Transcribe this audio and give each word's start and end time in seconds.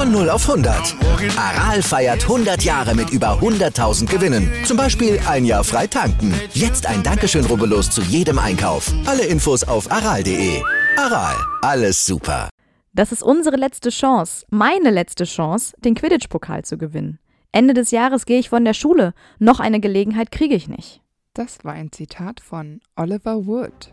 Von 0.00 0.12
0 0.12 0.30
auf 0.30 0.48
100. 0.48 0.96
Aral 1.36 1.82
feiert 1.82 2.22
100 2.22 2.62
Jahre 2.62 2.94
mit 2.94 3.10
über 3.10 3.38
100.000 3.38 4.06
Gewinnen. 4.06 4.50
Zum 4.64 4.78
Beispiel 4.78 5.20
ein 5.28 5.44
Jahr 5.44 5.62
frei 5.62 5.86
tanken. 5.86 6.32
Jetzt 6.54 6.86
ein 6.86 7.02
Dankeschön, 7.02 7.44
rubbellos 7.44 7.90
zu 7.90 8.00
jedem 8.00 8.38
Einkauf. 8.38 8.90
Alle 9.04 9.26
Infos 9.26 9.62
auf 9.62 9.92
aral.de. 9.92 10.62
Aral, 10.96 11.36
alles 11.60 12.06
super. 12.06 12.48
Das 12.94 13.12
ist 13.12 13.22
unsere 13.22 13.56
letzte 13.56 13.90
Chance, 13.90 14.46
meine 14.48 14.88
letzte 14.88 15.24
Chance, 15.24 15.74
den 15.84 15.94
Quidditch-Pokal 15.94 16.64
zu 16.64 16.78
gewinnen. 16.78 17.18
Ende 17.52 17.74
des 17.74 17.90
Jahres 17.90 18.24
gehe 18.24 18.38
ich 18.38 18.48
von 18.48 18.64
der 18.64 18.72
Schule. 18.72 19.12
Noch 19.38 19.60
eine 19.60 19.80
Gelegenheit 19.80 20.30
kriege 20.30 20.54
ich 20.54 20.66
nicht. 20.66 21.02
Das 21.34 21.62
war 21.62 21.74
ein 21.74 21.92
Zitat 21.92 22.40
von 22.40 22.80
Oliver 22.96 23.44
Wood. 23.44 23.92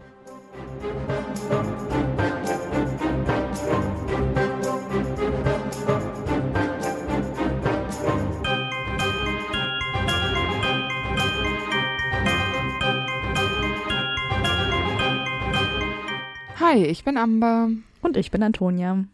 Hi, 16.70 16.84
ich 16.84 17.06
bin 17.06 17.16
Amber. 17.16 17.70
Und 18.02 18.18
ich 18.18 18.30
bin 18.30 18.44
Antonia. 18.44 19.06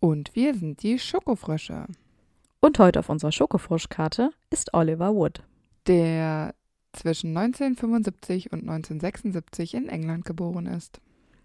Und 0.00 0.36
wir 0.36 0.54
sind 0.54 0.82
die 0.82 0.98
Schokofrösche. 0.98 1.86
Und 2.60 2.78
heute 2.78 2.98
auf 2.98 3.08
unserer 3.08 3.32
Schokofroschkarte 3.32 4.32
ist 4.50 4.74
Oliver 4.74 5.14
Wood. 5.14 5.42
Der 5.86 6.54
zwischen 6.92 7.34
1975 7.34 8.52
und 8.52 8.68
1976 8.68 9.72
in 9.72 9.88
England 9.88 10.26
geboren 10.26 10.66
ist. 10.66 11.00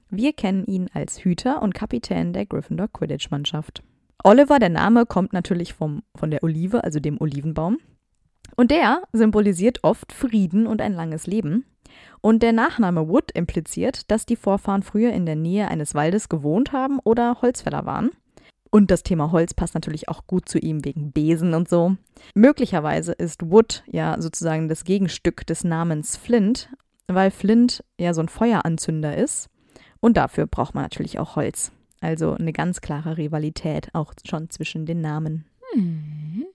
Wir 0.09 0.33
kennen 0.33 0.65
ihn 0.65 0.89
als 0.93 1.23
Hüter 1.23 1.61
und 1.61 1.73
Kapitän 1.73 2.33
der 2.33 2.45
Gryffindor 2.45 2.89
Quidditch-Mannschaft. 2.89 3.81
Oliver, 4.25 4.59
der 4.59 4.67
Name, 4.67 5.05
kommt 5.05 5.31
natürlich 5.31 5.73
vom, 5.73 6.03
von 6.17 6.31
der 6.31 6.43
Olive, 6.43 6.83
also 6.83 6.99
dem 6.99 7.21
Olivenbaum. 7.21 7.77
Und 8.57 8.71
der 8.71 9.03
symbolisiert 9.13 9.85
oft 9.85 10.11
Frieden 10.11 10.67
und 10.67 10.81
ein 10.81 10.91
langes 10.91 11.27
Leben. 11.27 11.63
Und 12.21 12.41
der 12.41 12.53
Nachname 12.53 13.07
Wood 13.07 13.31
impliziert, 13.31 14.09
dass 14.09 14.25
die 14.25 14.35
Vorfahren 14.35 14.83
früher 14.83 15.13
in 15.13 15.25
der 15.25 15.35
Nähe 15.35 15.67
eines 15.67 15.93
Waldes 15.93 16.29
gewohnt 16.29 16.71
haben 16.71 16.99
oder 17.03 17.41
Holzfäller 17.41 17.85
waren. 17.85 18.11
Und 18.71 18.91
das 18.91 19.03
Thema 19.03 19.31
Holz 19.31 19.53
passt 19.53 19.73
natürlich 19.73 20.09
auch 20.09 20.27
gut 20.27 20.49
zu 20.49 20.59
ihm 20.59 20.83
wegen 20.83 21.11
Besen 21.11 21.53
und 21.53 21.69
so. 21.69 21.95
Möglicherweise 22.33 23.13
ist 23.13 23.49
Wood 23.49 23.83
ja 23.87 24.19
sozusagen 24.19 24.67
das 24.67 24.83
Gegenstück 24.83 25.45
des 25.47 25.63
Namens 25.63 26.17
Flint, 26.17 26.69
weil 27.07 27.31
Flint 27.31 27.83
ja 27.97 28.13
so 28.13 28.21
ein 28.21 28.27
Feueranzünder 28.27 29.15
ist. 29.15 29.49
Und 30.01 30.17
dafür 30.17 30.45
braucht 30.45 30.75
man 30.75 30.83
natürlich 30.83 31.19
auch 31.19 31.35
Holz. 31.35 31.71
Also 32.01 32.33
eine 32.33 32.53
ganz 32.53 32.81
klare 32.81 33.17
Rivalität 33.17 33.89
auch 33.93 34.13
schon 34.27 34.49
zwischen 34.49 34.85
den 34.85 35.01
Namen. 35.01 35.45
Hm. 35.73 36.45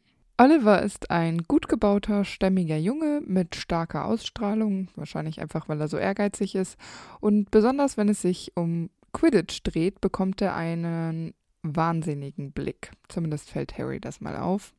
Oliver 0.41 0.81
ist 0.81 1.11
ein 1.11 1.43
gut 1.43 1.69
gebauter, 1.69 2.25
stämmiger 2.25 2.79
Junge 2.79 3.21
mit 3.27 3.57
starker 3.57 4.07
Ausstrahlung, 4.07 4.89
wahrscheinlich 4.97 5.39
einfach, 5.39 5.69
weil 5.69 5.79
er 5.79 5.89
so 5.89 5.99
ehrgeizig 5.99 6.55
ist. 6.55 6.79
Und 7.21 7.51
besonders 7.51 7.99
wenn 7.99 8.09
es 8.09 8.23
sich 8.23 8.53
um 8.55 8.89
Quidditch 9.13 9.63
dreht, 9.63 10.01
bekommt 10.01 10.41
er 10.41 10.57
einen 10.57 11.35
wahnsinnigen 11.63 12.53
Blick. 12.53 12.91
Zumindest 13.09 13.51
fällt 13.51 13.77
Harry 13.77 14.01
das 14.01 14.23
mal 14.23 14.35
auf. 14.35 14.73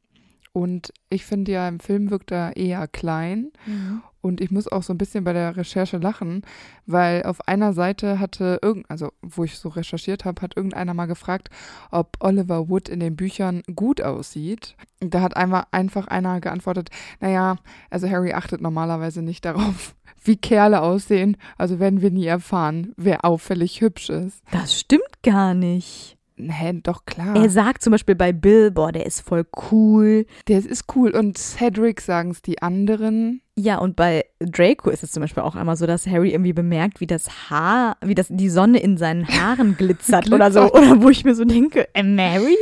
Und 0.53 0.93
ich 1.09 1.25
finde 1.25 1.53
ja, 1.53 1.67
im 1.67 1.79
Film 1.79 2.09
wirkt 2.09 2.31
er 2.31 2.57
eher 2.57 2.87
klein. 2.87 3.51
Mhm. 3.65 4.01
Und 4.21 4.39
ich 4.39 4.51
muss 4.51 4.67
auch 4.67 4.83
so 4.83 4.93
ein 4.93 4.97
bisschen 4.99 5.23
bei 5.23 5.33
der 5.33 5.57
Recherche 5.57 5.97
lachen, 5.97 6.43
weil 6.85 7.23
auf 7.23 7.47
einer 7.47 7.73
Seite 7.73 8.19
hatte 8.19 8.59
irgend, 8.61 8.89
also 8.89 9.11
wo 9.23 9.43
ich 9.43 9.57
so 9.57 9.69
recherchiert 9.69 10.25
habe, 10.25 10.41
hat 10.43 10.55
irgendeiner 10.55 10.93
mal 10.93 11.07
gefragt, 11.07 11.49
ob 11.89 12.17
Oliver 12.19 12.69
Wood 12.69 12.87
in 12.87 12.99
den 12.99 13.15
Büchern 13.15 13.63
gut 13.75 13.99
aussieht. 14.01 14.75
Da 14.99 15.21
hat 15.21 15.35
einmal 15.35 15.65
einfach 15.71 16.07
einer 16.07 16.39
geantwortet, 16.39 16.89
naja, 17.19 17.55
also 17.89 18.07
Harry 18.07 18.33
achtet 18.33 18.61
normalerweise 18.61 19.23
nicht 19.23 19.43
darauf, 19.43 19.95
wie 20.23 20.37
Kerle 20.37 20.83
aussehen, 20.83 21.35
also 21.57 21.79
werden 21.79 22.01
wir 22.01 22.11
nie 22.11 22.27
erfahren, 22.27 22.93
wer 22.97 23.25
auffällig 23.25 23.81
hübsch 23.81 24.09
ist. 24.09 24.43
Das 24.51 24.79
stimmt 24.79 25.23
gar 25.23 25.55
nicht. 25.55 26.19
Hä, 26.49 26.79
doch 26.83 27.05
klar. 27.05 27.35
Er 27.35 27.49
sagt 27.49 27.83
zum 27.83 27.91
Beispiel 27.91 28.15
bei 28.15 28.31
Bill, 28.33 28.71
boah, 28.71 28.91
der 28.91 29.05
ist 29.05 29.21
voll 29.21 29.45
cool. 29.71 30.25
Der 30.47 30.59
ist 30.59 30.85
cool. 30.95 31.11
Und 31.11 31.37
Cedric 31.37 32.01
sagen 32.01 32.31
es 32.31 32.41
die 32.41 32.61
anderen. 32.61 33.41
Ja, 33.57 33.77
und 33.77 33.95
bei 33.95 34.25
Draco 34.39 34.89
ist 34.89 35.03
es 35.03 35.11
zum 35.11 35.21
Beispiel 35.21 35.43
auch 35.43 35.55
einmal 35.55 35.75
so, 35.75 35.85
dass 35.85 36.07
Harry 36.07 36.31
irgendwie 36.31 36.53
bemerkt, 36.53 36.99
wie 36.99 37.07
das 37.07 37.49
Haar, 37.49 37.97
wie 38.01 38.15
das 38.15 38.27
die 38.29 38.49
Sonne 38.49 38.79
in 38.79 38.97
seinen 38.97 39.27
Haaren 39.27 39.75
glitzert 39.77 40.31
oder 40.31 40.51
so. 40.51 40.71
Oder 40.71 41.01
wo 41.01 41.09
ich 41.09 41.25
mir 41.25 41.35
so 41.35 41.45
denke, 41.45 41.87
äh, 41.93 42.03
Mary? 42.03 42.57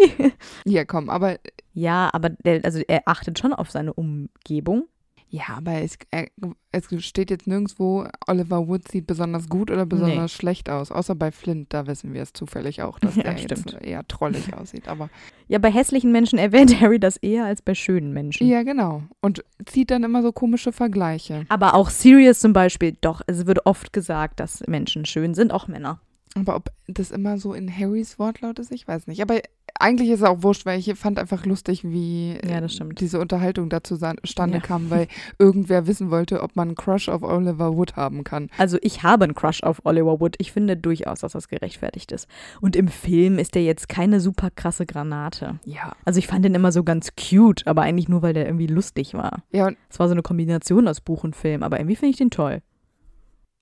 ja, 0.66 0.86
komm, 0.86 1.10
aber. 1.10 1.38
Ja, 1.74 2.10
aber 2.12 2.30
der, 2.30 2.66
also 2.66 2.82
er 2.88 3.04
achtet 3.06 3.40
schon 3.40 3.54
auf 3.54 3.72
seine 3.72 3.94
Umgebung. 3.94 4.88
Ja, 5.32 5.44
aber 5.58 5.74
es, 5.84 5.96
äh, 6.10 6.26
es 6.72 6.88
steht 7.06 7.30
jetzt 7.30 7.46
nirgendwo, 7.46 8.08
Oliver 8.26 8.68
Wood 8.68 8.88
sieht 8.88 9.06
besonders 9.06 9.48
gut 9.48 9.70
oder 9.70 9.86
besonders 9.86 10.34
nee. 10.34 10.38
schlecht 10.40 10.72
aus. 10.72 10.92
Außer 10.92 11.14
bei 11.14 11.32
Flint, 11.32 11.72
da 11.72 11.86
wissen 11.86 12.14
wir 12.14 12.24
es 12.24 12.34
zufällig 12.34 12.82
auch, 12.82 12.98
dass 12.98 13.16
ja, 13.16 13.24
der 13.24 13.38
stimmt. 13.38 13.72
jetzt 13.72 13.84
eher 13.84 14.08
trollig 14.08 14.54
aussieht. 14.58 14.88
Aber 14.88 15.10
ja, 15.48 15.60
bei 15.60 15.72
hässlichen 15.72 16.12
Menschen 16.12 16.40
erwähnt 16.40 16.82
Harry 16.82 17.00
das 17.00 17.18
eher 17.18 17.46
als 17.46 17.62
bei 17.62 17.76
schönen 17.76 18.12
Menschen. 18.12 18.48
Ja, 18.48 18.64
genau. 18.64 19.04
Und 19.22 19.44
zieht 19.66 19.92
dann 19.92 20.04
immer 20.04 20.24
so 20.24 20.32
komische 20.32 20.72
Vergleiche. 20.72 21.46
Aber 21.50 21.76
auch 21.76 21.92
Sirius 21.92 22.40
zum 22.40 22.54
Beispiel, 22.54 22.98
doch, 23.00 23.22
es 23.28 23.46
wird 23.46 23.68
oft 23.68 23.94
gesagt, 23.94 24.40
dass 24.40 24.66
Menschen 24.68 25.06
schön 25.06 25.36
sind, 25.36 25.54
auch 25.54 25.68
Männer. 25.68 26.02
Aber 26.36 26.56
ob 26.56 26.70
das 26.88 27.12
immer 27.12 27.38
so 27.38 27.54
in 27.54 27.76
Harrys 27.76 28.20
Wortlaut 28.20 28.60
ist, 28.60 28.72
ich 28.72 28.88
weiß 28.88 29.08
nicht. 29.08 29.22
Aber 29.22 29.42
eigentlich 29.80 30.10
ist 30.10 30.22
es 30.22 30.26
auch 30.26 30.44
wurscht, 30.44 30.66
weil 30.66 30.80
ich 30.80 30.94
fand 30.96 31.20
einfach 31.20 31.46
lustig, 31.46 31.84
wie 31.84 32.38
ja, 32.46 32.62
diese 32.62 33.20
Unterhaltung 33.20 33.70
dazu 33.70 33.98
zustande 33.98 34.58
ja. 34.58 34.64
kam, 34.64 34.90
weil 34.90 35.08
irgendwer 35.40 35.88
wissen 35.88 36.12
wollte, 36.12 36.42
ob 36.42 36.56
man 36.56 36.70
einen 36.70 36.76
Crush 36.76 37.10
auf 37.10 37.24
Oliver 37.24 37.76
Wood 37.76 37.96
haben 37.96 38.24
kann. 38.24 38.50
Also 38.58 38.78
ich 38.82 39.04
habe 39.04 39.24
einen 39.24 39.36
Crush 39.36 39.64
auf 39.64 39.82
Oliver 39.86 40.20
Wood. 40.20 40.36
Ich 40.38 40.52
finde 40.52 40.78
durchaus, 40.78 41.22
dass 41.22 41.32
das 41.32 41.48
gerechtfertigt 41.48 42.12
ist. 42.12 42.28
Und 42.62 42.76
im 42.76 42.88
Film 42.88 43.40
ist 43.40 43.56
der 43.56 43.64
jetzt 43.64 43.90
keine 43.90 44.20
super 44.20 44.50
krasse 44.52 44.86
Granate. 44.86 45.60
Ja. 45.66 45.94
Also 46.06 46.20
ich 46.20 46.28
fand 46.28 46.46
den 46.46 46.56
immer 46.56 46.72
so 46.72 46.84
ganz 46.84 47.12
cute, 47.16 47.66
aber 47.66 47.84
eigentlich 47.84 48.10
nur, 48.10 48.22
weil 48.22 48.34
der 48.34 48.46
irgendwie 48.46 48.68
lustig 48.68 49.14
war. 49.14 49.44
Ja. 49.52 49.72
Es 49.90 50.00
war 50.00 50.08
so 50.08 50.14
eine 50.14 50.22
Kombination 50.22 50.88
aus 50.88 51.02
Buch 51.02 51.24
und 51.24 51.36
Film, 51.36 51.64
aber 51.64 51.80
irgendwie 51.80 51.96
finde 51.96 52.12
ich 52.12 52.18
den 52.18 52.32
toll. 52.32 52.62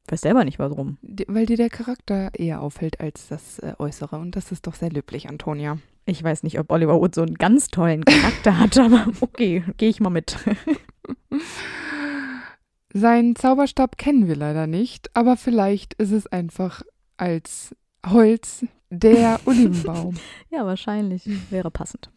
Ich 0.07 0.12
weiß 0.13 0.22
selber 0.22 0.45
nicht 0.45 0.57
warum. 0.57 0.97
Weil 1.28 1.45
dir 1.47 1.57
der 1.57 1.69
Charakter 1.69 2.31
eher 2.34 2.62
auffällt 2.62 3.01
als 3.01 3.28
das 3.28 3.59
äh, 3.59 3.73
Äußere. 3.78 4.18
Und 4.18 4.38
das 4.38 4.53
ist 4.53 4.66
doch 4.66 4.73
sehr 4.73 4.90
löblich, 4.90 5.28
Antonia. 5.28 5.79
Ich 6.06 6.23
weiß 6.23 6.44
nicht, 6.44 6.59
ob 6.59 6.72
Oliver 6.72 7.01
Wood 7.01 7.13
so 7.13 7.23
einen 7.23 7.35
ganz 7.35 7.68
tollen 7.68 8.06
Charakter 8.06 8.57
hat, 8.57 8.78
aber 8.79 9.07
okay, 9.19 9.66
gehe 9.75 9.90
ich 9.90 10.00
mal 10.00 10.09
mit. 10.09 10.38
Seinen 12.94 13.35
Zauberstab 13.35 13.97
kennen 13.97 14.29
wir 14.29 14.38
leider 14.38 14.66
nicht, 14.66 15.13
aber 15.13 15.35
vielleicht 15.35 15.95
ist 15.95 16.12
es 16.12 16.25
einfach 16.25 16.84
als 17.18 17.75
Holz 18.06 18.66
der 18.89 19.41
Olivenbaum. 19.45 20.16
ja, 20.50 20.66
wahrscheinlich. 20.66 21.29
Wäre 21.50 21.69
passend. 21.69 22.09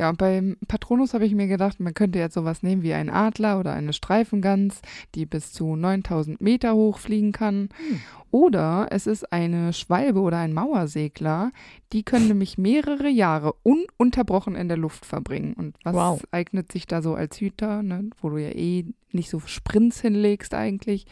Ja, 0.00 0.08
und 0.08 0.16
beim 0.16 0.56
Patronus 0.66 1.12
habe 1.12 1.26
ich 1.26 1.34
mir 1.34 1.46
gedacht, 1.46 1.78
man 1.78 1.92
könnte 1.92 2.18
jetzt 2.18 2.32
sowas 2.32 2.62
nehmen 2.62 2.82
wie 2.82 2.94
ein 2.94 3.10
Adler 3.10 3.60
oder 3.60 3.74
eine 3.74 3.92
Streifengans, 3.92 4.80
die 5.14 5.26
bis 5.26 5.52
zu 5.52 5.76
9000 5.76 6.40
Meter 6.40 6.74
hoch 6.74 6.96
fliegen 6.96 7.32
kann. 7.32 7.68
Hm. 7.76 8.00
Oder 8.30 8.86
es 8.92 9.06
ist 9.06 9.30
eine 9.30 9.74
Schwalbe 9.74 10.20
oder 10.20 10.38
ein 10.38 10.54
Mauersegler, 10.54 11.52
die 11.92 12.02
können 12.02 12.28
nämlich 12.28 12.56
mehrere 12.56 13.10
Jahre 13.10 13.52
ununterbrochen 13.62 14.54
in 14.54 14.68
der 14.68 14.78
Luft 14.78 15.04
verbringen. 15.04 15.52
Und 15.52 15.76
was 15.84 15.94
wow. 15.94 16.22
eignet 16.30 16.72
sich 16.72 16.86
da 16.86 17.02
so 17.02 17.14
als 17.14 17.38
Hüter, 17.38 17.82
ne, 17.82 18.08
wo 18.22 18.30
du 18.30 18.38
ja 18.38 18.52
eh 18.52 18.86
nicht 19.12 19.28
so 19.28 19.40
Sprints 19.40 20.00
hinlegst 20.00 20.54
eigentlich. 20.54 21.04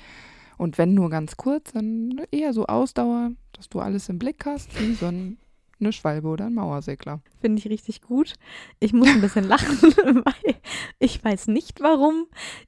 Und 0.57 0.79
wenn 0.79 0.95
nur 0.95 1.11
ganz 1.11 1.37
kurz, 1.37 1.73
dann 1.75 2.23
eher 2.31 2.55
so 2.55 2.65
Ausdauer, 2.65 3.33
dass 3.53 3.69
du 3.69 3.81
alles 3.81 4.09
im 4.09 4.19
Blick 4.19 4.47
hast, 4.47 4.81
wie 4.81 4.95
so 4.95 5.05
ein 5.05 5.37
eine 5.81 5.93
Schwalbe 5.93 6.29
oder 6.29 6.47
ein 6.47 6.55
Mauersegler. 6.55 7.21
Finde 7.41 7.59
ich 7.59 7.69
richtig 7.69 8.03
gut. 8.03 8.35
Ich 8.81 8.93
muss 8.93 9.09
ein 9.09 9.21
bisschen 9.21 9.45
lachen, 9.45 9.79
weil 10.25 10.55
ich 10.99 11.23
weiß 11.23 11.49
nicht, 11.49 11.81
warum 11.81 12.27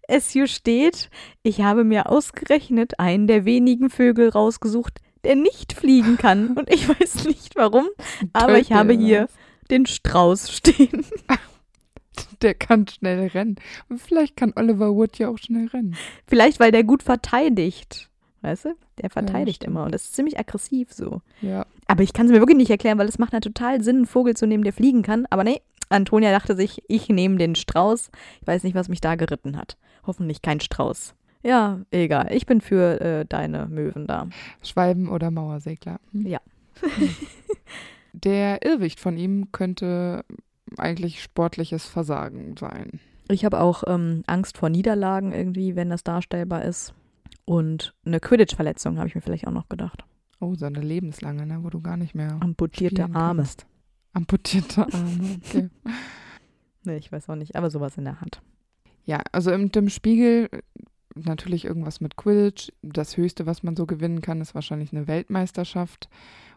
es 0.08 0.30
hier 0.30 0.46
steht. 0.46 1.10
Ich 1.42 1.62
habe 1.62 1.84
mir 1.84 2.10
ausgerechnet 2.10 2.98
einen 2.98 3.26
der 3.26 3.44
wenigen 3.44 3.90
Vögel 3.90 4.28
rausgesucht, 4.28 5.00
der 5.24 5.36
nicht 5.36 5.72
fliegen 5.72 6.16
kann. 6.16 6.56
Und 6.56 6.72
ich 6.72 6.88
weiß 6.88 7.24
nicht 7.24 7.56
warum, 7.56 7.88
aber 8.32 8.58
ich 8.58 8.72
habe 8.72 8.92
hier 8.92 9.28
den 9.70 9.86
Strauß 9.86 10.50
stehen. 10.50 11.04
der 12.42 12.54
kann 12.54 12.86
schnell 12.88 13.28
rennen. 13.28 13.56
Und 13.88 14.00
vielleicht 14.00 14.36
kann 14.36 14.52
Oliver 14.56 14.94
Wood 14.94 15.18
ja 15.18 15.28
auch 15.28 15.38
schnell 15.38 15.68
rennen. 15.68 15.96
Vielleicht, 16.26 16.60
weil 16.60 16.72
der 16.72 16.84
gut 16.84 17.02
verteidigt. 17.02 18.09
Weißt 18.42 18.64
du? 18.64 18.74
Der 19.00 19.10
verteidigt 19.10 19.62
stimmt. 19.62 19.72
immer 19.76 19.84
und 19.84 19.92
das 19.92 20.04
ist 20.04 20.14
ziemlich 20.14 20.38
aggressiv 20.38 20.92
so. 20.92 21.20
Ja. 21.42 21.66
Aber 21.86 22.02
ich 22.02 22.12
kann 22.12 22.26
es 22.26 22.32
mir 22.32 22.38
wirklich 22.38 22.56
nicht 22.56 22.70
erklären, 22.70 22.98
weil 22.98 23.08
es 23.08 23.18
macht 23.18 23.32
ja 23.32 23.40
total 23.40 23.82
Sinn, 23.82 23.96
einen 23.96 24.06
Vogel 24.06 24.34
zu 24.34 24.46
nehmen, 24.46 24.64
der 24.64 24.72
fliegen 24.72 25.02
kann. 25.02 25.26
Aber 25.28 25.44
nee, 25.44 25.60
Antonia 25.90 26.30
dachte 26.30 26.56
sich, 26.56 26.82
ich 26.88 27.08
nehme 27.08 27.36
den 27.36 27.54
Strauß. 27.54 28.10
Ich 28.40 28.46
weiß 28.46 28.62
nicht, 28.62 28.74
was 28.74 28.88
mich 28.88 29.00
da 29.00 29.16
geritten 29.16 29.56
hat. 29.56 29.76
Hoffentlich 30.06 30.40
kein 30.40 30.60
Strauß. 30.60 31.14
Ja, 31.42 31.80
egal. 31.90 32.32
Ich 32.32 32.46
bin 32.46 32.60
für 32.60 33.00
äh, 33.00 33.26
deine 33.26 33.66
Möwen 33.66 34.06
da. 34.06 34.28
Schwalben 34.62 35.08
oder 35.08 35.30
Mauersegler. 35.30 35.98
Hm. 36.12 36.26
Ja. 36.26 36.40
Der 38.12 38.64
Irrwicht 38.64 39.00
von 39.00 39.16
ihm 39.16 39.52
könnte 39.52 40.24
eigentlich 40.78 41.22
sportliches 41.22 41.86
Versagen 41.86 42.56
sein. 42.58 43.00
Ich 43.28 43.44
habe 43.44 43.60
auch 43.60 43.84
ähm, 43.86 44.24
Angst 44.26 44.58
vor 44.58 44.68
Niederlagen 44.68 45.32
irgendwie, 45.32 45.76
wenn 45.76 45.90
das 45.90 46.02
darstellbar 46.02 46.64
ist. 46.64 46.94
Und 47.50 47.96
eine 48.06 48.20
Quidditch-Verletzung 48.20 48.98
habe 48.98 49.08
ich 49.08 49.16
mir 49.16 49.22
vielleicht 49.22 49.48
auch 49.48 49.52
noch 49.52 49.68
gedacht. 49.68 50.04
Oh, 50.38 50.54
so 50.54 50.66
eine 50.66 50.80
lebenslange, 50.80 51.46
ne, 51.46 51.64
wo 51.64 51.68
du 51.68 51.80
gar 51.80 51.96
nicht 51.96 52.14
mehr 52.14 52.38
Amputierte 52.38 53.12
Arme. 53.12 53.42
kannst. 53.42 53.66
Amputierte 54.12 54.82
Arme, 54.92 55.40
okay. 55.44 55.68
Nee, 56.84 56.96
ich 56.98 57.10
weiß 57.10 57.28
auch 57.28 57.34
nicht, 57.34 57.56
aber 57.56 57.68
sowas 57.68 57.98
in 57.98 58.04
der 58.04 58.20
Hand. 58.20 58.40
Ja, 59.04 59.20
also 59.32 59.50
im 59.50 59.72
dem 59.72 59.88
Spiegel 59.88 60.48
natürlich 61.16 61.64
irgendwas 61.64 62.00
mit 62.00 62.14
Quidditch. 62.14 62.70
Das 62.82 63.16
Höchste, 63.16 63.46
was 63.46 63.64
man 63.64 63.74
so 63.74 63.84
gewinnen 63.84 64.20
kann, 64.20 64.40
ist 64.40 64.54
wahrscheinlich 64.54 64.92
eine 64.92 65.08
Weltmeisterschaft 65.08 66.08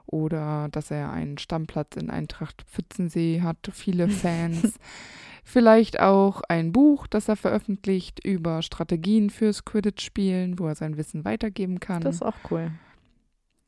oder 0.06 0.70
dass 0.72 0.92
er 0.92 1.12
einen 1.12 1.38
Stammplatz 1.38 1.96
in 1.96 2.10
Eintracht 2.10 2.64
Pfützensee 2.64 3.42
hat, 3.42 3.58
viele 3.72 4.10
Fans. 4.10 4.80
Vielleicht 5.44 6.00
auch 6.00 6.42
ein 6.48 6.72
Buch, 6.72 7.06
das 7.06 7.28
er 7.28 7.36
veröffentlicht 7.36 8.24
über 8.24 8.62
Strategien 8.62 9.30
fürs 9.30 9.66
Quidditch-Spielen, 9.66 10.58
wo 10.58 10.68
er 10.68 10.76
sein 10.76 10.96
Wissen 10.96 11.26
weitergeben 11.26 11.80
kann. 11.82 12.02
Das 12.02 12.16
ist 12.16 12.22
auch 12.22 12.38
cool. 12.50 12.72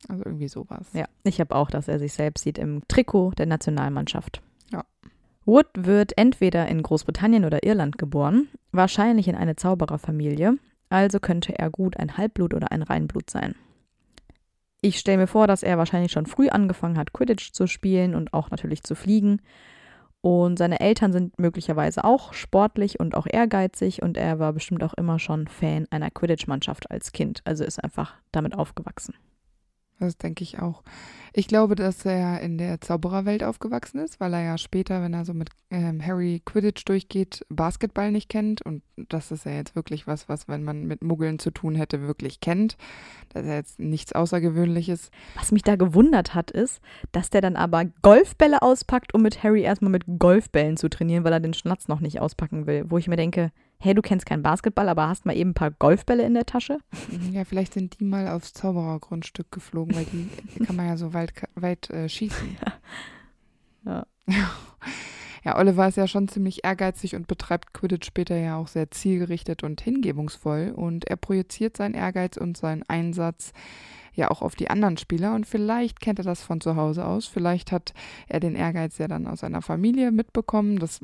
also 0.08 0.24
irgendwie 0.24 0.48
sowas. 0.48 0.88
Ja, 0.94 1.06
ich 1.22 1.38
habe 1.38 1.54
auch, 1.54 1.70
dass 1.70 1.88
er 1.88 1.98
sich 1.98 2.14
selbst 2.14 2.44
sieht 2.44 2.58
im 2.58 2.82
Trikot 2.88 3.32
der 3.32 3.46
Nationalmannschaft. 3.46 4.40
Ja. 4.72 4.84
Wood 5.44 5.66
wird 5.74 6.16
entweder 6.16 6.66
in 6.66 6.82
Großbritannien 6.82 7.44
oder 7.44 7.62
Irland 7.62 7.98
geboren, 7.98 8.48
wahrscheinlich 8.72 9.28
in 9.28 9.36
eine 9.36 9.56
Zaubererfamilie, 9.56 10.58
also 10.88 11.20
könnte 11.20 11.58
er 11.58 11.70
gut 11.70 11.98
ein 11.98 12.16
Halbblut 12.16 12.54
oder 12.54 12.72
ein 12.72 12.82
Reinblut 12.82 13.28
sein. 13.28 13.54
Ich 14.86 15.00
stelle 15.00 15.18
mir 15.18 15.26
vor, 15.26 15.48
dass 15.48 15.64
er 15.64 15.78
wahrscheinlich 15.78 16.12
schon 16.12 16.26
früh 16.26 16.48
angefangen 16.48 16.96
hat, 16.96 17.12
Quidditch 17.12 17.50
zu 17.50 17.66
spielen 17.66 18.14
und 18.14 18.32
auch 18.32 18.50
natürlich 18.52 18.84
zu 18.84 18.94
fliegen. 18.94 19.42
Und 20.20 20.60
seine 20.60 20.78
Eltern 20.78 21.10
sind 21.12 21.40
möglicherweise 21.40 22.04
auch 22.04 22.32
sportlich 22.32 23.00
und 23.00 23.16
auch 23.16 23.26
ehrgeizig 23.28 24.00
und 24.02 24.16
er 24.16 24.38
war 24.38 24.52
bestimmt 24.52 24.84
auch 24.84 24.94
immer 24.94 25.18
schon 25.18 25.48
Fan 25.48 25.88
einer 25.90 26.12
Quidditch-Mannschaft 26.12 26.88
als 26.88 27.10
Kind, 27.10 27.40
also 27.44 27.64
ist 27.64 27.82
einfach 27.82 28.14
damit 28.30 28.56
aufgewachsen. 28.56 29.14
Das 29.98 30.18
denke 30.18 30.42
ich 30.42 30.58
auch. 30.58 30.82
Ich 31.32 31.48
glaube, 31.48 31.74
dass 31.74 32.04
er 32.04 32.40
in 32.40 32.56
der 32.56 32.80
Zaubererwelt 32.80 33.44
aufgewachsen 33.44 33.98
ist, 33.98 34.20
weil 34.20 34.32
er 34.32 34.42
ja 34.42 34.58
später, 34.58 35.02
wenn 35.02 35.12
er 35.12 35.24
so 35.24 35.34
mit 35.34 35.50
ähm, 35.70 36.04
Harry 36.04 36.40
Quidditch 36.44 36.84
durchgeht, 36.86 37.44
Basketball 37.50 38.10
nicht 38.10 38.28
kennt. 38.28 38.62
Und 38.62 38.82
das 38.96 39.30
ist 39.30 39.44
ja 39.44 39.52
jetzt 39.52 39.76
wirklich 39.76 40.06
was, 40.06 40.28
was, 40.28 40.48
wenn 40.48 40.64
man 40.64 40.86
mit 40.86 41.02
Muggeln 41.02 41.38
zu 41.38 41.50
tun 41.50 41.74
hätte, 41.74 42.02
wirklich 42.02 42.40
kennt. 42.40 42.76
Das 43.30 43.42
ist 43.42 43.48
ja 43.48 43.54
jetzt 43.54 43.78
nichts 43.78 44.12
Außergewöhnliches. 44.12 45.10
Was 45.34 45.52
mich 45.52 45.62
da 45.62 45.76
gewundert 45.76 46.34
hat, 46.34 46.50
ist, 46.50 46.80
dass 47.12 47.28
der 47.28 47.42
dann 47.42 47.56
aber 47.56 47.84
Golfbälle 48.02 48.62
auspackt, 48.62 49.14
um 49.14 49.22
mit 49.22 49.42
Harry 49.42 49.62
erstmal 49.62 49.90
mit 49.90 50.04
Golfbällen 50.18 50.76
zu 50.76 50.88
trainieren, 50.88 51.24
weil 51.24 51.32
er 51.32 51.40
den 51.40 51.54
Schnatz 51.54 51.88
noch 51.88 52.00
nicht 52.00 52.20
auspacken 52.20 52.66
will. 52.66 52.84
Wo 52.88 52.98
ich 52.98 53.08
mir 53.08 53.16
denke, 53.16 53.50
hey, 53.78 53.94
du 53.94 54.02
kennst 54.02 54.26
keinen 54.26 54.42
Basketball, 54.42 54.88
aber 54.88 55.08
hast 55.08 55.26
mal 55.26 55.36
eben 55.36 55.50
ein 55.50 55.54
paar 55.54 55.70
Golfbälle 55.70 56.24
in 56.24 56.34
der 56.34 56.46
Tasche? 56.46 56.78
Ja, 57.32 57.44
vielleicht 57.44 57.74
sind 57.74 57.98
die 58.00 58.04
mal 58.04 58.28
aufs 58.28 58.52
Zauberergrundstück 58.52 59.50
geflogen, 59.50 59.94
weil 59.94 60.06
die, 60.06 60.64
kann 60.64 60.76
man 60.76 60.86
ja 60.86 60.96
so 60.96 61.12
weit, 61.14 61.32
weit 61.54 61.90
äh, 61.90 62.08
schießen. 62.08 62.56
Ja. 63.84 64.04
Ja, 65.46 65.56
Oliver 65.58 65.86
ist 65.86 65.96
ja 65.96 66.08
schon 66.08 66.26
ziemlich 66.26 66.64
ehrgeizig 66.64 67.14
und 67.14 67.28
betreibt 67.28 67.72
Quidditch 67.72 68.04
später 68.04 68.36
ja 68.36 68.56
auch 68.56 68.66
sehr 68.66 68.90
zielgerichtet 68.90 69.62
und 69.62 69.80
hingebungsvoll. 69.80 70.72
Und 70.74 71.06
er 71.06 71.14
projiziert 71.14 71.76
seinen 71.76 71.94
Ehrgeiz 71.94 72.36
und 72.36 72.56
seinen 72.56 72.82
Einsatz 72.88 73.52
ja 74.16 74.30
auch 74.30 74.42
auf 74.42 74.56
die 74.56 74.68
anderen 74.68 74.96
Spieler. 74.96 75.34
Und 75.34 75.46
vielleicht 75.46 76.00
kennt 76.00 76.18
er 76.18 76.24
das 76.24 76.42
von 76.42 76.60
zu 76.60 76.76
Hause 76.76 77.04
aus. 77.04 77.26
Vielleicht 77.26 77.70
hat 77.70 77.92
er 78.28 78.40
den 78.40 78.56
Ehrgeiz 78.56 78.98
ja 78.98 79.06
dann 79.06 79.26
aus 79.26 79.40
seiner 79.40 79.62
Familie 79.62 80.10
mitbekommen. 80.10 80.78
Das, 80.78 81.00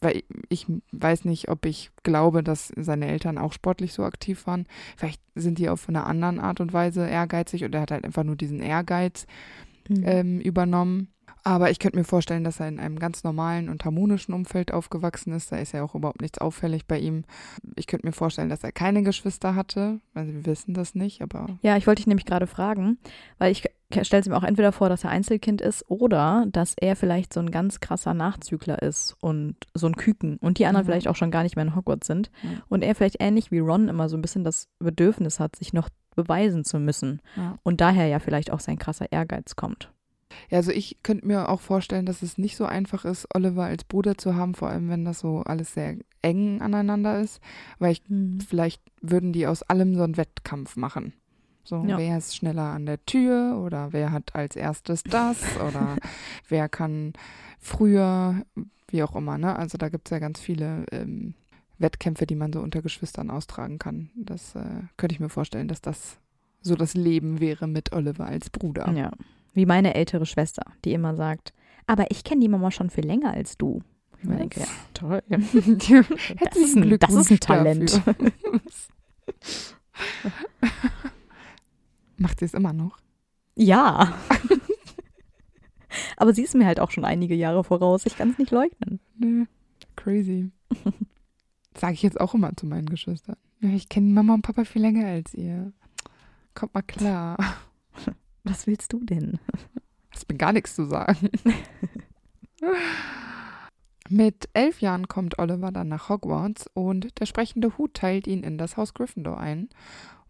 weil 0.00 0.22
ich 0.48 0.66
weiß 0.92 1.24
nicht, 1.24 1.48
ob 1.48 1.66
ich 1.66 1.90
glaube, 2.02 2.42
dass 2.42 2.72
seine 2.76 3.08
Eltern 3.08 3.38
auch 3.38 3.52
sportlich 3.52 3.92
so 3.92 4.04
aktiv 4.04 4.46
waren. 4.46 4.66
Vielleicht 4.96 5.20
sind 5.34 5.58
die 5.58 5.68
auf 5.68 5.88
eine 5.88 6.04
anderen 6.04 6.38
Art 6.38 6.60
und 6.60 6.72
Weise 6.72 7.08
ehrgeizig 7.08 7.64
und 7.64 7.74
er 7.74 7.80
hat 7.80 7.90
halt 7.90 8.04
einfach 8.04 8.24
nur 8.24 8.36
diesen 8.36 8.60
Ehrgeiz 8.60 9.26
ähm, 9.88 10.40
übernommen. 10.40 11.08
Aber 11.44 11.70
ich 11.70 11.78
könnte 11.80 11.98
mir 11.98 12.04
vorstellen, 12.04 12.44
dass 12.44 12.60
er 12.60 12.68
in 12.68 12.78
einem 12.78 12.98
ganz 12.98 13.24
normalen 13.24 13.68
und 13.68 13.84
harmonischen 13.84 14.32
Umfeld 14.32 14.72
aufgewachsen 14.72 15.32
ist. 15.32 15.50
Da 15.50 15.56
ist 15.56 15.72
ja 15.72 15.82
auch 15.82 15.94
überhaupt 15.96 16.20
nichts 16.20 16.38
auffällig 16.38 16.86
bei 16.86 16.98
ihm. 17.00 17.24
Ich 17.74 17.88
könnte 17.88 18.06
mir 18.06 18.12
vorstellen, 18.12 18.48
dass 18.48 18.62
er 18.62 18.70
keine 18.70 19.02
Geschwister 19.02 19.54
hatte. 19.56 20.00
Also 20.14 20.32
wir 20.32 20.46
wissen 20.46 20.72
das 20.74 20.94
nicht, 20.94 21.20
aber 21.20 21.46
Ja, 21.62 21.76
ich 21.76 21.86
wollte 21.88 22.00
dich 22.00 22.06
nämlich 22.06 22.26
gerade 22.26 22.46
fragen, 22.46 22.98
weil 23.38 23.50
ich 23.50 23.64
stelle 24.02 24.20
es 24.20 24.28
mir 24.28 24.36
auch 24.36 24.44
entweder 24.44 24.70
vor, 24.72 24.88
dass 24.88 25.02
er 25.04 25.10
Einzelkind 25.10 25.60
ist 25.60 25.84
oder 25.90 26.46
dass 26.50 26.74
er 26.80 26.94
vielleicht 26.96 27.32
so 27.34 27.40
ein 27.40 27.50
ganz 27.50 27.80
krasser 27.80 28.14
Nachzügler 28.14 28.80
ist 28.80 29.16
und 29.20 29.56
so 29.74 29.86
ein 29.88 29.96
Küken 29.96 30.36
und 30.38 30.58
die 30.58 30.66
anderen 30.66 30.84
Mhm. 30.86 30.90
vielleicht 30.90 31.08
auch 31.08 31.16
schon 31.16 31.30
gar 31.32 31.42
nicht 31.42 31.56
mehr 31.56 31.64
in 31.66 31.74
Hogwarts 31.74 32.06
sind 32.06 32.30
Ja. 32.42 32.50
und 32.68 32.82
er 32.82 32.94
vielleicht 32.94 33.16
ähnlich 33.20 33.50
wie 33.50 33.58
Ron 33.58 33.88
immer 33.88 34.08
so 34.08 34.16
ein 34.16 34.22
bisschen 34.22 34.44
das 34.44 34.68
Bedürfnis 34.78 35.40
hat, 35.40 35.56
sich 35.56 35.72
noch 35.72 35.88
beweisen 36.14 36.64
zu 36.64 36.78
müssen 36.78 37.20
Ja. 37.36 37.58
und 37.64 37.80
daher 37.80 38.06
ja 38.06 38.18
vielleicht 38.20 38.50
auch 38.52 38.60
sein 38.60 38.78
krasser 38.78 39.10
Ehrgeiz 39.10 39.56
kommt. 39.56 39.90
Ja, 40.50 40.58
also 40.58 40.70
ich 40.70 40.98
könnte 41.02 41.26
mir 41.26 41.48
auch 41.48 41.60
vorstellen, 41.60 42.06
dass 42.06 42.22
es 42.22 42.38
nicht 42.38 42.56
so 42.56 42.64
einfach 42.64 43.04
ist, 43.04 43.26
Oliver 43.34 43.64
als 43.64 43.84
Bruder 43.84 44.16
zu 44.18 44.34
haben, 44.36 44.54
vor 44.54 44.68
allem 44.68 44.88
wenn 44.88 45.04
das 45.04 45.20
so 45.20 45.40
alles 45.40 45.74
sehr 45.74 45.96
eng 46.22 46.60
aneinander 46.60 47.20
ist, 47.20 47.40
weil 47.78 47.92
ich 47.92 48.02
vielleicht 48.48 48.82
würden 49.00 49.32
die 49.32 49.46
aus 49.46 49.62
allem 49.62 49.94
so 49.94 50.02
einen 50.02 50.16
Wettkampf 50.16 50.76
machen. 50.76 51.12
So, 51.64 51.84
Ja. 51.86 51.96
wer 51.96 52.18
ist 52.18 52.34
schneller 52.36 52.72
an 52.72 52.86
der 52.86 53.04
Tür 53.06 53.60
oder 53.64 53.92
wer 53.92 54.10
hat 54.12 54.34
als 54.34 54.56
erstes 54.56 55.04
das 55.04 55.56
oder 55.68 55.96
wer 56.48 56.68
kann 56.68 57.12
früher, 57.60 58.42
wie 58.88 59.02
auch 59.02 59.14
immer, 59.14 59.38
ne? 59.38 59.56
Also 59.56 59.78
da 59.78 59.88
gibt 59.88 60.08
es 60.08 60.10
ja 60.10 60.18
ganz 60.18 60.40
viele 60.40 60.84
ähm, 60.90 61.34
Wettkämpfe, 61.78 62.26
die 62.26 62.34
man 62.34 62.52
so 62.52 62.60
unter 62.60 62.82
Geschwistern 62.82 63.30
austragen 63.30 63.78
kann. 63.78 64.10
Das 64.16 64.54
äh, 64.54 64.64
könnte 64.96 65.14
ich 65.14 65.20
mir 65.20 65.28
vorstellen, 65.28 65.68
dass 65.68 65.80
das 65.80 66.18
so 66.60 66.74
das 66.76 66.94
Leben 66.94 67.40
wäre 67.40 67.66
mit 67.66 67.92
Oliver 67.92 68.26
als 68.26 68.50
Bruder. 68.50 68.90
Ja, 68.92 69.10
wie 69.54 69.66
meine 69.66 69.94
ältere 69.94 70.26
Schwester, 70.26 70.62
die 70.84 70.92
immer 70.92 71.14
sagt, 71.14 71.52
aber 71.86 72.10
ich 72.10 72.24
kenne 72.24 72.40
die 72.40 72.48
Mama 72.48 72.70
schon 72.70 72.90
viel 72.90 73.04
länger 73.06 73.32
als 73.32 73.56
du. 73.58 73.82
Ich 74.22 74.28
denke, 74.28 74.60
ja, 74.60 74.66
toll. 74.94 75.22
Das 75.28 76.56
ist 76.56 76.76
ein- 76.76 76.98
das 76.98 77.12
ist 77.12 77.30
ein 77.30 77.40
Talent. 77.40 78.00
Macht 82.18 82.38
sie 82.38 82.44
es 82.44 82.54
immer 82.54 82.72
noch? 82.72 82.98
Ja. 83.56 84.14
Aber 86.16 86.32
sie 86.32 86.42
ist 86.42 86.54
mir 86.54 86.66
halt 86.66 86.80
auch 86.80 86.90
schon 86.90 87.04
einige 87.04 87.34
Jahre 87.34 87.64
voraus. 87.64 88.06
Ich 88.06 88.16
kann 88.16 88.30
es 88.30 88.38
nicht 88.38 88.50
leugnen. 88.50 89.00
Nö. 89.18 89.44
Crazy. 89.96 90.50
Sage 91.76 91.94
ich 91.94 92.02
jetzt 92.02 92.20
auch 92.20 92.34
immer 92.34 92.56
zu 92.56 92.66
meinen 92.66 92.86
Geschwistern. 92.88 93.36
Ja, 93.60 93.70
ich 93.70 93.88
kenne 93.88 94.08
Mama 94.12 94.34
und 94.34 94.42
Papa 94.42 94.64
viel 94.64 94.82
länger 94.82 95.06
als 95.06 95.34
ihr. 95.34 95.72
Kommt 96.54 96.74
mal 96.74 96.82
klar. 96.82 97.36
Was 98.44 98.66
willst 98.66 98.92
du 98.92 99.04
denn? 99.04 99.38
Hast 100.10 100.28
mir 100.30 100.36
gar 100.36 100.52
nichts 100.52 100.74
zu 100.74 100.84
sagen. 100.84 101.30
Mit 104.08 104.48
elf 104.52 104.80
Jahren 104.80 105.08
kommt 105.08 105.38
Oliver 105.38 105.72
dann 105.72 105.88
nach 105.88 106.08
Hogwarts 106.08 106.68
und 106.74 107.18
der 107.18 107.26
sprechende 107.26 107.78
Hut 107.78 107.94
teilt 107.94 108.26
ihn 108.26 108.42
in 108.42 108.58
das 108.58 108.76
Haus 108.76 108.94
Gryffindor 108.94 109.38
ein. 109.38 109.70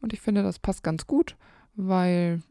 Und 0.00 0.12
ich 0.12 0.20
finde, 0.20 0.42
das 0.42 0.58
passt 0.58 0.82
ganz 0.84 1.06
gut, 1.06 1.36
weil 1.74 2.42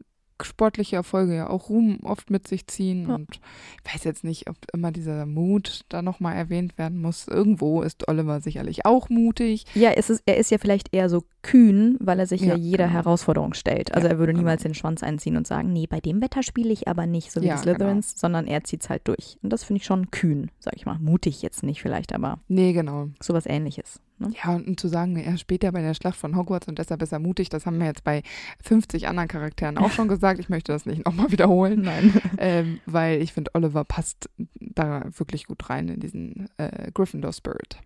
sportliche 0.44 0.96
Erfolge 0.96 1.36
ja 1.36 1.50
auch 1.50 1.68
Ruhm 1.68 2.00
oft 2.04 2.30
mit 2.30 2.46
sich 2.48 2.66
ziehen. 2.66 3.08
Ja. 3.08 3.14
Und 3.16 3.40
ich 3.84 3.94
weiß 3.94 4.04
jetzt 4.04 4.24
nicht, 4.24 4.48
ob 4.48 4.56
immer 4.72 4.92
dieser 4.92 5.26
Mut 5.26 5.82
da 5.88 6.02
nochmal 6.02 6.36
erwähnt 6.36 6.78
werden 6.78 7.00
muss. 7.00 7.28
Irgendwo 7.28 7.82
ist 7.82 8.08
Oliver 8.08 8.40
sicherlich 8.40 8.84
auch 8.86 9.08
mutig. 9.08 9.64
Ja, 9.74 9.90
es 9.92 10.10
ist, 10.10 10.22
er 10.26 10.36
ist 10.36 10.50
ja 10.50 10.58
vielleicht 10.58 10.94
eher 10.94 11.08
so 11.08 11.24
kühn, 11.42 11.96
weil 12.00 12.18
er 12.20 12.26
sich 12.26 12.40
ja, 12.42 12.48
Ja, 12.48 12.56
jeder 12.56 12.84
genau. 12.86 12.98
Herausforderung 12.98 13.54
stellt. 13.54 13.94
Also 13.94 14.06
Ja, 14.06 14.14
er 14.14 14.18
würde 14.18 14.32
niemals 14.34 14.62
genau. 14.62 14.72
den 14.72 14.74
Schwanz 14.74 15.02
einziehen 15.02 15.36
und 15.36 15.46
sagen, 15.46 15.72
nee, 15.72 15.86
bei 15.86 16.00
dem 16.00 16.20
Wetter 16.20 16.42
spiele 16.42 16.72
ich 16.72 16.88
aber 16.88 17.06
nicht, 17.06 17.32
so 17.32 17.40
wie 17.40 17.48
die 17.48 17.56
Slytherins, 17.56 18.14
sondern 18.18 18.46
er 18.46 18.64
zieht 18.64 18.82
es 18.82 18.90
halt 18.90 19.06
durch. 19.08 19.38
Und 19.42 19.52
das 19.52 19.64
finde 19.64 19.78
ich 19.80 19.86
schon 19.86 20.10
kühn, 20.10 20.50
sag 20.58 20.74
ich 20.76 20.86
mal. 20.86 20.98
Mutig 20.98 21.42
jetzt 21.42 21.62
nicht 21.62 21.82
vielleicht, 21.82 22.12
aber 22.12 22.38
Nee, 22.48 22.72
genau. 22.72 23.08
sowas 23.20 23.46
ähnliches. 23.46 24.00
Ne? 24.22 24.30
Ja, 24.42 24.54
und 24.54 24.80
zu 24.80 24.88
sagen, 24.88 25.16
er 25.16 25.36
später 25.36 25.72
bei 25.72 25.82
der 25.82 25.94
Schlacht 25.94 26.16
von 26.16 26.36
Hogwarts 26.36 26.68
und 26.68 26.78
deshalb 26.78 27.02
ist 27.02 27.12
er 27.12 27.18
mutig, 27.18 27.48
das 27.48 27.66
haben 27.66 27.78
wir 27.78 27.86
jetzt 27.86 28.04
bei 28.04 28.22
50 28.62 29.08
anderen 29.08 29.28
Charakteren 29.28 29.78
auch 29.78 29.90
schon 29.90 30.08
gesagt. 30.08 30.40
Ich 30.40 30.48
möchte 30.48 30.72
das 30.72 30.86
nicht 30.86 31.04
nochmal 31.04 31.30
wiederholen. 31.30 31.82
Nein. 31.82 32.12
Ähm, 32.38 32.80
weil 32.86 33.22
ich 33.22 33.32
finde, 33.32 33.50
Oliver 33.54 33.84
passt 33.84 34.28
da 34.58 35.04
wirklich 35.16 35.46
gut 35.46 35.70
rein 35.70 35.88
in 35.88 36.00
diesen 36.00 36.48
äh, 36.56 36.90
Gryffindor-Spirit. 36.92 37.78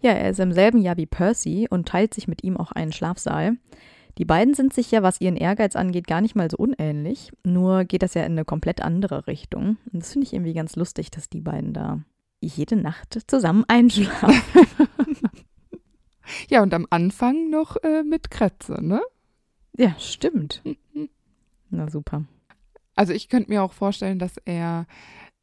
Ja, 0.00 0.12
er 0.12 0.30
ist 0.30 0.40
im 0.40 0.52
selben 0.52 0.78
Jahr 0.80 0.96
wie 0.96 1.06
Percy 1.06 1.66
und 1.68 1.88
teilt 1.88 2.14
sich 2.14 2.28
mit 2.28 2.42
ihm 2.42 2.56
auch 2.56 2.72
einen 2.72 2.92
Schlafsaal. 2.92 3.56
Die 4.18 4.24
beiden 4.24 4.54
sind 4.54 4.72
sich 4.72 4.90
ja, 4.90 5.02
was 5.02 5.20
ihren 5.20 5.36
Ehrgeiz 5.36 5.76
angeht, 5.76 6.06
gar 6.06 6.20
nicht 6.20 6.34
mal 6.34 6.50
so 6.50 6.56
unähnlich. 6.56 7.32
Nur 7.44 7.84
geht 7.84 8.02
das 8.02 8.14
ja 8.14 8.22
in 8.24 8.32
eine 8.32 8.44
komplett 8.44 8.82
andere 8.82 9.26
Richtung. 9.26 9.76
Und 9.92 10.02
das 10.02 10.12
finde 10.12 10.26
ich 10.26 10.32
irgendwie 10.32 10.54
ganz 10.54 10.74
lustig, 10.76 11.10
dass 11.10 11.28
die 11.28 11.40
beiden 11.40 11.72
da 11.72 12.00
jede 12.40 12.76
Nacht 12.76 13.18
zusammen 13.28 13.64
einschlafen. 13.68 14.34
ja, 16.48 16.62
und 16.62 16.74
am 16.74 16.86
Anfang 16.90 17.50
noch 17.50 17.76
äh, 17.82 18.02
mit 18.02 18.30
Kretze, 18.30 18.84
ne? 18.84 19.00
Ja, 19.76 19.94
stimmt. 19.98 20.62
Na 21.70 21.90
super. 21.90 22.24
Also 22.94 23.12
ich 23.12 23.28
könnte 23.28 23.50
mir 23.50 23.62
auch 23.62 23.72
vorstellen, 23.72 24.18
dass 24.18 24.38
er 24.44 24.86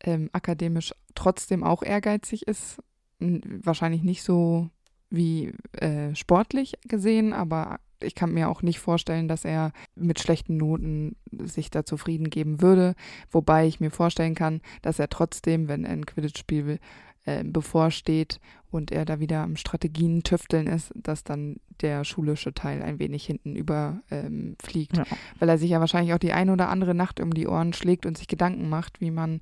ähm, 0.03 0.29
akademisch 0.33 0.93
trotzdem 1.15 1.63
auch 1.63 1.83
ehrgeizig 1.83 2.47
ist. 2.47 2.81
Wahrscheinlich 3.19 4.03
nicht 4.03 4.23
so 4.23 4.69
wie 5.09 5.53
äh, 5.73 6.13
sportlich 6.15 6.73
gesehen, 6.87 7.31
aber 7.31 7.79
ich 8.01 8.13
kann 8.13 8.33
mir 8.33 8.49
auch 8.49 8.61
nicht 8.61 8.79
vorstellen, 8.79 9.27
dass 9.27 9.45
er 9.45 9.71
mit 9.95 10.19
schlechten 10.19 10.57
Noten 10.57 11.15
sich 11.31 11.71
da 11.71 11.85
zufrieden 11.85 12.29
geben 12.29 12.61
würde. 12.61 12.95
Wobei 13.31 13.67
ich 13.67 13.79
mir 13.79 13.91
vorstellen 13.91 14.35
kann, 14.35 14.61
dass 14.81 14.99
er 14.99 15.09
trotzdem, 15.09 15.67
wenn 15.67 15.85
er 15.85 15.93
ein 15.93 16.05
Quidditch-Spiel 16.05 16.79
äh, 17.25 17.43
bevorsteht 17.43 18.39
und 18.71 18.91
er 18.91 19.05
da 19.05 19.19
wieder 19.19 19.41
am 19.41 19.55
Strategien 19.55 20.23
tüfteln 20.23 20.67
ist, 20.67 20.91
dass 20.95 21.23
dann 21.23 21.57
der 21.81 22.03
schulische 22.03 22.53
Teil 22.53 22.81
ein 22.81 22.99
wenig 22.99 23.25
hinten 23.25 23.55
überfliegt. 23.55 24.97
Ähm, 24.97 25.05
ja. 25.09 25.17
Weil 25.39 25.49
er 25.49 25.57
sich 25.57 25.69
ja 25.69 25.79
wahrscheinlich 25.79 26.13
auch 26.13 26.19
die 26.19 26.33
eine 26.33 26.53
oder 26.53 26.69
andere 26.69 26.93
Nacht 26.93 27.19
um 27.19 27.33
die 27.33 27.47
Ohren 27.47 27.73
schlägt 27.73 28.05
und 28.05 28.17
sich 28.17 28.27
Gedanken 28.27 28.69
macht, 28.69 29.01
wie 29.01 29.11
man 29.11 29.41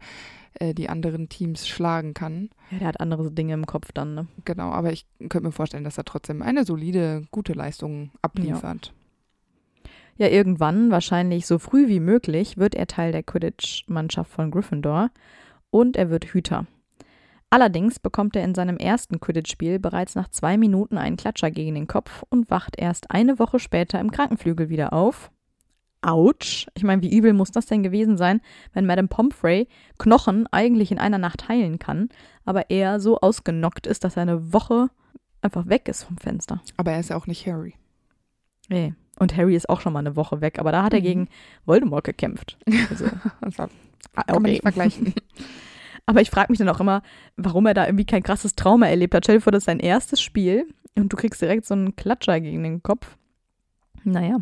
äh, 0.55 0.73
die 0.73 0.89
anderen 0.89 1.29
Teams 1.29 1.67
schlagen 1.67 2.13
kann. 2.13 2.49
Ja, 2.71 2.79
der 2.79 2.87
hat 2.87 2.99
andere 3.01 3.31
Dinge 3.31 3.53
im 3.53 3.65
Kopf 3.65 3.91
dann, 3.91 4.15
ne? 4.15 4.27
Genau, 4.45 4.71
aber 4.71 4.91
ich 4.91 5.05
könnte 5.19 5.41
mir 5.41 5.51
vorstellen, 5.51 5.83
dass 5.83 5.97
er 5.97 6.05
trotzdem 6.05 6.41
eine 6.41 6.65
solide, 6.65 7.23
gute 7.31 7.53
Leistung 7.53 8.11
abliefert. 8.21 8.93
Ja. 10.17 10.27
ja, 10.27 10.31
irgendwann, 10.31 10.91
wahrscheinlich 10.91 11.47
so 11.47 11.59
früh 11.59 11.87
wie 11.87 11.99
möglich, 11.99 12.57
wird 12.57 12.75
er 12.75 12.87
Teil 12.87 13.11
der 13.11 13.23
Quidditch-Mannschaft 13.23 14.31
von 14.31 14.51
Gryffindor 14.51 15.09
und 15.69 15.97
er 15.97 16.09
wird 16.09 16.25
Hüter. 16.25 16.67
Allerdings 17.53 17.99
bekommt 17.99 18.35
er 18.35 18.43
in 18.43 18.55
seinem 18.55 18.77
ersten 18.77 19.19
Quidditch-Spiel 19.19 19.77
bereits 19.77 20.15
nach 20.15 20.27
zwei 20.27 20.57
Minuten 20.57 20.97
einen 20.97 21.17
Klatscher 21.17 21.51
gegen 21.51 21.75
den 21.75 21.85
Kopf 21.85 22.23
und 22.29 22.49
wacht 22.49 22.79
erst 22.79 23.11
eine 23.11 23.37
Woche 23.37 23.59
später 23.59 23.99
im 23.99 24.09
Krankenflügel 24.09 24.69
wieder 24.69 24.91
auf. 24.91 25.29
Autsch. 26.01 26.65
Ich 26.73 26.81
meine, 26.81 27.03
wie 27.03 27.15
übel 27.15 27.31
muss 27.33 27.51
das 27.51 27.67
denn 27.67 27.83
gewesen 27.83 28.17
sein, 28.17 28.41
wenn 28.73 28.87
Madame 28.87 29.07
Pomfrey 29.07 29.67
Knochen 29.99 30.47
eigentlich 30.51 30.91
in 30.91 30.97
einer 30.97 31.19
Nacht 31.19 31.47
heilen 31.47 31.77
kann, 31.77 32.09
aber 32.43 32.71
er 32.71 32.99
so 32.99 33.19
ausgenockt 33.19 33.85
ist, 33.85 34.03
dass 34.03 34.15
er 34.15 34.23
eine 34.23 34.51
Woche 34.51 34.89
einfach 35.43 35.67
weg 35.67 35.87
ist 35.87 36.05
vom 36.05 36.17
Fenster. 36.17 36.59
Aber 36.77 36.93
er 36.93 37.01
ist 37.01 37.11
ja 37.11 37.17
auch 37.17 37.27
nicht 37.27 37.45
Harry. 37.45 37.75
Nee. 38.67 38.95
Und 39.19 39.37
Harry 39.37 39.55
ist 39.55 39.69
auch 39.69 39.79
schon 39.79 39.93
mal 39.93 39.99
eine 39.99 40.15
Woche 40.15 40.41
weg, 40.41 40.57
aber 40.57 40.71
da 40.71 40.81
hat 40.81 40.95
er 40.95 41.01
mhm. 41.01 41.05
gegen 41.05 41.27
Voldemort 41.65 42.03
gekämpft. 42.03 42.57
Also, 42.89 43.05
das 43.41 43.57
kann 43.57 43.69
man 44.27 44.41
nicht 44.41 44.63
vergleichen. 44.63 45.13
Aber 46.05 46.21
ich 46.21 46.29
frage 46.29 46.51
mich 46.51 46.59
dann 46.59 46.69
auch 46.69 46.79
immer, 46.79 47.01
warum 47.37 47.65
er 47.65 47.73
da 47.73 47.85
irgendwie 47.85 48.05
kein 48.05 48.23
krasses 48.23 48.55
Trauma 48.55 48.87
erlebt 48.87 49.15
hat. 49.15 49.25
Stell 49.25 49.37
dir 49.37 49.41
vor, 49.41 49.51
das 49.51 49.61
ist 49.61 49.65
sein 49.65 49.79
erstes 49.79 50.21
Spiel 50.21 50.67
und 50.95 51.11
du 51.13 51.17
kriegst 51.17 51.41
direkt 51.41 51.65
so 51.65 51.73
einen 51.73 51.95
Klatscher 51.95 52.39
gegen 52.41 52.63
den 52.63 52.83
Kopf. 52.83 53.17
Naja. 54.03 54.37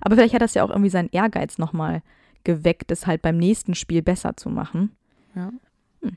Aber 0.00 0.16
vielleicht 0.16 0.34
hat 0.34 0.42
das 0.42 0.54
ja 0.54 0.64
auch 0.64 0.70
irgendwie 0.70 0.90
seinen 0.90 1.10
Ehrgeiz 1.10 1.58
nochmal 1.58 2.02
geweckt, 2.42 2.90
es 2.90 3.06
halt 3.06 3.22
beim 3.22 3.38
nächsten 3.38 3.74
Spiel 3.74 4.02
besser 4.02 4.36
zu 4.36 4.50
machen. 4.50 4.96
Ja. 5.34 5.52
Hm. 6.02 6.16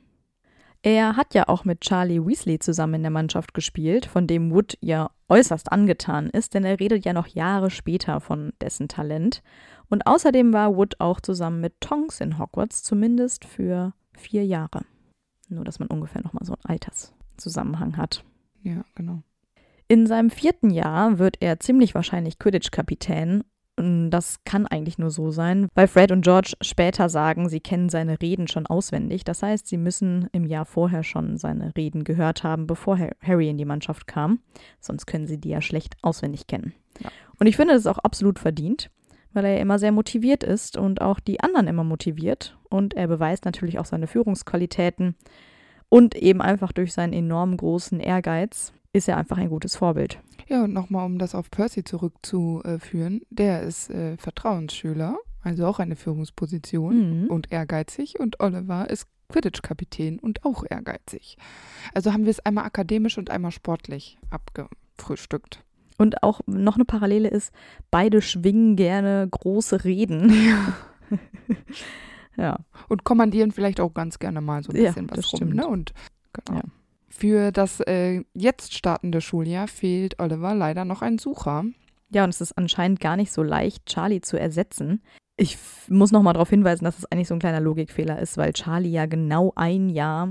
Er 0.82 1.16
hat 1.16 1.34
ja 1.34 1.48
auch 1.48 1.64
mit 1.64 1.82
Charlie 1.82 2.26
Weasley 2.26 2.60
zusammen 2.60 2.96
in 2.96 3.02
der 3.04 3.12
Mannschaft 3.12 3.54
gespielt, 3.54 4.06
von 4.06 4.28
dem 4.28 4.52
Wood 4.52 4.78
ja 4.82 5.12
äußerst 5.30 5.72
angetan 5.72 6.30
ist, 6.30 6.54
denn 6.54 6.64
er 6.64 6.80
redet 6.80 7.06
ja 7.06 7.14
noch 7.14 7.28
Jahre 7.28 7.70
später 7.70 8.20
von 8.20 8.54
dessen 8.62 8.88
Talent. 8.88 9.42
Und 9.90 10.06
außerdem 10.06 10.54
war 10.54 10.76
Wood 10.76 11.00
auch 11.00 11.22
zusammen 11.22 11.62
mit 11.62 11.80
Tonks 11.82 12.20
in 12.20 12.40
Hogwarts, 12.40 12.84
zumindest 12.84 13.46
für 13.46 13.94
vier 14.18 14.46
Jahre. 14.46 14.86
Nur, 15.50 15.64
dass 15.64 15.80
man 15.80 15.88
ungefähr 15.88 16.22
nochmal 16.22 16.46
so 16.46 16.54
einen 16.54 16.66
Alterszusammenhang 16.66 17.98
hat. 17.98 18.24
Ja, 18.64 18.84
genau. 18.96 19.22
In 19.88 20.06
seinem 20.08 20.30
vierten 20.30 20.70
Jahr 20.70 21.18
wird 21.20 21.38
er 21.40 21.60
ziemlich 21.60 21.96
wahrscheinlich 21.96 22.40
Quidditch-Kapitän. 22.40 23.44
Das 23.78 24.44
kann 24.44 24.66
eigentlich 24.66 24.98
nur 24.98 25.12
so 25.12 25.30
sein, 25.30 25.68
weil 25.76 25.88
Fred 25.88 26.12
und 26.12 26.24
George 26.24 26.54
später 26.62 27.10
sagen, 27.10 27.48
sie 27.48 27.60
kennen 27.60 27.90
seine 27.90 28.20
Reden 28.20 28.48
schon 28.48 28.66
auswendig. 28.66 29.24
Das 29.24 29.44
heißt, 29.44 29.68
sie 29.68 29.78
müssen 29.78 30.28
im 30.32 30.46
Jahr 30.46 30.66
vorher 30.66 31.04
schon 31.04 31.38
seine 31.38 31.76
Reden 31.78 32.04
gehört 32.04 32.44
haben, 32.44 32.66
bevor 32.66 32.98
Harry 33.22 33.50
in 33.50 33.58
die 33.58 33.66
Mannschaft 33.66 34.08
kam. 34.08 34.40
Sonst 34.82 35.06
können 35.06 35.28
sie 35.28 35.40
die 35.40 35.50
ja 35.50 35.62
schlecht 35.62 35.96
auswendig 36.02 36.48
kennen. 36.48 36.74
Ja. 37.00 37.12
Und 37.40 37.46
ich 37.46 37.56
finde 37.56 37.76
das 37.76 37.86
auch 37.86 38.00
absolut 38.00 38.40
verdient 38.40 38.90
weil 39.38 39.46
er 39.46 39.62
immer 39.62 39.78
sehr 39.78 39.92
motiviert 39.92 40.44
ist 40.44 40.78
und 40.78 41.00
auch 41.00 41.20
die 41.20 41.40
anderen 41.42 41.68
immer 41.68 41.84
motiviert. 41.84 42.57
Und 42.70 42.94
er 42.94 43.08
beweist 43.08 43.46
natürlich 43.46 43.80
auch 43.80 43.86
seine 43.86 44.08
Führungsqualitäten. 44.08 45.16
Und 45.90 46.16
eben 46.16 46.42
einfach 46.42 46.72
durch 46.72 46.94
seinen 46.94 47.14
enorm 47.14 47.56
großen 47.56 48.00
Ehrgeiz 48.00 48.74
ist 48.94 49.08
er 49.08 49.18
einfach 49.18 49.38
ein 49.38 49.50
gutes 49.50 49.76
Vorbild. 49.76 50.20
Ja, 50.48 50.64
und 50.64 50.74
nochmal, 50.74 51.06
um 51.06 51.18
das 51.18 51.36
auf 51.36 51.52
Percy 51.52 51.84
zurückzuführen, 51.84 53.22
der 53.30 53.62
ist 53.62 53.90
äh, 53.90 54.18
Vertrauensschüler, 54.18 55.18
also 55.44 55.66
auch 55.66 55.80
eine 55.80 55.96
Führungsposition 55.96 57.24
mhm. 57.24 57.28
und 57.28 57.52
ehrgeizig. 57.52 58.20
Und 58.20 58.40
Oliver 58.40 58.90
ist 58.90 59.08
Quidditch-Kapitän 59.30 60.20
und 60.20 60.46
auch 60.46 60.64
ehrgeizig. 60.70 61.38
Also 61.94 62.14
haben 62.14 62.24
wir 62.24 62.32
es 62.32 62.46
einmal 62.46 62.66
akademisch 62.66 63.18
und 63.18 63.30
einmal 63.30 63.52
sportlich 63.52 64.18
abgefrühstückt. 64.30 65.64
Und 65.98 66.24
auch 66.24 66.42
noch 66.46 66.76
eine 66.76 66.86
Parallele 66.86 67.28
ist, 67.28 67.52
beide 67.92 68.22
schwingen 68.22 68.76
gerne 68.76 69.28
große 69.30 69.84
Reden. 69.84 70.32
Ja. 70.48 70.74
ja. 72.38 72.60
Und 72.88 73.04
kommandieren 73.04 73.52
vielleicht 73.52 73.80
auch 73.80 73.94
ganz 73.94 74.20
gerne 74.20 74.42
mal 74.42 74.64
so 74.64 74.72
ein 74.72 74.76
bisschen 74.76 75.08
ja, 75.10 75.18
was 75.18 75.34
rum. 75.34 75.50
Ne? 75.50 75.68
Und 75.68 75.94
genau. 76.34 76.60
Ja. 76.60 76.64
Für 77.10 77.52
das 77.52 77.80
äh, 77.82 78.24
jetzt 78.34 78.74
startende 78.76 79.22
Schuljahr 79.22 79.68
fehlt 79.68 80.20
Oliver 80.20 80.54
leider 80.54 80.86
noch 80.86 81.02
ein 81.02 81.18
Sucher. 81.18 81.66
Ja, 82.10 82.24
und 82.24 82.30
es 82.30 82.42
ist 82.42 82.58
anscheinend 82.58 83.00
gar 83.00 83.18
nicht 83.18 83.32
so 83.32 83.44
leicht, 83.44 83.86
Charlie 83.86 84.22
zu 84.22 84.40
ersetzen. 84.40 85.02
Ich 85.36 85.58
muss 85.90 86.12
noch 86.12 86.22
mal 86.22 86.34
darauf 86.34 86.50
hinweisen, 86.50 86.86
dass 86.86 86.98
es 86.98 87.12
eigentlich 87.12 87.28
so 87.28 87.34
ein 87.36 87.40
kleiner 87.40 87.60
Logikfehler 87.60 88.20
ist, 88.20 88.38
weil 88.38 88.54
Charlie 88.54 88.92
ja 88.92 89.06
genau 89.06 89.52
ein 89.56 89.90
Jahr 89.90 90.30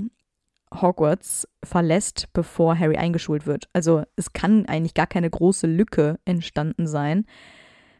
Hogwarts 0.73 1.47
verlässt, 1.63 2.27
bevor 2.33 2.77
Harry 2.77 2.97
eingeschult 2.97 3.45
wird. 3.45 3.69
Also 3.73 4.03
es 4.15 4.33
kann 4.33 4.65
eigentlich 4.65 4.93
gar 4.93 5.07
keine 5.07 5.29
große 5.29 5.67
Lücke 5.67 6.19
entstanden 6.25 6.87
sein. 6.87 7.25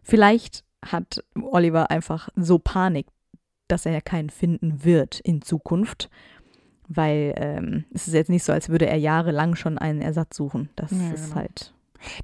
Vielleicht 0.03 0.65
hat 0.85 1.23
Oliver 1.35 1.91
einfach 1.91 2.29
so 2.35 2.59
Panik, 2.59 3.07
dass 3.67 3.85
er 3.85 3.93
ja 3.93 4.01
keinen 4.01 4.29
finden 4.29 4.83
wird 4.83 5.19
in 5.19 5.41
Zukunft. 5.41 6.09
Weil 6.89 7.33
ähm, 7.35 7.85
es 7.93 8.07
ist 8.07 8.13
jetzt 8.13 8.29
nicht 8.29 8.43
so, 8.43 8.53
als 8.53 8.69
würde 8.69 8.87
er 8.87 8.97
jahrelang 8.97 9.55
schon 9.55 9.77
einen 9.77 10.01
Ersatz 10.01 10.37
suchen. 10.37 10.69
Das 10.75 10.91
ja, 10.91 11.11
ist 11.11 11.25
genau. 11.25 11.35
halt. 11.35 11.73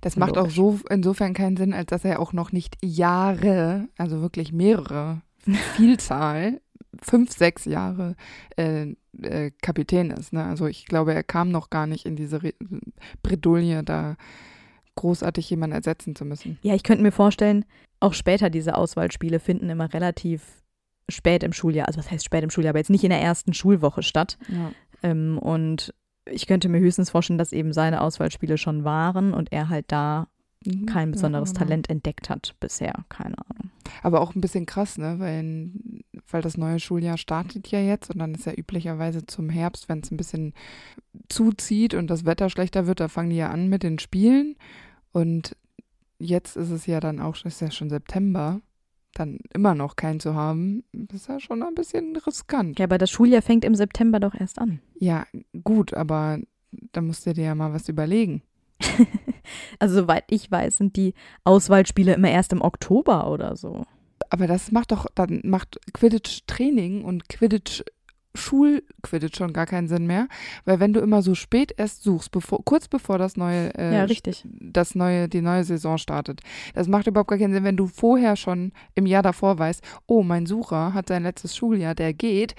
Das 0.02 0.16
macht 0.16 0.36
logisch. 0.36 0.54
auch 0.54 0.56
so 0.56 0.80
insofern 0.90 1.34
keinen 1.34 1.58
Sinn, 1.58 1.74
als 1.74 1.88
dass 1.88 2.06
er 2.06 2.20
auch 2.20 2.32
noch 2.32 2.52
nicht 2.52 2.78
Jahre, 2.82 3.90
also 3.98 4.22
wirklich 4.22 4.54
mehrere, 4.54 5.22
Vielzahl 5.76 6.62
fünf, 7.02 7.32
sechs 7.32 7.66
Jahre 7.66 8.16
äh, 8.56 8.94
äh, 9.22 9.52
Kapitän 9.62 10.12
ist. 10.12 10.34
Ne? 10.34 10.44
Also 10.44 10.68
ich 10.68 10.86
glaube, 10.86 11.14
er 11.14 11.24
kam 11.24 11.50
noch 11.50 11.70
gar 11.70 11.88
nicht 11.88 12.06
in 12.06 12.16
diese 12.16 12.44
Re 12.44 12.54
Bredouille, 13.22 13.84
da 13.84 14.16
großartig 14.96 15.50
jemanden 15.50 15.76
ersetzen 15.76 16.16
zu 16.16 16.24
müssen. 16.24 16.60
Ja, 16.62 16.76
ich 16.76 16.84
könnte 16.84 17.04
mir 17.04 17.12
vorstellen, 17.12 17.66
auch 18.00 18.14
später 18.14 18.50
diese 18.50 18.76
Auswahlspiele 18.76 19.40
finden 19.40 19.70
immer 19.70 19.92
relativ 19.94 20.63
spät 21.10 21.44
im 21.44 21.54
Schuljahr, 21.54 21.88
also 21.88 22.00
was 22.00 22.12
heißt 22.12 22.26
spät 22.26 22.44
im 22.44 22.50
Schuljahr, 22.50 22.72
aber 22.72 22.80
jetzt 22.80 22.90
nicht 22.90 23.04
in 23.04 23.10
der 23.10 23.22
ersten 23.22 23.54
Schulwoche 23.54 24.04
statt. 24.04 24.38
Ja. 24.48 24.72
Ähm, 25.04 25.38
und 25.38 25.94
ich 26.26 26.48
könnte 26.48 26.70
mir 26.70 26.80
höchstens 26.80 27.10
vorstellen, 27.10 27.38
dass 27.38 27.52
eben 27.52 27.74
seine 27.74 28.02
Auswahlspiele 28.02 28.58
schon 28.58 28.84
waren 28.84 29.34
und 29.34 29.52
er 29.52 29.70
halt 29.70 29.86
da 29.92 30.28
Mhm. 30.66 30.86
kein 30.86 31.12
besonderes 31.12 31.50
ja, 31.50 31.54
genau. 31.54 31.66
Talent 31.66 31.90
entdeckt 31.90 32.30
hat 32.30 32.56
bisher. 32.60 32.94
Keine 33.10 33.36
Ahnung. 33.38 33.72
Aber 34.02 34.22
auch 34.22 34.36
ein 34.36 34.42
bisschen 34.42 34.66
krass, 34.66 34.98
ne? 34.98 35.20
Weil, 35.20 35.72
weil 36.30 36.42
das 36.42 36.58
neue 36.58 36.80
Schuljahr 36.80 37.18
startet 37.18 37.70
ja 37.70 37.80
jetzt 37.80 38.10
und 38.10 38.20
dann 38.20 38.34
ist 38.34 38.46
ja 38.46 38.54
üblicherweise 38.54 39.26
zum 39.26 39.50
Herbst, 39.50 39.90
wenn 39.90 40.00
es 40.00 40.12
ein 40.12 40.18
bisschen 40.18 40.54
zuzieht 41.30 41.94
und 41.94 42.08
das 42.08 42.26
Wetter 42.26 42.50
schlechter 42.50 42.88
wird, 42.88 43.00
da 43.00 43.08
fangen 43.08 43.30
die 43.30 43.38
ja 43.38 43.50
an 43.50 43.68
mit 43.68 43.84
den 43.84 44.00
Spielen. 44.00 44.56
Und 45.12 45.56
jetzt 46.18 46.56
ist 46.56 46.70
es 46.70 46.86
ja 46.86 47.00
dann 47.00 47.20
auch, 47.20 47.36
ist 47.44 47.62
ja 47.62 47.72
schon 47.72 47.90
September 47.90 48.62
dann 49.14 49.40
immer 49.54 49.76
noch 49.76 49.96
keinen 49.96 50.20
zu 50.20 50.36
haben, 50.36 50.84
ist 51.14 51.28
ja 51.28 51.40
schon 51.40 51.64
ein 51.64 51.76
bisschen 51.76 52.16
riskant. 52.16 52.80
Ja, 52.80 52.86
aber 52.86 52.98
das 52.98 53.12
Schuljahr 53.12 53.42
fängt 53.42 53.66
im 53.66 53.76
September 53.76 54.20
doch 54.20 54.34
erst 54.34 54.60
an. 54.60 54.80
Ja, 55.00 55.26
gut, 55.64 55.94
aber 55.94 56.40
da 56.92 57.02
musst 57.02 57.26
du 57.26 57.34
dir 57.34 57.46
ja 57.46 57.56
mal 57.56 57.74
was 57.74 57.90
überlegen. 57.90 58.42
Also 59.78 60.02
soweit 60.02 60.24
ich 60.30 60.50
weiß, 60.50 60.78
sind 60.78 60.96
die 60.96 61.14
Auswahlspiele 61.44 62.14
immer 62.14 62.30
erst 62.30 62.54
im 62.54 62.62
Oktober 62.62 63.30
oder 63.30 63.58
so. 63.58 63.84
Aber 64.30 64.48
das 64.48 64.72
macht 64.72 64.92
doch, 64.92 65.06
dann 65.16 65.42
macht 65.44 65.80
Quidditch-Training 65.94 67.04
und 67.04 67.28
Quidditch 67.28 67.84
Schul-Quidditch 68.36 69.38
schon 69.38 69.54
gar 69.54 69.66
keinen 69.66 69.88
Sinn 69.88 70.08
mehr, 70.08 70.28
weil 70.66 70.80
wenn 70.80 70.94
du 70.94 71.00
immer 71.00 71.22
so 71.22 71.36
spät 71.36 71.74
erst 71.78 72.04
suchst, 72.04 72.32
bevor, 72.32 72.64
kurz 72.64 72.88
bevor 72.88 73.18
das 73.18 73.38
neue, 73.38 73.74
äh, 73.78 73.94
Ja, 73.96 74.04
richtig. 74.06 74.46
das 74.60 74.96
neue, 74.96 75.30
die 75.30 75.42
neue 75.42 75.64
Saison 75.64 75.98
startet, 75.98 76.42
das 76.74 76.88
macht 76.88 77.08
überhaupt 77.08 77.30
gar 77.30 77.40
keinen 77.40 77.54
Sinn, 77.54 77.64
wenn 77.64 77.78
du 77.78 77.88
vorher 77.88 78.36
schon 78.36 78.72
im 78.96 79.06
Jahr 79.06 79.24
davor 79.24 79.58
weißt, 79.60 79.84
oh, 80.08 80.24
mein 80.24 80.46
Sucher 80.46 80.94
hat 80.94 81.08
sein 81.08 81.24
letztes 81.24 81.56
Schuljahr, 81.56 81.96
der 81.96 82.14
geht, 82.14 82.56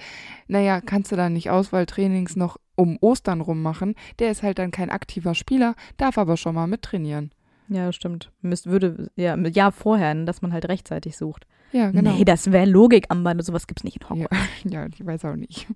naja, 0.47 0.81
kannst 0.81 1.11
du 1.11 1.15
dann 1.15 1.33
nicht 1.33 1.49
Auswahltrainings 1.49 2.35
noch 2.35 2.57
um 2.75 2.97
Ostern 3.01 3.41
rum 3.41 3.61
machen, 3.61 3.95
der 4.19 4.31
ist 4.31 4.43
halt 4.43 4.59
dann 4.59 4.71
kein 4.71 4.89
aktiver 4.89 5.35
Spieler, 5.35 5.75
darf 5.97 6.17
aber 6.17 6.37
schon 6.37 6.55
mal 6.55 6.67
mittrainieren. 6.67 7.31
Ja, 7.67 7.91
stimmt. 7.91 8.31
Müsst, 8.41 8.67
würde, 8.67 9.09
ja, 9.15 9.35
Jahr 9.35 9.71
vorher, 9.71 10.13
dass 10.25 10.41
man 10.41 10.53
halt 10.53 10.69
rechtzeitig 10.69 11.17
sucht. 11.17 11.47
Ja, 11.71 11.91
genau. 11.91 12.13
Nee, 12.13 12.23
das 12.23 12.51
wäre 12.51 12.65
Logik 12.65 13.05
am 13.09 13.23
Band. 13.23 13.43
Sowas 13.43 13.67
gibt 13.67 13.81
es 13.81 13.83
nicht 13.83 13.97
in 13.97 14.01
Ja, 14.01 14.09
Hogwarts. 14.09 14.45
ja, 14.63 14.85
ich 14.87 15.05
weiß 15.05 15.25
auch 15.25 15.35
nicht. 15.35 15.67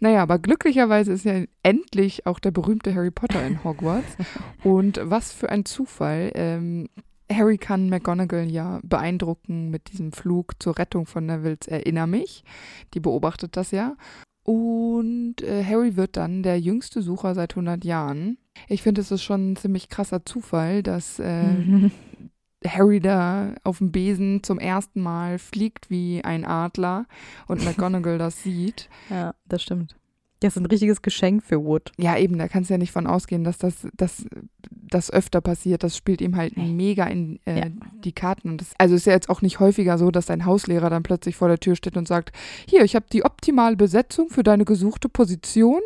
Naja, 0.00 0.22
aber 0.22 0.38
glücklicherweise 0.38 1.12
ist 1.12 1.24
ja 1.24 1.44
endlich 1.62 2.26
auch 2.26 2.38
der 2.38 2.50
berühmte 2.50 2.94
Harry 2.94 3.10
Potter 3.10 3.46
in 3.46 3.64
Hogwarts. 3.64 4.16
Und 4.62 5.00
was 5.02 5.32
für 5.32 5.48
ein 5.48 5.64
Zufall. 5.64 6.32
Ähm, 6.34 6.88
Harry 7.30 7.56
kann 7.56 7.88
McGonagall 7.88 8.50
ja 8.50 8.80
beeindrucken 8.82 9.70
mit 9.70 9.90
diesem 9.90 10.12
Flug 10.12 10.62
zur 10.62 10.78
Rettung 10.78 11.06
von 11.06 11.24
Nevils 11.24 11.66
Erinner 11.66 12.06
mich. 12.06 12.44
Die 12.92 13.00
beobachtet 13.00 13.56
das 13.56 13.70
ja. 13.70 13.96
Und 14.44 15.40
äh, 15.42 15.64
Harry 15.64 15.96
wird 15.96 16.16
dann 16.16 16.42
der 16.42 16.60
jüngste 16.60 17.00
Sucher 17.00 17.34
seit 17.34 17.52
100 17.52 17.84
Jahren. 17.84 18.38
Ich 18.68 18.82
finde, 18.82 19.00
es 19.00 19.10
ist 19.10 19.22
schon 19.22 19.52
ein 19.52 19.56
ziemlich 19.56 19.88
krasser 19.88 20.26
Zufall, 20.26 20.82
dass 20.82 21.18
äh. 21.18 21.54
Harry 22.66 23.00
da 23.00 23.54
auf 23.64 23.78
dem 23.78 23.92
Besen 23.92 24.42
zum 24.42 24.58
ersten 24.58 25.00
Mal 25.02 25.38
fliegt 25.38 25.90
wie 25.90 26.22
ein 26.24 26.44
Adler 26.44 27.06
und 27.48 27.64
McGonagall 27.64 28.18
das 28.18 28.42
sieht. 28.42 28.88
Ja, 29.10 29.34
das 29.46 29.62
stimmt. 29.62 29.96
Das 30.40 30.56
ist 30.56 30.62
ein 30.62 30.66
richtiges 30.66 31.02
Geschenk 31.02 31.44
für 31.44 31.62
Wood. 31.64 31.92
Ja, 31.98 32.16
eben, 32.18 32.36
da 32.36 32.48
kannst 32.48 32.68
du 32.68 32.74
ja 32.74 32.78
nicht 32.78 32.90
von 32.90 33.06
ausgehen, 33.06 33.44
dass 33.44 33.58
das, 33.58 33.86
dass 33.96 34.26
das 34.70 35.08
öfter 35.12 35.40
passiert. 35.40 35.84
Das 35.84 35.96
spielt 35.96 36.20
ihm 36.20 36.34
halt 36.36 36.56
mega 36.56 37.04
in 37.06 37.38
äh, 37.46 37.60
Ja. 37.60 37.66
die 38.04 38.10
Karten. 38.12 38.48
Und 38.50 38.60
das, 38.60 38.72
also 38.76 38.96
ist 38.96 39.06
ja 39.06 39.12
jetzt 39.12 39.28
auch 39.30 39.40
nicht 39.40 39.60
häufiger 39.60 39.98
so, 39.98 40.10
dass 40.10 40.26
dein 40.26 40.44
Hauslehrer 40.44 40.90
dann 40.90 41.04
plötzlich 41.04 41.36
vor 41.36 41.46
der 41.46 41.60
Tür 41.60 41.76
steht 41.76 41.96
und 41.96 42.08
sagt, 42.08 42.32
hier, 42.68 42.82
ich 42.82 42.96
habe 42.96 43.06
die 43.12 43.24
optimale 43.24 43.76
Besetzung 43.76 44.30
für 44.30 44.42
deine 44.42 44.64
gesuchte 44.64 45.08
Position. 45.08 45.80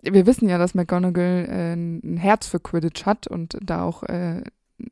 Wir 0.00 0.24
wissen 0.26 0.48
ja, 0.48 0.56
dass 0.56 0.74
McGonagall 0.74 1.46
äh, 1.50 1.72
ein 1.74 2.16
Herz 2.16 2.46
für 2.46 2.60
Quidditch 2.60 3.04
hat 3.04 3.26
und 3.26 3.58
da 3.60 3.82
auch 3.82 4.04
äh, 4.04 4.42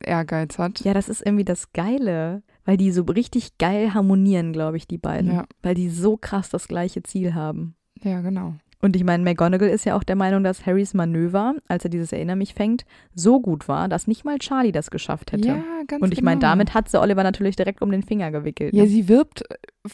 Ehrgeiz 0.00 0.58
hat. 0.58 0.80
Ja, 0.80 0.94
das 0.94 1.08
ist 1.08 1.24
irgendwie 1.24 1.44
das 1.44 1.72
Geile, 1.72 2.42
weil 2.64 2.76
die 2.76 2.90
so 2.92 3.02
richtig 3.02 3.58
geil 3.58 3.94
harmonieren, 3.94 4.52
glaube 4.52 4.76
ich, 4.76 4.86
die 4.88 4.98
beiden. 4.98 5.32
Ja. 5.32 5.44
Weil 5.62 5.74
die 5.74 5.88
so 5.90 6.16
krass 6.16 6.50
das 6.50 6.68
gleiche 6.68 7.02
Ziel 7.02 7.34
haben. 7.34 7.74
ja 8.02 8.20
genau. 8.20 8.54
Und 8.82 8.94
ich 8.94 9.04
meine, 9.04 9.24
McGonagall 9.24 9.70
ist 9.70 9.86
ja 9.86 9.96
auch 9.96 10.02
der 10.04 10.16
Meinung, 10.16 10.44
dass 10.44 10.66
Harrys 10.66 10.92
Manöver, 10.92 11.54
als 11.66 11.84
er 11.84 11.90
dieses 11.90 12.12
Erinner 12.12 12.36
mich 12.36 12.52
fängt, 12.52 12.84
so 13.14 13.40
gut 13.40 13.68
war, 13.68 13.88
dass 13.88 14.06
nicht 14.06 14.24
mal 14.24 14.38
Charlie 14.38 14.70
das 14.70 14.90
geschafft 14.90 15.32
hätte. 15.32 15.48
Ja, 15.48 15.62
ganz 15.86 16.02
Und 16.02 16.12
ich 16.12 16.22
meine, 16.22 16.38
genau. 16.40 16.50
damit 16.50 16.74
hat 16.74 16.88
sie 16.90 17.00
Oliver 17.00 17.22
natürlich 17.22 17.56
direkt 17.56 17.80
um 17.80 17.90
den 17.90 18.02
Finger 18.02 18.30
gewickelt. 18.30 18.74
Ja, 18.74 18.82
ne? 18.82 18.88
sie 18.88 19.08
wirbt 19.08 19.42
äh, 19.50 19.88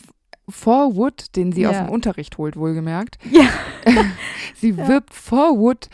vor 0.48 0.96
Wood, 0.96 1.36
den 1.36 1.52
sie 1.52 1.66
aus 1.68 1.74
Ja. 1.76 1.84
dem 1.84 1.90
Unterricht 1.90 2.36
holt, 2.38 2.56
wohlgemerkt. 2.56 3.18
Ja. 3.30 3.48
sie 4.56 4.70
Ja. 4.70 4.88
wirbt 4.88 5.14
vor 5.14 5.56
Wood 5.58 5.88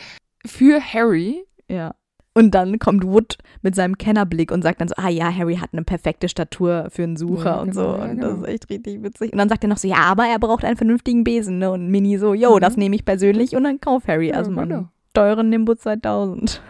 für 0.47 0.81
Harry. 0.81 1.45
Ja. 1.69 1.95
Und 2.39 2.53
dann 2.53 2.79
kommt 2.79 3.05
Wood 3.05 3.37
mit 3.63 3.75
seinem 3.75 3.99
Kennerblick 3.99 4.53
und 4.53 4.63
sagt 4.63 4.81
dann 4.81 4.87
so, 4.89 4.95
ah 4.97 5.09
ja, 5.09 5.35
Harry 5.35 5.57
hat 5.57 5.71
eine 5.73 5.83
perfekte 5.83 6.29
Statur 6.29 6.87
für 6.91 7.03
einen 7.03 7.17
Sucher 7.17 7.45
Ja, 7.57 7.61
und 7.61 7.71
genau, 7.73 7.83
so. 7.97 8.03
Und 8.03 8.21
das 8.21 8.31
genau. 8.31 8.43
ist 8.43 8.49
echt 8.49 8.71
richtig 8.71 9.03
witzig. 9.03 9.33
Und 9.33 9.39
dann 9.39 9.49
sagt 9.49 9.65
er 9.65 9.69
noch 9.69 9.77
so, 9.79 9.89
ja, 9.89 9.97
aber 9.97 10.27
er 10.27 10.39
braucht 10.39 10.65
einen 10.65 10.77
vernünftigen 10.77 11.25
Besen, 11.25 11.59
ne? 11.59 11.71
Und 11.73 11.89
Mini 11.89 12.17
so, 12.19 12.35
yo, 12.35 12.55
Mhm. 12.57 12.61
das 12.61 12.77
nehme 12.77 12.95
ich 12.95 13.05
persönlich 13.05 13.57
und 13.57 13.65
dann 13.65 13.81
kauf 13.81 14.07
Harry 14.07 14.29
Ja, 14.29 14.35
erstmal 14.37 14.67
genau. 14.67 14.79
einen 14.79 14.89
teuren 15.15 15.49
Nimbus 15.51 15.79
2000. 15.79 16.63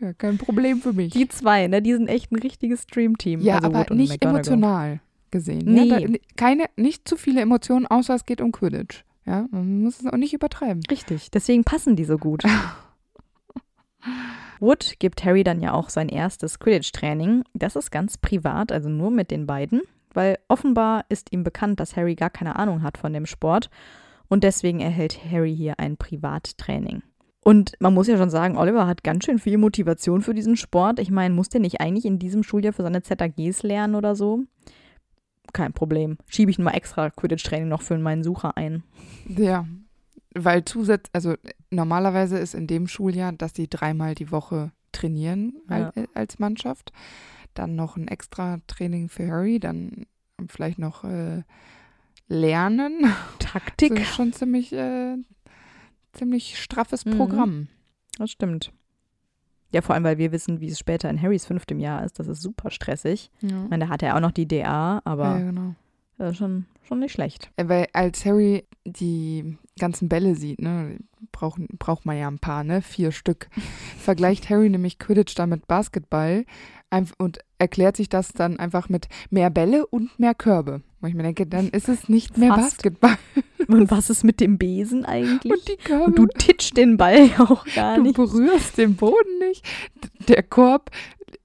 Ja, 0.00 0.14
kein 0.14 0.38
Problem 0.38 0.78
für 0.80 0.94
mich. 0.94 1.12
Die 1.12 1.28
zwei, 1.28 1.66
ne? 1.66 1.82
Die 1.82 1.92
sind 1.92 2.08
echt 2.08 2.32
ein 2.32 2.38
richtiges 2.38 2.84
Streamteam. 2.84 3.40
ja, 3.42 3.56
also 3.56 3.66
aber 3.66 3.80
Wood 3.80 3.90
und 3.90 3.96
nicht 3.98 4.24
emotional 4.24 5.00
gesehen. 5.30 5.64
Nee. 5.66 5.84
Ja, 5.84 6.00
da, 6.00 6.06
keine, 6.36 6.64
nicht 6.76 7.06
zu 7.06 7.16
viele 7.18 7.42
Emotionen, 7.42 7.86
außer 7.86 8.14
es 8.14 8.24
geht 8.24 8.40
um 8.40 8.52
Quidditch. 8.52 9.04
Ja, 9.26 9.46
man 9.50 9.82
muss 9.82 10.00
es 10.00 10.06
auch 10.06 10.16
nicht 10.16 10.32
übertreiben. 10.32 10.80
Richtig, 10.90 11.30
deswegen 11.30 11.64
passen 11.64 11.94
die 11.96 12.04
so 12.04 12.16
gut. 12.16 12.42
Wood 14.60 14.96
gibt 14.98 15.24
Harry 15.24 15.42
dann 15.42 15.60
ja 15.60 15.72
auch 15.72 15.88
sein 15.88 16.08
erstes 16.08 16.58
Quidditch-Training. 16.58 17.44
Das 17.54 17.76
ist 17.76 17.90
ganz 17.90 18.18
privat, 18.18 18.72
also 18.72 18.88
nur 18.88 19.10
mit 19.10 19.30
den 19.30 19.46
beiden, 19.46 19.82
weil 20.12 20.38
offenbar 20.48 21.04
ist 21.08 21.32
ihm 21.32 21.44
bekannt, 21.44 21.80
dass 21.80 21.96
Harry 21.96 22.14
gar 22.14 22.30
keine 22.30 22.56
Ahnung 22.56 22.82
hat 22.82 22.98
von 22.98 23.12
dem 23.12 23.26
Sport 23.26 23.70
und 24.28 24.44
deswegen 24.44 24.80
erhält 24.80 25.18
Harry 25.30 25.54
hier 25.54 25.78
ein 25.78 25.96
Privattraining. 25.96 27.02
Und 27.42 27.72
man 27.80 27.94
muss 27.94 28.06
ja 28.06 28.18
schon 28.18 28.30
sagen, 28.30 28.58
Oliver 28.58 28.86
hat 28.86 29.02
ganz 29.02 29.24
schön 29.24 29.38
viel 29.38 29.56
Motivation 29.56 30.20
für 30.20 30.34
diesen 30.34 30.56
Sport. 30.56 30.98
Ich 31.00 31.10
meine, 31.10 31.34
muss 31.34 31.48
der 31.48 31.60
nicht 31.60 31.80
eigentlich 31.80 32.04
in 32.04 32.18
diesem 32.18 32.42
Schuljahr 32.42 32.74
für 32.74 32.82
seine 32.82 33.02
ZAGs 33.02 33.62
lernen 33.62 33.94
oder 33.94 34.14
so? 34.14 34.44
Kein 35.52 35.72
Problem. 35.72 36.18
Schiebe 36.26 36.50
ich 36.50 36.58
mal 36.58 36.72
extra 36.72 37.10
Quidditch-Training 37.10 37.68
noch 37.68 37.82
für 37.82 37.98
meinen 37.98 38.22
Sucher 38.22 38.56
ein. 38.56 38.84
Ja, 39.26 39.66
weil 40.34 40.64
zusätzlich, 40.64 41.10
also 41.14 41.34
normalerweise 41.70 42.38
ist 42.38 42.54
in 42.54 42.66
dem 42.66 42.86
Schuljahr, 42.88 43.32
dass 43.32 43.52
die 43.52 43.68
dreimal 43.68 44.14
die 44.14 44.30
Woche 44.30 44.72
trainieren 44.92 45.54
Ja. 45.68 45.90
al- 45.94 46.08
als 46.14 46.38
Mannschaft. 46.38 46.92
Dann 47.54 47.74
noch 47.76 47.96
ein 47.96 48.08
extra 48.08 48.58
Training 48.68 49.08
für 49.08 49.26
Harry, 49.28 49.58
dann 49.58 50.06
vielleicht 50.48 50.78
noch 50.78 51.04
äh, 51.04 51.42
Lernen. 52.28 53.00
Das 53.38 53.52
Taktik. 53.52 53.98
ist 53.98 54.14
schon 54.14 54.32
ziemlich, 54.32 54.72
äh, 54.72 55.16
ziemlich 56.12 56.60
straffes 56.62 57.04
Mhm. 57.04 57.16
Programm. 57.16 57.68
Das 58.18 58.30
stimmt. 58.30 58.72
Ja, 59.72 59.82
vor 59.82 59.94
allem, 59.96 60.04
weil 60.04 60.18
wir 60.18 60.30
wissen, 60.30 60.60
wie 60.60 60.68
es 60.68 60.78
später 60.78 61.10
in 61.10 61.20
Harrys 61.20 61.46
fünftem 61.46 61.80
Jahr 61.80 62.04
ist. 62.04 62.18
Das 62.20 62.28
ist 62.28 62.40
super 62.42 62.70
stressig. 62.70 63.30
Ja, 63.40 63.64
Ich 63.64 63.70
meine, 63.70 63.86
da 63.86 63.90
hatte 63.90 64.06
er 64.06 64.16
auch 64.16 64.20
noch 64.20 64.30
die 64.32 64.46
DA, 64.46 65.00
aber 65.04 65.38
ja 65.38 65.44
genau. 65.46 65.74
Äh, 66.20 66.34
schon, 66.34 66.66
schon 66.86 67.00
nicht 67.00 67.12
schlecht. 67.12 67.50
Äh, 67.56 67.68
Weil 67.68 67.86
als 67.92 68.24
Harry 68.24 68.64
die 68.84 69.56
ganzen 69.78 70.08
Bälle 70.08 70.34
sieht, 70.34 70.60
ne, 70.60 70.98
braucht, 71.32 71.60
braucht 71.78 72.06
man 72.06 72.18
ja 72.18 72.28
ein 72.28 72.38
paar, 72.38 72.64
ne, 72.64 72.82
vier 72.82 73.12
Stück, 73.12 73.48
vergleicht 73.98 74.50
Harry 74.50 74.68
nämlich 74.68 74.98
Quidditch 74.98 75.34
dann 75.34 75.50
mit 75.50 75.66
Basketball 75.66 76.44
und 77.18 77.38
erklärt 77.58 77.96
sich 77.96 78.08
das 78.08 78.32
dann 78.32 78.58
einfach 78.58 78.88
mit 78.88 79.06
mehr 79.30 79.48
Bälle 79.48 79.86
und 79.86 80.18
mehr 80.18 80.34
Körbe. 80.34 80.82
Wo 81.00 81.06
ich 81.06 81.14
mir 81.14 81.22
denke, 81.22 81.46
dann 81.46 81.68
ist 81.68 81.88
es 81.88 82.08
nicht 82.08 82.36
mehr 82.36 82.52
Fast. 82.52 82.78
Basketball. 82.78 83.16
Und 83.68 83.90
was 83.92 84.10
ist 84.10 84.24
mit 84.24 84.40
dem 84.40 84.58
Besen 84.58 85.04
eigentlich? 85.04 85.52
Und 85.52 85.68
die 85.68 85.76
Körbe, 85.76 86.04
Und 86.06 86.18
du 86.18 86.26
titschst 86.26 86.76
den 86.76 86.96
Ball 86.96 87.26
ja 87.28 87.40
auch 87.48 87.64
gar 87.76 87.94
du 87.96 88.02
nicht. 88.02 88.16
berührst 88.16 88.76
den 88.76 88.96
Boden 88.96 89.38
nicht. 89.48 89.64
Der 90.28 90.42
Korb 90.42 90.90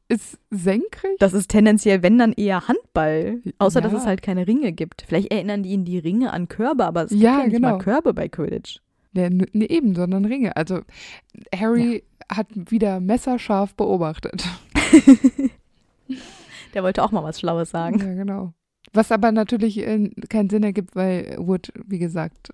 ist 0.07 0.37
senkrecht. 0.51 1.19
Das 1.19 1.33
ist 1.33 1.49
tendenziell, 1.49 2.03
wenn 2.03 2.17
dann 2.17 2.33
eher 2.33 2.67
Handball. 2.67 3.41
Außer, 3.57 3.81
dass 3.81 3.91
Ja. 3.91 3.97
es 3.99 4.05
halt 4.05 4.21
keine 4.21 4.45
Ringe 4.47 4.71
gibt. 4.71 5.03
Vielleicht 5.07 5.31
erinnern 5.31 5.63
die 5.63 5.69
ihn 5.71 5.85
die 5.85 5.97
Ringe 5.97 6.31
an 6.33 6.47
Körbe, 6.47 6.85
aber 6.85 7.03
es 7.05 7.09
gibt 7.09 7.21
Ja, 7.23 7.39
ja, 7.41 7.47
nicht 7.47 7.59
mal 7.59 7.71
genau. 7.73 7.83
Körbe 7.83 8.13
bei 8.13 8.27
Quidditch. 8.29 8.79
Ja, 9.13 9.23
n- 9.25 9.47
nee, 9.53 9.65
eben, 9.65 9.95
sondern 9.95 10.25
Ringe. 10.25 10.55
Also 10.55 10.81
Harry 11.55 12.03
hat 12.29 12.47
wieder 12.53 12.99
messerscharf 12.99 13.73
beobachtet. 13.75 14.43
Der 16.73 16.83
wollte 16.83 17.03
auch 17.03 17.11
mal 17.11 17.23
was 17.23 17.39
Schlaues 17.39 17.69
sagen. 17.69 17.99
Ja, 17.99 18.13
genau. 18.13 18.53
Was 18.93 19.11
aber 19.11 19.31
natürlich 19.31 19.77
äh, 19.79 20.09
keinen 20.29 20.49
Sinn 20.49 20.63
ergibt, 20.63 20.95
weil 20.95 21.35
Wood, 21.39 21.71
wie 21.85 21.99
gesagt, 21.99 22.49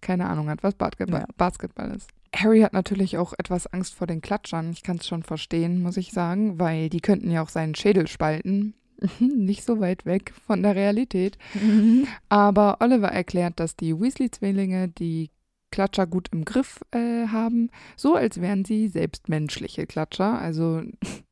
keine 0.00 0.26
Ahnung 0.26 0.48
hat, 0.48 0.62
was 0.62 0.74
Basketball, 0.74 1.20
Ja. 1.20 1.26
Basketball 1.36 1.90
ist. 1.94 2.10
Harry 2.34 2.60
hat 2.60 2.72
natürlich 2.72 3.18
auch 3.18 3.32
etwas 3.38 3.66
Angst 3.66 3.94
vor 3.94 4.06
den 4.06 4.20
Klatschern. 4.20 4.70
Ich 4.70 4.82
kann 4.82 4.96
es 4.96 5.06
schon 5.06 5.22
verstehen, 5.22 5.82
muss 5.82 5.96
ich 5.96 6.12
sagen, 6.12 6.58
weil 6.58 6.88
die 6.88 7.00
könnten 7.00 7.30
ja 7.30 7.42
auch 7.42 7.48
seinen 7.48 7.74
Schädel 7.74 8.06
spalten. 8.06 8.74
Nicht 9.18 9.64
so 9.64 9.80
weit 9.80 10.06
weg 10.06 10.32
von 10.46 10.62
der 10.62 10.74
Realität. 10.74 11.38
Aber 12.28 12.78
Oliver 12.80 13.08
erklärt, 13.08 13.60
dass 13.60 13.76
die 13.76 13.94
Weasley-Zwillinge 13.94 14.88
die 14.88 15.30
Klatscher 15.70 16.06
gut 16.06 16.28
im 16.32 16.44
Griff 16.44 16.80
äh, 16.92 17.26
haben, 17.26 17.70
so 17.96 18.14
als 18.14 18.40
wären 18.40 18.64
sie 18.64 18.88
selbst 18.88 19.28
menschliche 19.28 19.86
Klatscher. 19.86 20.38
Also 20.38 20.82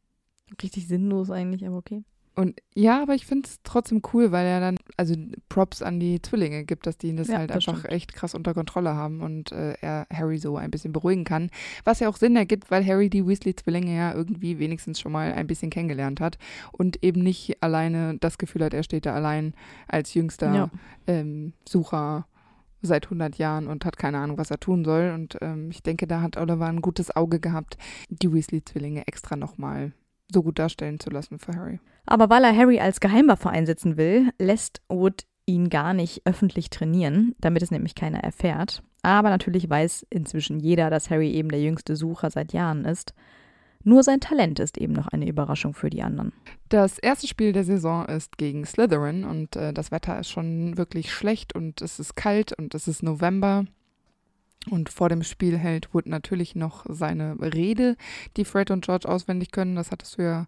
Richtig 0.63 0.87
sinnlos 0.87 1.31
eigentlich, 1.31 1.67
aber 1.67 1.77
okay. 1.77 2.05
Und 2.37 2.61
ja, 2.75 3.01
aber 3.01 3.15
ich 3.15 3.27
finde 3.27 3.49
es 3.49 3.59
trotzdem 3.63 4.03
cool, 4.13 4.33
weil 4.33 4.45
er 4.47 4.59
dann, 4.59 4.77
also 4.97 5.15
Props 5.49 5.83
an 5.83 6.01
die 6.01 6.21
Zwillinge 6.21 6.65
gibt, 6.65 6.87
dass 6.87 6.99
die 6.99 7.15
das 7.15 7.29
Ja, 7.29 7.39
halt 7.39 7.51
das 7.51 7.57
einfach 7.69 7.79
stimmt. 7.79 7.93
echt 7.95 8.13
krass 8.13 8.35
unter 8.35 8.55
Kontrolle 8.55 8.95
haben 8.95 9.21
und 9.21 9.53
äh, 9.53 9.75
er 9.81 10.07
Harry 10.13 10.39
so 10.39 10.57
ein 10.57 10.71
bisschen 10.73 10.93
beruhigen 10.93 11.23
kann. 11.25 11.51
Was 11.85 12.01
ja 12.01 12.09
auch 12.09 12.17
Sinn 12.17 12.35
ergibt, 12.35 12.73
weil 12.73 12.85
Harry 12.85 13.09
die 13.09 13.25
Weasley-Zwillinge 13.25 13.95
ja 13.97 14.13
irgendwie 14.15 14.59
wenigstens 14.59 14.99
schon 14.99 15.13
mal 15.13 15.33
ein 15.33 15.47
bisschen 15.47 15.71
kennengelernt 15.71 16.21
hat 16.21 16.39
und 16.73 17.05
eben 17.05 17.23
nicht 17.23 17.63
alleine 17.63 18.17
das 18.19 18.37
Gefühl 18.37 18.65
hat, 18.65 18.75
er 18.75 18.83
steht 18.83 19.07
da 19.07 19.15
allein 19.15 19.55
als 19.87 20.13
jüngster 20.15 20.53
Ja. 20.55 20.71
ähm, 21.07 21.53
Sucher 21.69 22.27
seit 22.83 23.07
100 23.07 23.39
Jahren 23.39 23.67
und 23.69 23.85
hat 23.85 23.97
keine 23.97 24.19
Ahnung, 24.19 24.39
was 24.39 24.51
er 24.51 24.59
tun 24.61 24.85
soll. 24.85 25.13
Und 25.15 25.39
ähm, 25.41 25.71
ich 25.71 25.83
denke, 25.83 26.07
da 26.07 26.21
hat 26.21 26.37
Oliver 26.37 26.67
ein 26.67 26.83
gutes 26.83 27.15
Auge 27.15 27.39
gehabt, 27.41 27.79
die 28.11 28.31
Weasley-Zwillinge 28.33 29.07
extra 29.07 29.37
nochmal 29.37 29.93
so 30.33 30.43
gut 30.43 30.59
darstellen 30.59 31.01
zu 31.01 31.11
lassen 31.11 31.39
für 31.39 31.55
Harry. 31.55 31.81
Aber 32.07 32.31
weil 32.31 32.45
er 32.45 32.57
Harry 32.57 32.81
als 32.81 33.01
Geheimwaffe 33.01 33.51
einsetzen 33.51 33.97
will, 33.97 34.31
lässt 34.39 34.83
Wood 34.89 35.25
ihn 35.47 35.69
gar 35.69 35.95
nicht 35.95 36.23
öffentlich 36.25 36.71
trainieren, 36.71 37.35
damit 37.39 37.63
es 37.63 37.71
nämlich 37.71 37.95
keiner 37.95 38.21
erfährt. 38.21 38.83
Aber 39.03 39.29
natürlich 39.29 39.69
weiß 39.69 40.07
inzwischen 40.11 40.61
jeder, 40.61 40.89
dass 40.89 41.11
Harry 41.11 41.31
eben 41.33 41.51
der 41.51 41.61
jüngste 41.61 41.97
Sucher 41.97 42.31
seit 42.31 42.53
Jahren 42.53 42.85
ist. 42.85 43.15
Nur 43.83 44.03
sein 44.03 44.21
Talent 44.21 44.61
ist 44.61 44.79
eben 44.79 44.95
noch 44.95 45.09
eine 45.09 45.29
Überraschung 45.29 45.75
für 45.75 45.91
die 45.91 46.03
anderen. 46.03 46.33
Das 46.71 46.99
erste 46.99 47.27
Spiel 47.27 47.53
der 47.53 47.65
Saison 47.65 48.07
ist 48.07 48.39
gegen 48.39 48.65
Slytherin 48.65 49.25
und 49.25 49.57
äh, 49.57 49.75
das 49.75 49.91
Wetter 49.91 50.19
ist 50.19 50.31
schon 50.31 50.79
wirklich 50.79 51.13
schlecht 51.13 51.55
und 51.55 51.83
es 51.83 51.99
ist 52.01 52.17
kalt 52.17 52.55
und 52.55 52.75
es 52.75 52.89
ist 52.89 53.03
November. 53.03 53.67
Und 54.71 54.89
vor 54.89 55.09
dem 55.09 55.23
Spiel 55.23 55.59
hält 55.59 55.93
Wood 55.93 56.07
natürlich 56.07 56.55
noch 56.55 56.85
seine 56.89 57.37
Rede, 57.41 57.97
die 58.37 58.45
Fred 58.45 58.71
und 58.71 58.85
George 58.85 59.09
auswendig 59.09 59.53
können. 59.53 59.77
Das 59.77 59.91
hattest 59.91 60.19
du 60.19 60.23
ja 60.23 60.47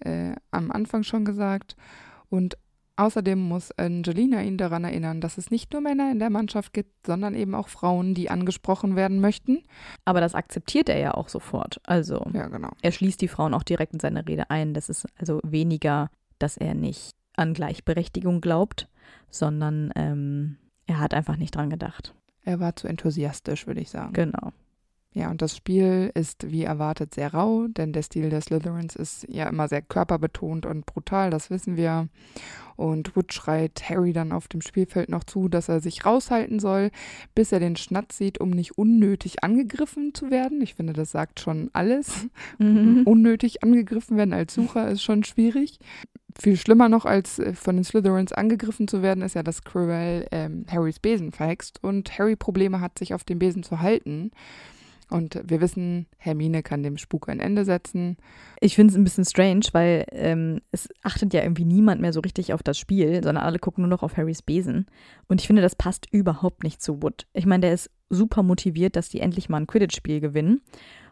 äh, 0.00 0.34
am 0.50 0.70
Anfang 0.70 1.02
schon 1.02 1.24
gesagt. 1.24 1.76
Und 2.28 2.56
Außerdem 2.98 3.38
muss 3.38 3.72
Angelina 3.72 4.42
ihn 4.42 4.56
daran 4.56 4.84
erinnern, 4.84 5.20
dass 5.20 5.36
es 5.36 5.50
nicht 5.50 5.70
nur 5.72 5.82
Männer 5.82 6.10
in 6.10 6.18
der 6.18 6.30
Mannschaft 6.30 6.72
gibt, 6.72 7.06
sondern 7.06 7.34
eben 7.34 7.54
auch 7.54 7.68
Frauen, 7.68 8.14
die 8.14 8.30
angesprochen 8.30 8.96
werden 8.96 9.20
möchten. 9.20 9.64
Aber 10.06 10.22
das 10.22 10.34
akzeptiert 10.34 10.88
er 10.88 10.98
ja 10.98 11.12
auch 11.12 11.28
sofort. 11.28 11.78
Also 11.84 12.26
ja, 12.32 12.48
genau. 12.48 12.70
er 12.80 12.92
schließt 12.92 13.20
die 13.20 13.28
Frauen 13.28 13.52
auch 13.52 13.64
direkt 13.64 13.92
in 13.92 14.00
seine 14.00 14.26
Rede 14.26 14.48
ein. 14.48 14.72
Das 14.72 14.88
ist 14.88 15.06
also 15.18 15.40
weniger, 15.44 16.08
dass 16.38 16.56
er 16.56 16.74
nicht 16.74 17.14
an 17.36 17.52
Gleichberechtigung 17.52 18.40
glaubt, 18.40 18.88
sondern 19.28 19.92
ähm, 19.94 20.56
er 20.86 20.98
hat 20.98 21.12
einfach 21.12 21.36
nicht 21.36 21.54
dran 21.54 21.68
gedacht. 21.68 22.14
Er 22.46 22.60
war 22.60 22.76
zu 22.76 22.86
enthusiastisch, 22.86 23.66
würde 23.66 23.80
ich 23.80 23.90
sagen. 23.90 24.12
Genau. 24.12 24.52
Ja, 25.16 25.30
und 25.30 25.40
das 25.40 25.56
Spiel 25.56 26.10
ist 26.12 26.52
wie 26.52 26.64
erwartet 26.64 27.14
sehr 27.14 27.32
rau, 27.32 27.68
denn 27.68 27.94
der 27.94 28.02
Stil 28.02 28.28
der 28.28 28.42
Slytherins 28.42 28.94
ist 28.94 29.26
ja 29.30 29.48
immer 29.48 29.66
sehr 29.66 29.80
körperbetont 29.80 30.66
und 30.66 30.84
brutal, 30.84 31.30
das 31.30 31.48
wissen 31.48 31.78
wir. 31.78 32.08
Und 32.76 33.16
Wood 33.16 33.32
schreit 33.32 33.82
Harry 33.88 34.12
dann 34.12 34.30
auf 34.30 34.46
dem 34.46 34.60
Spielfeld 34.60 35.08
noch 35.08 35.24
zu, 35.24 35.48
dass 35.48 35.70
er 35.70 35.80
sich 35.80 36.04
raushalten 36.04 36.60
soll, 36.60 36.90
bis 37.34 37.50
er 37.50 37.60
den 37.60 37.76
Schnatz 37.76 38.18
sieht, 38.18 38.38
um 38.38 38.50
nicht 38.50 38.76
unnötig 38.76 39.42
angegriffen 39.42 40.12
zu 40.12 40.30
werden. 40.30 40.60
Ich 40.60 40.74
finde, 40.74 40.92
das 40.92 41.12
sagt 41.12 41.40
schon 41.40 41.70
alles. 41.72 42.26
Mhm. 42.58 43.02
Unnötig 43.04 43.62
angegriffen 43.62 44.16
werden 44.16 44.32
als 44.32 44.54
Sucher 44.54 44.88
ist 44.88 45.02
schon 45.02 45.24
schwierig. 45.24 45.78
Viel 46.38 46.56
schlimmer 46.56 46.88
noch, 46.88 47.04
als 47.04 47.38
äh, 47.38 47.54
von 47.54 47.76
den 47.76 47.84
Slytherins 47.84 48.32
angegriffen 48.32 48.88
zu 48.88 49.02
werden, 49.02 49.22
ist 49.22 49.34
ja, 49.34 49.42
dass 49.42 49.64
Quirrell 49.64 50.26
ähm, 50.32 50.66
Harrys 50.70 50.98
Besen 50.98 51.32
verhext 51.32 51.82
und 51.82 52.18
Harry 52.18 52.36
Probleme 52.36 52.80
hat, 52.80 52.98
sich 52.98 53.14
auf 53.14 53.24
dem 53.24 53.38
Besen 53.38 53.62
zu 53.62 53.80
halten. 53.80 54.30
Und 55.08 55.40
wir 55.44 55.60
wissen, 55.60 56.06
Hermine 56.18 56.64
kann 56.64 56.82
dem 56.82 56.98
Spuk 56.98 57.28
ein 57.28 57.38
Ende 57.38 57.64
setzen. 57.64 58.16
Ich 58.60 58.74
finde 58.74 58.90
es 58.90 58.98
ein 58.98 59.04
bisschen 59.04 59.24
strange, 59.24 59.66
weil 59.72 60.04
ähm, 60.10 60.60
es 60.72 60.88
achtet 61.02 61.32
ja 61.32 61.42
irgendwie 61.42 61.64
niemand 61.64 62.00
mehr 62.00 62.12
so 62.12 62.20
richtig 62.20 62.52
auf 62.52 62.62
das 62.64 62.76
Spiel, 62.76 63.22
sondern 63.22 63.44
alle 63.44 63.60
gucken 63.60 63.82
nur 63.82 63.90
noch 63.90 64.02
auf 64.02 64.16
Harrys 64.16 64.42
Besen. 64.42 64.86
Und 65.28 65.40
ich 65.40 65.46
finde, 65.46 65.62
das 65.62 65.76
passt 65.76 66.08
überhaupt 66.10 66.64
nicht 66.64 66.82
zu 66.82 67.02
Wood. 67.02 67.26
Ich 67.34 67.46
meine, 67.46 67.62
der 67.62 67.74
ist 67.74 67.90
super 68.10 68.42
motiviert, 68.42 68.96
dass 68.96 69.08
die 69.08 69.20
endlich 69.20 69.48
mal 69.48 69.58
ein 69.58 69.68
Quidditch-Spiel 69.68 70.20
gewinnen. 70.20 70.60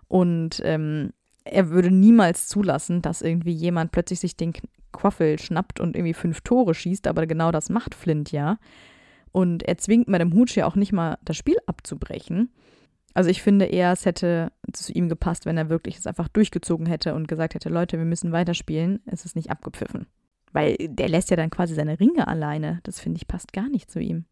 Und 0.09 0.61
ähm, 0.65 1.13
er 1.45 1.71
würde 1.71 1.91
niemals 1.91 2.49
zulassen, 2.49 3.01
dass 3.01 3.23
irgendwie 3.23 3.53
jemand 3.53 3.93
plötzlich 3.93 4.19
sich 4.19 4.37
den 4.37 4.55
Quaffel 4.93 5.39
schnappt 5.39 5.79
und 5.79 5.97
irgendwie 5.97 6.15
fünf 6.15 6.41
Tore 6.41 6.75
schießt, 6.75 7.07
aber 7.07 7.27
genau 7.27 7.53
das 7.53 7.69
macht 7.69 7.95
Flint 7.95 8.33
ja. 8.33 8.59
Und 9.31 9.63
er 9.65 9.79
zwingt 9.79 10.09
Madame 10.09 10.35
Hooch 10.35 10.57
ja 10.57 10.67
auch 10.67 10.77
nicht 10.77 10.93
mal, 10.93 11.19
das 11.25 11.37
Spiel 11.37 11.57
abzubrechen. 11.67 12.51
Also 13.15 13.31
ich 13.31 13.43
finde 13.43 13.67
eher, 13.67 13.93
es 13.93 14.05
hätte 14.05 14.53
zu 14.73 14.93
ihm 14.93 15.09
gepasst, 15.09 15.47
wenn 15.47 15.57
er 15.57 15.71
wirklich 15.71 15.97
es 15.97 16.07
einfach 16.07 16.29
durchgezogen 16.29 16.87
hätte 16.87 17.15
und 17.15 17.29
gesagt 17.29 17.55
hätte, 17.55 17.69
Leute, 17.69 17.97
wir 17.97 18.05
müssen 18.05 18.33
weiterspielen, 18.33 19.01
es 19.07 19.25
ist 19.25 19.37
nicht 19.37 19.51
abgepfiffen. 19.51 20.07
Weil 20.53 20.77
der 20.81 21.09
lässt 21.09 21.31
ja 21.31 21.37
dann 21.37 21.51
quasi 21.51 21.75
seine 21.75 21.99
Ringe 21.99 22.29
alleine. 22.29 22.81
Das 22.83 23.01
finde 23.01 23.19
ich 23.19 23.29
passt 23.29 23.53
gar 23.53 23.69
nicht 23.69 23.91
zu 23.91 24.01
ihm. 24.01 24.25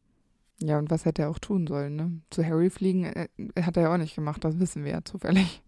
Ja, 0.61 0.79
und 0.79 0.91
was 0.91 1.05
hätte 1.05 1.23
er 1.23 1.31
auch 1.31 1.39
tun 1.39 1.67
sollen, 1.67 1.97
ne? 1.97 2.21
Zu 2.31 2.45
Harry 2.45 2.71
fliegen 2.71 3.05
äh, 3.05 3.29
hat 3.61 3.77
er 3.77 3.85
ja 3.85 3.95
auch 3.95 3.99
nicht 3.99 4.15
gemacht, 4.15 4.45
das 4.45 4.61
wissen 4.61 4.85
wir 4.85 4.93
ja 4.93 5.05
zufällig. 5.05 5.63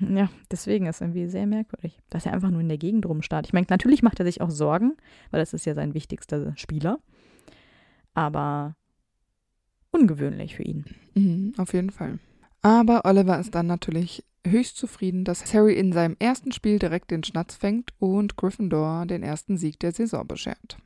Ja, 0.00 0.30
deswegen 0.50 0.86
ist 0.86 0.96
es 0.96 1.00
irgendwie 1.00 1.26
sehr 1.26 1.46
merkwürdig, 1.46 1.98
dass 2.08 2.24
er 2.24 2.32
einfach 2.32 2.50
nur 2.50 2.60
in 2.60 2.68
der 2.68 2.78
Gegend 2.78 3.04
rumstarrt. 3.04 3.46
Ich 3.46 3.52
meine, 3.52 3.66
natürlich 3.68 4.02
macht 4.02 4.20
er 4.20 4.26
sich 4.26 4.40
auch 4.40 4.50
Sorgen, 4.50 4.96
weil 5.30 5.40
das 5.40 5.52
ist 5.52 5.66
ja 5.66 5.74
sein 5.74 5.92
wichtigster 5.92 6.56
Spieler. 6.56 7.00
Aber 8.14 8.76
ungewöhnlich 9.90 10.54
für 10.54 10.62
ihn. 10.62 10.84
Mhm, 11.14 11.52
auf 11.56 11.72
jeden 11.72 11.90
Fall. 11.90 12.20
Aber 12.68 13.06
Oliver 13.06 13.40
ist 13.40 13.54
dann 13.54 13.66
natürlich 13.66 14.26
höchst 14.46 14.76
zufrieden, 14.76 15.24
dass 15.24 15.54
Harry 15.54 15.72
in 15.72 15.90
seinem 15.90 16.16
ersten 16.18 16.52
Spiel 16.52 16.78
direkt 16.78 17.10
den 17.10 17.24
Schnatz 17.24 17.54
fängt 17.54 17.94
und 17.98 18.36
Gryffindor 18.36 19.06
den 19.06 19.22
ersten 19.22 19.56
Sieg 19.56 19.80
der 19.80 19.92
Saison 19.92 20.28
beschert. 20.28 20.76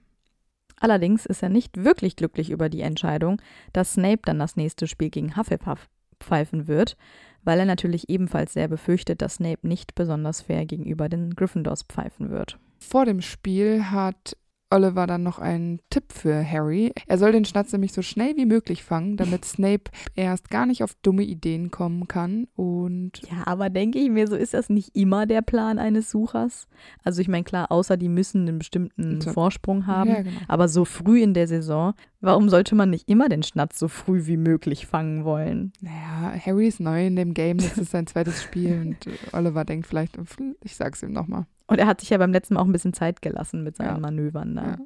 Allerdings 0.79 1.27
ist 1.27 1.43
er 1.43 1.49
nicht 1.49 1.83
wirklich 1.83 2.15
glücklich 2.15 2.51
über 2.51 2.69
die 2.69 2.83
Entscheidung, 2.83 3.43
dass 3.73 3.95
Snape 3.95 4.21
dann 4.25 4.39
das 4.39 4.55
nächste 4.55 4.87
Spiel 4.87 5.11
gegen 5.11 5.37
Hufflepuff 5.37 5.89
pfeifen 6.21 6.69
wird, 6.69 6.97
weil 7.43 7.59
er 7.59 7.67
natürlich 7.67 8.09
ebenfalls 8.09 8.53
sehr 8.53 8.69
befürchtet, 8.69 9.21
dass 9.21 9.35
Snape 9.35 9.67
nicht 9.67 9.97
besonders 9.97 10.41
fair 10.41 10.67
gegenüber 10.67 11.09
den 11.09 11.35
Gryffindors 11.35 11.83
pfeifen 11.83 12.31
wird. 12.31 12.61
Vor 12.79 13.07
dem 13.07 13.21
Spiel 13.21 13.91
hat 13.91 14.37
Oliver 14.73 15.07
dann 15.07 15.23
noch 15.23 15.39
einen 15.39 15.81
Tipp 15.91 16.13
für 16.13 16.45
Harry. 16.45 16.93
Er 17.07 17.19
soll 17.19 17.33
den 17.33 17.45
Schnatz 17.45 17.73
nämlich 17.73 17.93
so 17.93 18.03
schnell 18.03 18.37
wie 18.37 18.47
möglich 18.47 18.83
fangen, 18.83 19.17
damit 19.17 19.45
Snape 19.45 19.85
erst 20.17 20.51
gar 20.51 20.67
nicht 20.67 20.83
auf 20.83 20.95
dumme 21.03 21.23
Ideen 21.23 21.71
kommen 21.71 22.09
kann. 22.09 22.49
Und 22.57 23.13
ja, 23.31 23.47
aber 23.47 23.71
denke 23.71 23.99
ich 23.99 24.11
mir, 24.11 24.27
so 24.27 24.35
ist 24.35 24.55
das 24.55 24.71
nicht 24.71 24.97
immer 24.97 25.27
der 25.27 25.43
Plan 25.43 25.79
eines 25.79 26.11
Suchers. 26.11 26.67
Also 27.05 27.21
ich 27.21 27.29
meine, 27.29 27.45
klar, 27.45 27.71
außer 27.71 27.97
die 27.97 28.09
müssen 28.09 28.49
einen 28.49 28.59
bestimmten 28.59 29.21
so. 29.21 29.33
Vorsprung 29.33 29.87
haben, 29.87 30.11
ja, 30.11 30.23
genau. 30.23 30.41
aber 30.49 30.69
so 30.69 30.85
früh 30.85 31.23
in 31.23 31.35
der 31.35 31.47
Saison, 31.47 31.95
warum 32.21 32.49
sollte 32.49 32.75
man 32.75 32.91
nicht 32.91 33.09
immer 33.09 33.29
den 33.29 33.43
Schnatz 33.43 33.79
so 33.79 33.89
früh 33.89 34.27
wie 34.27 34.39
möglich 34.39 34.87
fangen 34.87 35.25
wollen? 35.25 35.73
Naja, 35.81 36.33
Harry 36.45 36.69
ist 36.69 36.81
neu 36.81 37.07
in 37.07 37.17
dem 37.17 37.35
Game, 37.35 37.59
das 37.59 37.77
ist 37.77 37.91
sein 37.91 38.07
zweites 38.07 38.43
Spiel 38.43 38.81
und 38.81 38.97
Oliver 39.33 39.65
denkt 39.65 39.87
vielleicht, 39.87 40.19
ich 40.65 40.77
sag's 40.77 41.03
ihm 41.03 41.13
nochmal. 41.13 41.47
Und 41.67 41.79
er 41.79 41.87
hat 41.87 42.01
sich 42.01 42.11
ja 42.11 42.19
beim 42.19 42.33
letzten 42.33 42.55
Mal 42.55 42.61
auch 42.61 42.67
ein 42.67 42.73
bisschen 42.73 42.93
Zeit 42.93 43.23
gelassen 43.23 43.63
mit 43.63 43.77
seinen 43.77 43.95
ja. 43.95 44.01
Manövern 44.01 44.57
da. 44.57 44.63
Ja. 44.63 44.79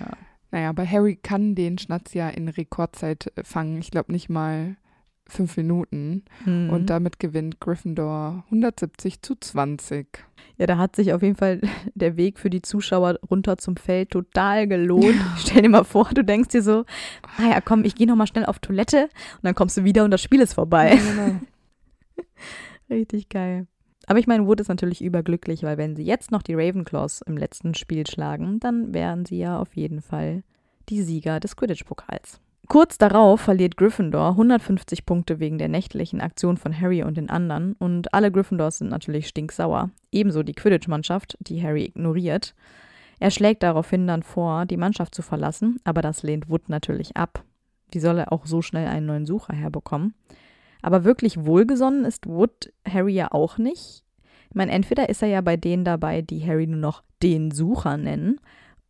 Ja. 0.00 0.06
Naja, 0.52 0.68
aber 0.70 0.88
Harry 0.88 1.16
kann 1.16 1.54
den 1.54 1.78
Schnatz 1.78 2.14
ja 2.14 2.28
in 2.28 2.48
Rekordzeit 2.48 3.32
äh, 3.36 3.44
fangen. 3.44 3.78
Ich 3.78 3.90
glaube 3.90 4.12
nicht 4.12 4.28
mal 4.28 4.76
fünf 5.30 5.56
Minuten. 5.56 6.24
Mhm. 6.44 6.70
Und 6.70 6.90
damit 6.90 7.20
gewinnt 7.20 7.60
Gryffindor 7.60 8.44
170 8.46 9.22
zu 9.22 9.36
20. 9.36 10.06
Ja, 10.58 10.66
da 10.66 10.76
hat 10.76 10.96
sich 10.96 11.12
auf 11.12 11.22
jeden 11.22 11.36
Fall 11.36 11.60
der 11.94 12.16
Weg 12.16 12.38
für 12.38 12.50
die 12.50 12.62
Zuschauer 12.62 13.18
runter 13.30 13.58
zum 13.58 13.76
Feld 13.76 14.10
total 14.10 14.66
gelohnt. 14.66 15.14
Stell 15.38 15.62
dir 15.62 15.68
mal 15.68 15.84
vor, 15.84 16.10
du 16.12 16.24
denkst 16.24 16.48
dir 16.48 16.62
so, 16.62 16.84
ah 17.38 17.48
ja, 17.48 17.60
komm, 17.60 17.84
ich 17.84 17.94
gehe 17.94 18.06
nochmal 18.06 18.26
schnell 18.26 18.44
auf 18.44 18.58
Toilette 18.58 19.04
und 19.04 19.44
dann 19.44 19.54
kommst 19.54 19.76
du 19.76 19.84
wieder 19.84 20.04
und 20.04 20.10
das 20.10 20.22
Spiel 20.22 20.40
ist 20.40 20.54
vorbei. 20.54 20.98
Genau. 20.98 21.40
Richtig 22.90 23.28
geil. 23.28 23.68
Aber 24.10 24.18
ich 24.18 24.26
meine, 24.26 24.44
Wood 24.48 24.58
ist 24.58 24.66
natürlich 24.66 25.04
überglücklich, 25.04 25.62
weil 25.62 25.78
wenn 25.78 25.94
sie 25.94 26.02
jetzt 26.02 26.32
noch 26.32 26.42
die 26.42 26.54
Ravenclaws 26.54 27.20
im 27.20 27.36
letzten 27.36 27.76
Spiel 27.76 28.04
schlagen, 28.08 28.58
dann 28.58 28.92
wären 28.92 29.24
sie 29.24 29.38
ja 29.38 29.56
auf 29.56 29.76
jeden 29.76 30.02
Fall 30.02 30.42
die 30.88 31.00
Sieger 31.00 31.38
des 31.38 31.54
Quidditch-Pokals. 31.54 32.40
Kurz 32.66 32.98
darauf 32.98 33.40
verliert 33.40 33.76
Gryffindor 33.76 34.30
150 34.30 35.06
Punkte 35.06 35.38
wegen 35.38 35.58
der 35.58 35.68
nächtlichen 35.68 36.20
Aktion 36.20 36.56
von 36.56 36.76
Harry 36.76 37.04
und 37.04 37.18
den 37.18 37.30
anderen 37.30 37.74
und 37.74 38.12
alle 38.12 38.32
Gryffindors 38.32 38.78
sind 38.78 38.90
natürlich 38.90 39.28
stinksauer. 39.28 39.90
Ebenso 40.10 40.42
die 40.42 40.54
Quidditch-Mannschaft, 40.54 41.38
die 41.38 41.62
Harry 41.62 41.84
ignoriert. 41.84 42.56
Er 43.20 43.30
schlägt 43.30 43.62
daraufhin 43.62 44.08
dann 44.08 44.24
vor, 44.24 44.66
die 44.66 44.76
Mannschaft 44.76 45.14
zu 45.14 45.22
verlassen, 45.22 45.78
aber 45.84 46.02
das 46.02 46.24
lehnt 46.24 46.50
Wood 46.50 46.68
natürlich 46.68 47.16
ab. 47.16 47.44
Wie 47.92 48.00
soll 48.00 48.18
er 48.18 48.32
auch 48.32 48.44
so 48.44 48.60
schnell 48.60 48.88
einen 48.88 49.06
neuen 49.06 49.26
Sucher 49.26 49.54
herbekommen? 49.54 50.14
Aber 50.82 51.04
wirklich 51.04 51.44
wohlgesonnen 51.44 52.04
ist 52.04 52.26
Wood 52.26 52.72
Harry 52.88 53.14
ja 53.14 53.32
auch 53.32 53.58
nicht. 53.58 54.04
Ich 54.48 54.54
meine, 54.54 54.72
entweder 54.72 55.08
ist 55.08 55.22
er 55.22 55.28
ja 55.28 55.40
bei 55.40 55.56
denen 55.56 55.84
dabei, 55.84 56.22
die 56.22 56.44
Harry 56.44 56.66
nur 56.66 56.80
noch 56.80 57.02
den 57.22 57.50
Sucher 57.50 57.96
nennen, 57.96 58.40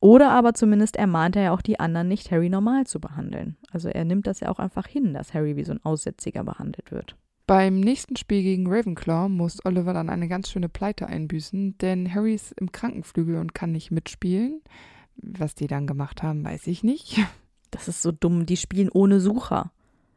oder 0.00 0.30
aber 0.30 0.54
zumindest 0.54 0.96
ermahnt 0.96 1.36
er 1.36 1.42
ja 1.42 1.52
auch 1.52 1.60
die 1.60 1.78
anderen 1.78 2.08
nicht, 2.08 2.30
Harry 2.30 2.48
normal 2.48 2.86
zu 2.86 3.00
behandeln. 3.00 3.56
Also 3.70 3.90
er 3.90 4.06
nimmt 4.06 4.26
das 4.26 4.40
ja 4.40 4.48
auch 4.48 4.58
einfach 4.58 4.86
hin, 4.86 5.12
dass 5.12 5.34
Harry 5.34 5.56
wie 5.56 5.64
so 5.64 5.72
ein 5.72 5.84
Aussätziger 5.84 6.42
behandelt 6.42 6.90
wird. 6.90 7.16
Beim 7.46 7.80
nächsten 7.80 8.16
Spiel 8.16 8.42
gegen 8.42 8.66
Ravenclaw 8.66 9.28
muss 9.28 9.64
Oliver 9.64 9.92
dann 9.92 10.08
eine 10.08 10.28
ganz 10.28 10.48
schöne 10.48 10.68
Pleite 10.68 11.06
einbüßen, 11.06 11.76
denn 11.78 12.14
Harry 12.14 12.34
ist 12.34 12.52
im 12.52 12.72
Krankenflügel 12.72 13.36
und 13.36 13.54
kann 13.54 13.72
nicht 13.72 13.90
mitspielen. 13.90 14.62
Was 15.16 15.54
die 15.54 15.66
dann 15.66 15.86
gemacht 15.86 16.22
haben, 16.22 16.44
weiß 16.44 16.66
ich 16.68 16.82
nicht. 16.82 17.20
Das 17.70 17.88
ist 17.88 18.00
so 18.00 18.10
dumm. 18.10 18.46
Die 18.46 18.56
spielen 18.56 18.88
ohne 18.88 19.20
Sucher. 19.20 19.70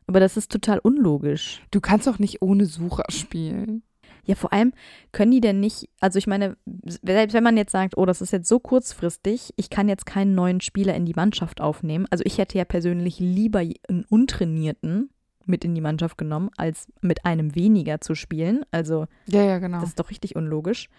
Aber 0.08 0.20
das 0.20 0.38
ist 0.38 0.52
total 0.52 0.80
unlogisch. 0.80 1.62
Du 1.72 1.82
kannst 1.82 2.08
doch 2.08 2.20
nicht 2.20 2.42
ohne 2.42 2.66
Sucher 2.66 3.06
spielen. 3.10 3.84
Ja, 4.26 4.36
vor 4.36 4.54
allem 4.54 4.72
können 5.12 5.32
die 5.32 5.42
denn 5.42 5.60
nicht, 5.60 5.90
also 6.00 6.18
ich 6.18 6.28
meine, 6.28 6.56
selbst 7.04 7.34
wenn 7.34 7.44
man 7.44 7.58
jetzt 7.58 7.74
sagt, 7.74 7.98
oh, 7.98 8.06
das 8.06 8.22
ist 8.22 8.32
jetzt 8.32 8.48
so 8.48 8.60
kurzfristig, 8.60 9.54
ich 9.58 9.70
kann 9.70 9.90
jetzt 9.90 10.06
keinen 10.06 10.34
neuen 10.34 10.62
Spieler 10.62 10.96
in 10.96 11.06
die 11.06 11.14
Mannschaft 11.14 11.60
aufnehmen. 11.60 12.06
Also 12.10 12.24
ich 12.26 12.38
hätte 12.38 12.58
ja 12.58 12.64
persönlich 12.64 13.20
lieber 13.20 13.60
einen 13.60 14.06
untrainierten, 14.10 15.10
mit 15.46 15.66
in 15.66 15.76
die 15.76 15.82
Mannschaft 15.82 16.18
genommen, 16.18 16.50
als 16.58 16.88
mit 17.02 17.26
einem 17.26 17.56
weniger 17.56 18.00
zu 18.02 18.16
spielen. 18.16 18.64
Also 18.72 19.08
Ja, 19.28 19.44
ja, 19.44 19.60
genau. 19.60 19.80
das 19.80 19.90
ist 19.90 20.00
doch 20.00 20.10
richtig 20.10 20.36
unlogisch. 20.36 20.90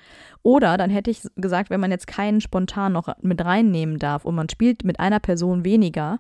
Oder 0.43 0.77
dann 0.77 0.91
hätte 0.91 1.11
ich 1.11 1.23
gesagt, 1.37 1.71
wenn 1.71 1.81
man 1.81 1.91
jetzt 1.91 2.07
keinen 2.07 2.41
spontan 2.41 2.93
noch 2.93 3.09
mit 3.23 3.45
reinnehmen 3.45 3.99
darf 3.99 4.25
und 4.25 4.35
man 4.35 4.49
spielt 4.49 4.85
mit 4.85 5.01
einer 5.01 5.21
Person 5.21 5.65
weniger, 5.65 6.19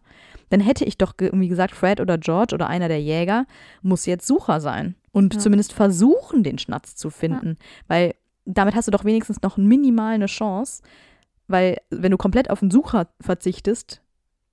dann 0.50 0.60
hätte 0.60 0.84
ich 0.84 0.96
doch 0.98 1.16
ge- 1.16 1.28
irgendwie 1.28 1.48
gesagt, 1.48 1.74
Fred 1.74 2.00
oder 2.00 2.16
George 2.18 2.54
oder 2.54 2.68
einer 2.68 2.88
der 2.88 3.00
Jäger 3.02 3.46
muss 3.82 4.06
jetzt 4.06 4.26
Sucher 4.26 4.60
sein 4.60 4.94
und 5.12 5.34
Ja. 5.34 5.40
zumindest 5.40 5.72
versuchen, 5.72 6.42
den 6.42 6.58
Schnatz 6.58 6.96
zu 6.96 7.10
finden. 7.10 7.56
Weil 7.88 8.14
damit 8.46 8.74
hast 8.74 8.86
du 8.88 8.92
doch 8.92 9.04
wenigstens 9.04 9.42
noch 9.42 9.56
minimal 9.56 10.14
eine 10.14 10.26
Chance, 10.26 10.82
weil 11.48 11.78
wenn 11.90 12.10
du 12.10 12.16
komplett 12.16 12.50
auf 12.50 12.60
den 12.60 12.70
Sucher 12.70 13.08
verzichtest, 13.20 14.00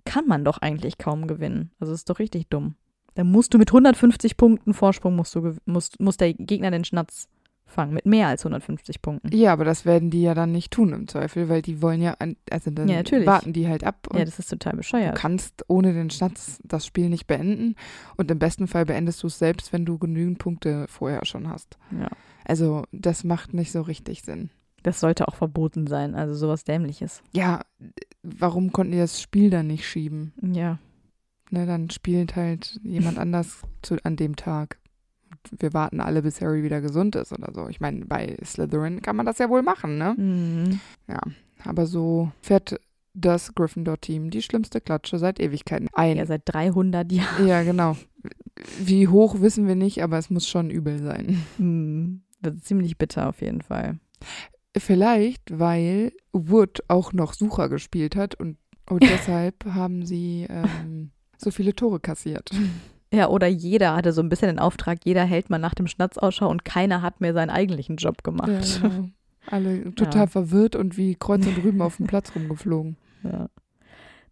kann 0.05 0.27
man 0.27 0.43
doch 0.43 0.57
eigentlich 0.57 0.97
kaum 0.97 1.27
gewinnen. 1.27 1.71
Also 1.79 1.91
das 1.93 2.01
ist 2.01 2.10
doch 2.10 2.19
richtig 2.19 2.47
dumm. 2.49 2.75
Dann 3.15 3.30
musst 3.32 3.54
du 3.54 3.58
mit 3.58 3.69
150 3.69 4.38
Punkten 4.38 4.74
Vorsprung 4.74 5.15
musst 5.15 5.36
du 5.36 5.56
musst, 5.65 6.00
muss 6.00 6.17
der 6.17 6.34
Gegner 6.34 6.71
den 6.71 6.84
Schnatz 6.86 7.28
fangen 7.65 7.93
mit 7.93 8.06
mehr 8.06 8.28
als 8.28 8.43
150 8.45 9.02
Punkten. 9.02 9.34
ja, 9.34 9.54
aber 9.54 9.63
das 9.63 9.86
werden 9.86 10.10
die 10.10 10.21
ja 10.21 10.34
dann 10.34 10.52
nicht 10.52 10.71
tun 10.74 10.91
im 10.91 11.08
Zweifel, 11.08 11.47
weil 11.47 11.62
die 11.62 11.82
wollen 11.82 12.02
ja, 12.02 12.15
an, 12.19 12.36
also 12.50 12.69
dann 12.69 12.89
Ja, 12.89 12.97
natürlich. 12.97 13.26
warten 13.26 13.54
die 13.54 13.69
halt 13.69 13.86
ab 13.86 14.08
und 14.10 14.19
Ja, 14.19 14.26
das 14.26 14.39
ist 14.39 14.50
total 14.50 14.74
du 14.74 14.78
bescheuert. 14.80 15.15
kannst 15.15 15.63
ohne 15.69 15.93
den 15.93 16.10
Schnatz 16.10 16.60
das 16.65 16.86
Spiel 16.86 17.08
nicht 17.08 17.28
beenden 17.28 17.76
und 18.17 18.30
im 18.30 18.39
besten 18.39 18.67
Fall 18.67 18.86
beendest 18.86 19.24
du 19.24 19.28
es 19.28 19.39
selbst, 19.39 19.71
wenn 19.71 19.86
du 19.86 19.97
genügend 19.97 20.38
Punkte 20.38 20.86
vorher 20.89 21.24
schon 21.26 21.47
hast. 21.47 21.78
Ja. 21.97 22.10
Also 22.43 22.84
das 22.91 23.24
macht 23.24 23.54
nicht 23.54 23.71
so 23.71 23.82
richtig 23.82 24.24
Sinn. 24.24 24.50
Das 24.84 25.00
sollte 25.00 25.30
auch 25.30 25.36
verboten 25.36 25.88
sein, 25.88 26.13
also 26.15 26.34
sowas 26.36 26.65
dämliches. 26.65 27.21
Ja, 27.32 27.62
warum 28.24 28.74
konnten 28.74 28.91
die 28.93 28.97
das 28.97 29.21
Spiel 29.21 29.50
dann 29.50 29.67
nicht 29.67 29.88
schieben? 29.88 30.34
Ja. 30.41 30.80
Ne, 31.52 31.66
dann 31.66 31.90
spielt 31.90 32.38
halt 32.38 32.80
jemand 32.82 33.20
anders 33.20 33.62
zu, 33.82 33.98
an 34.04 34.16
dem 34.16 34.38
Tag. 34.38 34.80
Wir 35.52 35.74
warten 35.74 36.00
alle, 36.00 36.22
bis 36.22 36.40
Harry 36.40 36.64
wieder 36.64 36.80
gesund 36.80 37.16
ist 37.18 37.34
oder 37.34 37.52
so. 37.54 37.68
Ich 37.68 37.82
meine, 37.82 38.06
bei 38.06 38.38
Slytherin 38.44 39.02
kann 39.02 39.18
man 39.18 39.26
das 39.26 39.38
ja 39.38 39.50
wohl 39.50 39.62
machen, 39.62 39.98
ne? 39.98 40.14
Mhm. 40.16 40.80
Aber 41.66 41.86
so 41.88 42.32
fährt 42.42 42.80
das 43.14 43.54
Gryffindor-Team 43.54 44.30
die 44.30 44.42
schlimmste 44.42 44.80
Klatsche 44.80 45.20
seit 45.20 45.42
Ewigkeiten 45.42 45.90
ein. 45.94 46.16
Ja, 46.16 46.26
seit 46.26 46.44
300 46.46 47.12
Jahren. 47.12 47.48
Ja, 47.48 47.64
genau. 47.64 47.98
Wie 48.80 49.10
hoch 49.10 49.42
wissen 49.42 49.68
wir 49.68 49.76
nicht, 49.76 50.04
aber 50.04 50.18
es 50.18 50.30
muss 50.30 50.48
schon 50.48 50.70
übel 50.70 51.00
sein. 51.00 51.44
Mhm. 51.58 52.22
Das 52.42 52.56
ist 52.56 52.66
ziemlich 52.66 52.98
bitter 52.98 53.28
auf 53.28 53.42
jeden 53.42 53.62
Fall. 53.62 54.00
Vielleicht, 54.78 55.60
weil 55.60 56.14
Wood 56.32 56.84
auch 56.88 57.12
noch 57.12 57.34
Sucher 57.34 57.68
gespielt 57.68 58.16
hat 58.16 58.36
und, 58.36 58.58
und 58.90 59.04
deshalb 59.10 59.66
haben 59.66 60.06
sie 60.06 60.48
ähm, 60.50 61.12
so 61.41 61.51
viele 61.51 61.73
Tore 61.75 61.99
kassiert. 61.99 62.49
Ja, 63.13 63.27
oder 63.27 63.47
jeder 63.47 63.93
hatte 63.93 64.13
so 64.13 64.21
ein 64.21 64.30
bisschen 64.30 64.47
den 64.47 64.58
Auftrag, 64.60 64.99
jeder 65.04 65.25
hält 65.25 65.49
mal 65.49 65.58
nach 65.58 65.73
dem 65.73 65.86
Schnatz 65.88 66.17
Ausschau 66.17 66.47
und 66.49 66.63
keiner 66.63 67.01
hat 67.01 67.19
mehr 67.19 67.34
seinen 67.34 67.49
eigentlichen 67.49 67.97
Job 67.97 68.23
gemacht. 68.23 68.80
Ja, 68.82 68.88
genau. 68.88 69.10
Alle 69.47 69.93
total 69.95 70.21
Ja. 70.21 70.27
verwirrt 70.27 70.77
und 70.77 70.95
wie 70.95 71.15
Kreuz 71.15 71.45
und 71.45 71.62
Rüben 71.62 71.82
auf 71.82 71.97
dem 71.97 72.08
Platz 72.08 72.32
rumgeflogen. 72.34 72.95
Ja. 73.23 73.49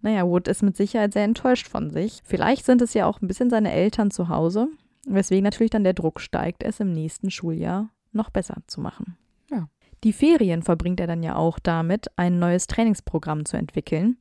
Naja, 0.01 0.25
Wood 0.25 0.47
ist 0.47 0.63
mit 0.63 0.77
Sicherheit 0.77 1.11
sehr 1.11 1.25
enttäuscht 1.25 1.67
von 1.67 1.91
sich. 1.91 2.21
Vielleicht 2.23 2.65
sind 2.65 2.81
es 2.81 2.93
ja 2.93 3.05
auch 3.05 3.21
ein 3.21 3.27
bisschen 3.27 3.49
seine 3.49 3.73
Eltern 3.73 4.11
zu 4.11 4.29
Hause, 4.29 4.69
weswegen 5.05 5.43
natürlich 5.43 5.71
dann 5.71 5.83
der 5.83 5.91
Druck 5.93 6.21
steigt, 6.21 6.63
es 6.63 6.79
im 6.79 6.93
nächsten 6.93 7.31
Schuljahr 7.31 7.89
noch 8.13 8.29
besser 8.29 8.55
zu 8.67 8.79
machen. 8.79 9.17
Ja. 9.51 9.67
Die 10.05 10.13
Ferien 10.13 10.63
verbringt 10.63 11.01
er 11.01 11.07
dann 11.07 11.21
ja 11.21 11.35
auch 11.35 11.59
damit, 11.59 12.07
ein 12.15 12.39
neues 12.39 12.67
Trainingsprogramm 12.67 13.43
zu 13.43 13.57
entwickeln. 13.57 14.15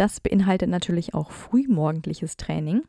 Das 0.00 0.18
beinhaltet 0.18 0.70
natürlich 0.70 1.12
auch 1.12 1.30
frühmorgendliches 1.30 2.38
Training. 2.38 2.84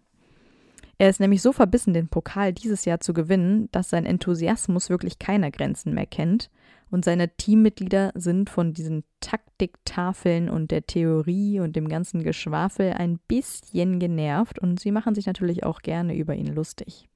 Er 0.97 1.09
ist 1.09 1.19
nämlich 1.19 1.41
so 1.41 1.51
verbissen, 1.51 1.93
den 1.93 2.07
Pokal 2.07 2.53
dieses 2.53 2.85
Jahr 2.85 3.01
zu 3.01 3.11
gewinnen, 3.11 3.67
dass 3.73 3.89
sein 3.89 4.05
Enthusiasmus 4.05 4.89
wirklich 4.89 5.19
keine 5.19 5.51
Grenzen 5.51 5.93
mehr 5.93 6.05
kennt. 6.05 6.49
Und 6.89 7.03
seine 7.03 7.27
Teammitglieder 7.35 8.13
sind 8.15 8.49
von 8.49 8.71
diesen 8.73 9.03
Taktiktafeln 9.19 10.49
und 10.49 10.71
der 10.71 10.85
Theorie 10.85 11.59
und 11.59 11.75
dem 11.75 11.89
ganzen 11.89 12.23
Geschwafel 12.23 12.93
ein 12.93 13.19
bisschen 13.27 13.99
genervt 13.99 14.59
und 14.59 14.79
sie 14.79 14.91
machen 14.91 15.13
sich 15.13 15.25
natürlich 15.25 15.65
auch 15.65 15.81
gerne 15.81 16.15
über 16.15 16.33
ihn 16.33 16.55
lustig. 16.55 17.09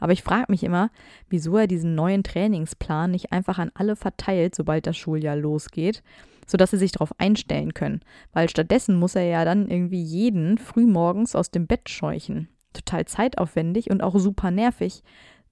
Aber 0.00 0.12
ich 0.12 0.22
frage 0.22 0.46
mich 0.52 0.64
immer, 0.64 0.90
wieso 1.30 1.56
er 1.56 1.66
diesen 1.66 1.94
neuen 1.94 2.24
Trainingsplan 2.24 3.10
nicht 3.10 3.32
einfach 3.32 3.58
an 3.58 3.70
alle 3.72 3.96
verteilt, 3.96 4.54
sobald 4.54 4.86
das 4.86 4.98
Schuljahr 4.98 5.36
losgeht, 5.36 6.02
sodass 6.48 6.72
sie 6.72 6.78
sich 6.78 6.90
darauf 6.90 7.12
einstellen 7.18 7.74
können. 7.74 8.00
Weil 8.32 8.48
stattdessen 8.48 8.96
muss 8.98 9.14
er 9.14 9.22
ja 9.24 9.44
dann 9.44 9.68
irgendwie 9.68 10.02
jeden 10.02 10.58
frühmorgens 10.58 11.36
aus 11.36 11.52
dem 11.52 11.68
Bett 11.68 11.88
scheuchen. 11.88 12.48
Total 12.72 13.04
zeitaufwendig 13.04 13.90
und 13.90 14.02
auch 14.02 14.18
super 14.18 14.50
nervig. 14.50 15.02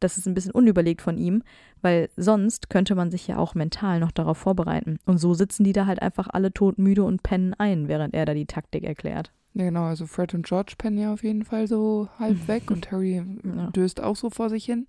Das 0.00 0.18
ist 0.18 0.26
ein 0.26 0.34
bisschen 0.34 0.52
unüberlegt 0.52 1.00
von 1.00 1.16
ihm, 1.16 1.42
weil 1.80 2.10
sonst 2.16 2.68
könnte 2.68 2.94
man 2.94 3.10
sich 3.10 3.26
ja 3.28 3.38
auch 3.38 3.54
mental 3.54 3.98
noch 4.00 4.10
darauf 4.12 4.36
vorbereiten. 4.36 4.98
Und 5.06 5.18
so 5.18 5.32
sitzen 5.32 5.64
die 5.64 5.72
da 5.72 5.86
halt 5.86 6.02
einfach 6.02 6.28
alle 6.30 6.52
todmüde 6.52 7.02
und 7.04 7.22
pennen 7.22 7.54
ein, 7.54 7.88
während 7.88 8.12
er 8.14 8.26
da 8.26 8.34
die 8.34 8.44
Taktik 8.46 8.84
erklärt. 8.84 9.32
Ja, 9.54 9.64
genau. 9.64 9.84
Also 9.84 10.04
Fred 10.06 10.34
und 10.34 10.44
George 10.44 10.74
pennen 10.76 10.98
ja 10.98 11.14
auf 11.14 11.22
jeden 11.22 11.44
Fall 11.44 11.66
so 11.66 12.08
halb 12.18 12.36
weg 12.48 12.70
und 12.70 12.90
Harry 12.92 13.22
Ja. 13.42 13.68
döst 13.70 14.02
auch 14.02 14.16
so 14.16 14.28
vor 14.28 14.50
sich 14.50 14.66
hin. 14.66 14.84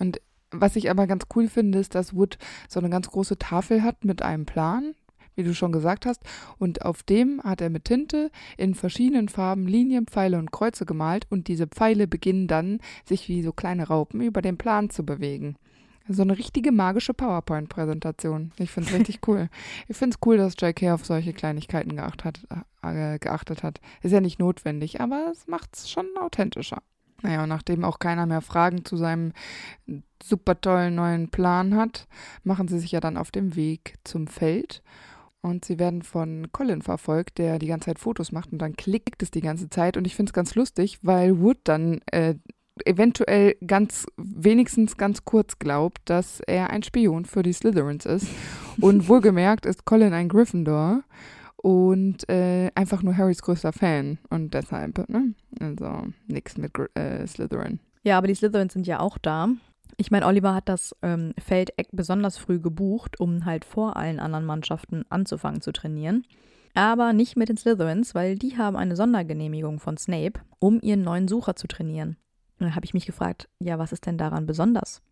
Und 0.00 0.20
was 0.50 0.74
ich 0.74 0.90
aber 0.90 1.06
ganz 1.06 1.26
cool 1.36 1.46
finde, 1.48 1.78
ist, 1.78 1.94
dass 1.94 2.14
Wood 2.14 2.36
so 2.68 2.80
eine 2.80 2.90
ganz 2.90 3.08
große 3.08 3.38
Tafel 3.38 3.82
hat 3.84 4.04
mit 4.04 4.22
einem 4.22 4.44
Plan, 4.44 4.94
wie 5.34 5.42
du 5.42 5.54
schon 5.54 5.72
gesagt 5.72 6.06
hast. 6.06 6.22
Und 6.58 6.82
auf 6.84 7.02
dem 7.02 7.42
hat 7.42 7.60
er 7.60 7.70
mit 7.70 7.84
Tinte 7.84 8.30
in 8.56 8.74
verschiedenen 8.74 9.28
Farben 9.28 9.66
Linien, 9.66 10.06
Pfeile 10.06 10.38
und 10.38 10.52
Kreuze 10.52 10.86
gemalt. 10.86 11.26
Und 11.30 11.48
diese 11.48 11.66
Pfeile 11.66 12.06
beginnen 12.06 12.48
dann, 12.48 12.80
sich 13.04 13.28
wie 13.28 13.42
so 13.42 13.52
kleine 13.52 13.88
Raupen 13.88 14.20
über 14.20 14.42
den 14.42 14.56
Plan 14.56 14.90
zu 14.90 15.04
bewegen. 15.04 15.56
So 16.08 16.22
eine 16.22 16.36
richtige 16.36 16.72
magische 16.72 17.14
PowerPoint-Präsentation. 17.14 18.52
Ich 18.58 18.70
finde 18.70 18.90
es 18.90 18.96
richtig 18.96 19.20
cool. 19.26 19.48
Ich 19.88 19.96
finde 19.96 20.16
es 20.16 20.26
cool, 20.26 20.36
dass 20.36 20.56
J.K. 20.60 20.92
auf 20.92 21.06
solche 21.06 21.32
Kleinigkeiten 21.32 21.96
geachtet 21.96 22.42
hat, 22.50 22.66
äh, 22.82 23.18
geachtet 23.18 23.62
hat. 23.62 23.80
Ist 24.02 24.12
ja 24.12 24.20
nicht 24.20 24.38
notwendig, 24.38 25.00
aber 25.00 25.28
es 25.30 25.46
macht 25.46 25.76
es 25.76 25.90
schon 25.90 26.06
authentischer. 26.18 26.82
Naja, 27.22 27.44
und 27.44 27.48
nachdem 27.48 27.84
auch 27.84 28.00
keiner 28.00 28.26
mehr 28.26 28.40
Fragen 28.40 28.84
zu 28.84 28.96
seinem 28.96 29.32
super 30.22 30.60
tollen 30.60 30.96
neuen 30.96 31.28
Plan 31.28 31.76
hat, 31.76 32.08
machen 32.42 32.66
sie 32.66 32.80
sich 32.80 32.92
ja 32.92 33.00
dann 33.00 33.16
auf 33.16 33.30
dem 33.30 33.54
Weg 33.54 33.94
zum 34.02 34.26
Feld. 34.26 34.82
Und 35.42 35.64
sie 35.64 35.78
werden 35.78 36.02
von 36.02 36.52
Colin 36.52 36.82
verfolgt, 36.82 37.38
der 37.38 37.58
die 37.58 37.66
ganze 37.66 37.86
Zeit 37.86 37.98
Fotos 37.98 38.30
macht 38.30 38.52
und 38.52 38.58
dann 38.58 38.76
klickt 38.76 39.22
es 39.22 39.30
die 39.32 39.40
ganze 39.40 39.68
Zeit. 39.68 39.96
Und 39.96 40.06
ich 40.06 40.14
finde 40.14 40.30
es 40.30 40.34
ganz 40.34 40.54
lustig, 40.54 40.98
weil 41.02 41.40
Wood 41.40 41.58
dann 41.64 42.00
äh, 42.06 42.36
eventuell 42.84 43.56
ganz, 43.66 44.06
wenigstens 44.16 44.96
ganz 44.96 45.24
kurz 45.24 45.58
glaubt, 45.58 46.00
dass 46.04 46.40
er 46.46 46.70
ein 46.70 46.82
Spion 46.82 47.24
für 47.24 47.42
die 47.42 47.52
Slytherins 47.52 48.06
ist. 48.06 48.28
Und 48.80 49.08
wohlgemerkt 49.08 49.66
ist 49.66 49.84
Colin 49.84 50.14
ein 50.14 50.28
Gryffindor 50.28 51.02
und 51.56 52.28
äh, 52.28 52.70
einfach 52.74 53.02
nur 53.02 53.16
Harrys 53.16 53.40
größter 53.42 53.72
Fan. 53.72 54.18
Und 54.30 54.52
deshalb, 54.52 55.08
ne? 55.08 55.34
Also 55.60 56.08
nichts 56.26 56.56
mit 56.58 56.74
Gr 56.74 56.88
äh, 56.94 57.24
Slytherin. 57.26 57.78
Ja, 58.02 58.18
aber 58.18 58.26
die 58.26 58.34
Slytherins 58.34 58.72
sind 58.72 58.86
ja 58.86 58.98
auch 58.98 59.16
da. 59.16 59.48
Ich 60.02 60.10
meine, 60.10 60.26
Oliver 60.26 60.52
hat 60.52 60.68
das 60.68 60.96
ähm, 61.02 61.32
Feldeck 61.38 61.86
besonders 61.92 62.36
früh 62.36 62.58
gebucht, 62.58 63.20
um 63.20 63.44
halt 63.44 63.64
vor 63.64 63.96
allen 63.96 64.18
anderen 64.18 64.44
Mannschaften 64.44 65.04
anzufangen 65.10 65.60
zu 65.60 65.70
trainieren. 65.70 66.26
Aber 66.74 67.12
nicht 67.12 67.36
mit 67.36 67.48
den 67.48 67.56
Slytherins, 67.56 68.12
weil 68.12 68.36
die 68.36 68.58
haben 68.58 68.76
eine 68.76 68.96
Sondergenehmigung 68.96 69.78
von 69.78 69.96
Snape, 69.96 70.40
um 70.58 70.80
ihren 70.80 71.02
neuen 71.02 71.28
Sucher 71.28 71.54
zu 71.54 71.68
trainieren. 71.68 72.16
Und 72.58 72.66
dann 72.66 72.74
habe 72.74 72.84
ich 72.84 72.94
mich 72.94 73.06
gefragt, 73.06 73.48
ja, 73.60 73.78
was 73.78 73.92
ist 73.92 74.04
denn 74.04 74.18
daran 74.18 74.44
besonders? 74.44 75.02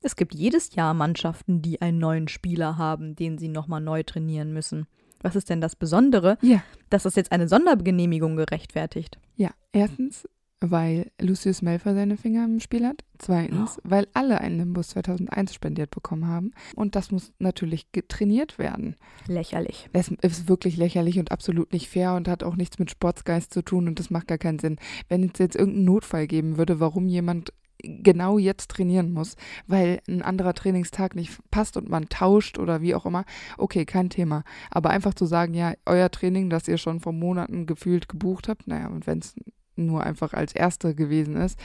Es 0.00 0.14
gibt 0.14 0.32
jedes 0.32 0.76
Jahr 0.76 0.94
Mannschaften, 0.94 1.60
die 1.60 1.82
einen 1.82 1.98
neuen 1.98 2.28
Spieler 2.28 2.78
haben, 2.78 3.16
den 3.16 3.38
sie 3.38 3.48
nochmal 3.48 3.80
neu 3.80 4.04
trainieren 4.04 4.52
müssen. 4.52 4.86
Was 5.22 5.34
ist 5.34 5.50
denn 5.50 5.60
das 5.60 5.74
Besondere, 5.74 6.38
Ja. 6.40 6.62
dass 6.88 7.02
das 7.02 7.16
jetzt 7.16 7.32
eine 7.32 7.48
Sondergenehmigung 7.48 8.36
gerechtfertigt? 8.36 9.18
Ja, 9.34 9.50
erstens, 9.72 10.28
weil 10.60 11.10
Lucius 11.20 11.60
Malfoy 11.62 11.94
seine 11.94 12.16
Finger 12.16 12.44
im 12.44 12.60
Spiel 12.60 12.86
hat. 12.86 13.04
Zweitens, 13.18 13.80
weil 13.84 14.06
alle 14.14 14.40
einen 14.40 14.56
Nimbus 14.58 14.88
2001 14.88 15.54
spendiert 15.54 15.90
bekommen 15.90 16.26
haben. 16.26 16.52
Und 16.74 16.96
das 16.96 17.10
muss 17.10 17.32
natürlich 17.38 17.92
getrainiert 17.92 18.58
werden. 18.58 18.96
Lächerlich. 19.26 19.88
Es 19.92 20.08
ist 20.08 20.48
wirklich 20.48 20.76
lächerlich 20.76 21.18
und 21.18 21.30
absolut 21.32 21.72
nicht 21.72 21.88
fair 21.88 22.14
und 22.14 22.28
hat 22.28 22.42
auch 22.42 22.56
nichts 22.56 22.78
mit 22.78 22.90
Sportsgeist 22.90 23.52
zu 23.52 23.62
tun 23.62 23.88
und 23.88 23.98
das 23.98 24.10
macht 24.10 24.28
gar 24.28 24.38
keinen 24.38 24.58
Sinn. 24.58 24.76
Wenn 25.08 25.24
es 25.24 25.38
jetzt 25.38 25.56
irgendeinen 25.56 25.86
Notfall 25.86 26.26
geben 26.26 26.56
würde, 26.56 26.80
warum 26.80 27.06
jemand 27.06 27.52
genau 27.82 28.38
jetzt 28.38 28.70
trainieren 28.70 29.12
muss, 29.12 29.36
weil 29.66 30.00
ein 30.08 30.22
anderer 30.22 30.54
Trainingstag 30.54 31.14
nicht 31.14 31.38
passt 31.50 31.76
und 31.76 31.88
man 31.88 32.08
tauscht 32.08 32.58
oder 32.58 32.80
wie 32.80 32.94
auch 32.94 33.06
immer, 33.06 33.24
okay, 33.58 33.84
kein 33.84 34.10
Thema. 34.10 34.44
Aber 34.70 34.90
einfach 34.90 35.14
zu 35.14 35.26
sagen, 35.26 35.54
ja, 35.54 35.74
euer 35.84 36.10
Training, 36.10 36.50
das 36.50 36.68
ihr 36.68 36.78
schon 36.78 37.00
vor 37.00 37.12
Monaten 37.12 37.66
gefühlt 37.66 38.08
gebucht 38.08 38.48
habt, 38.48 38.66
naja, 38.66 38.88
und 38.88 39.06
wenn 39.06 39.18
es 39.18 39.34
nur 39.76 40.02
einfach 40.04 40.32
als 40.32 40.52
Erste 40.54 40.94
gewesen 40.94 41.36
ist, 41.36 41.58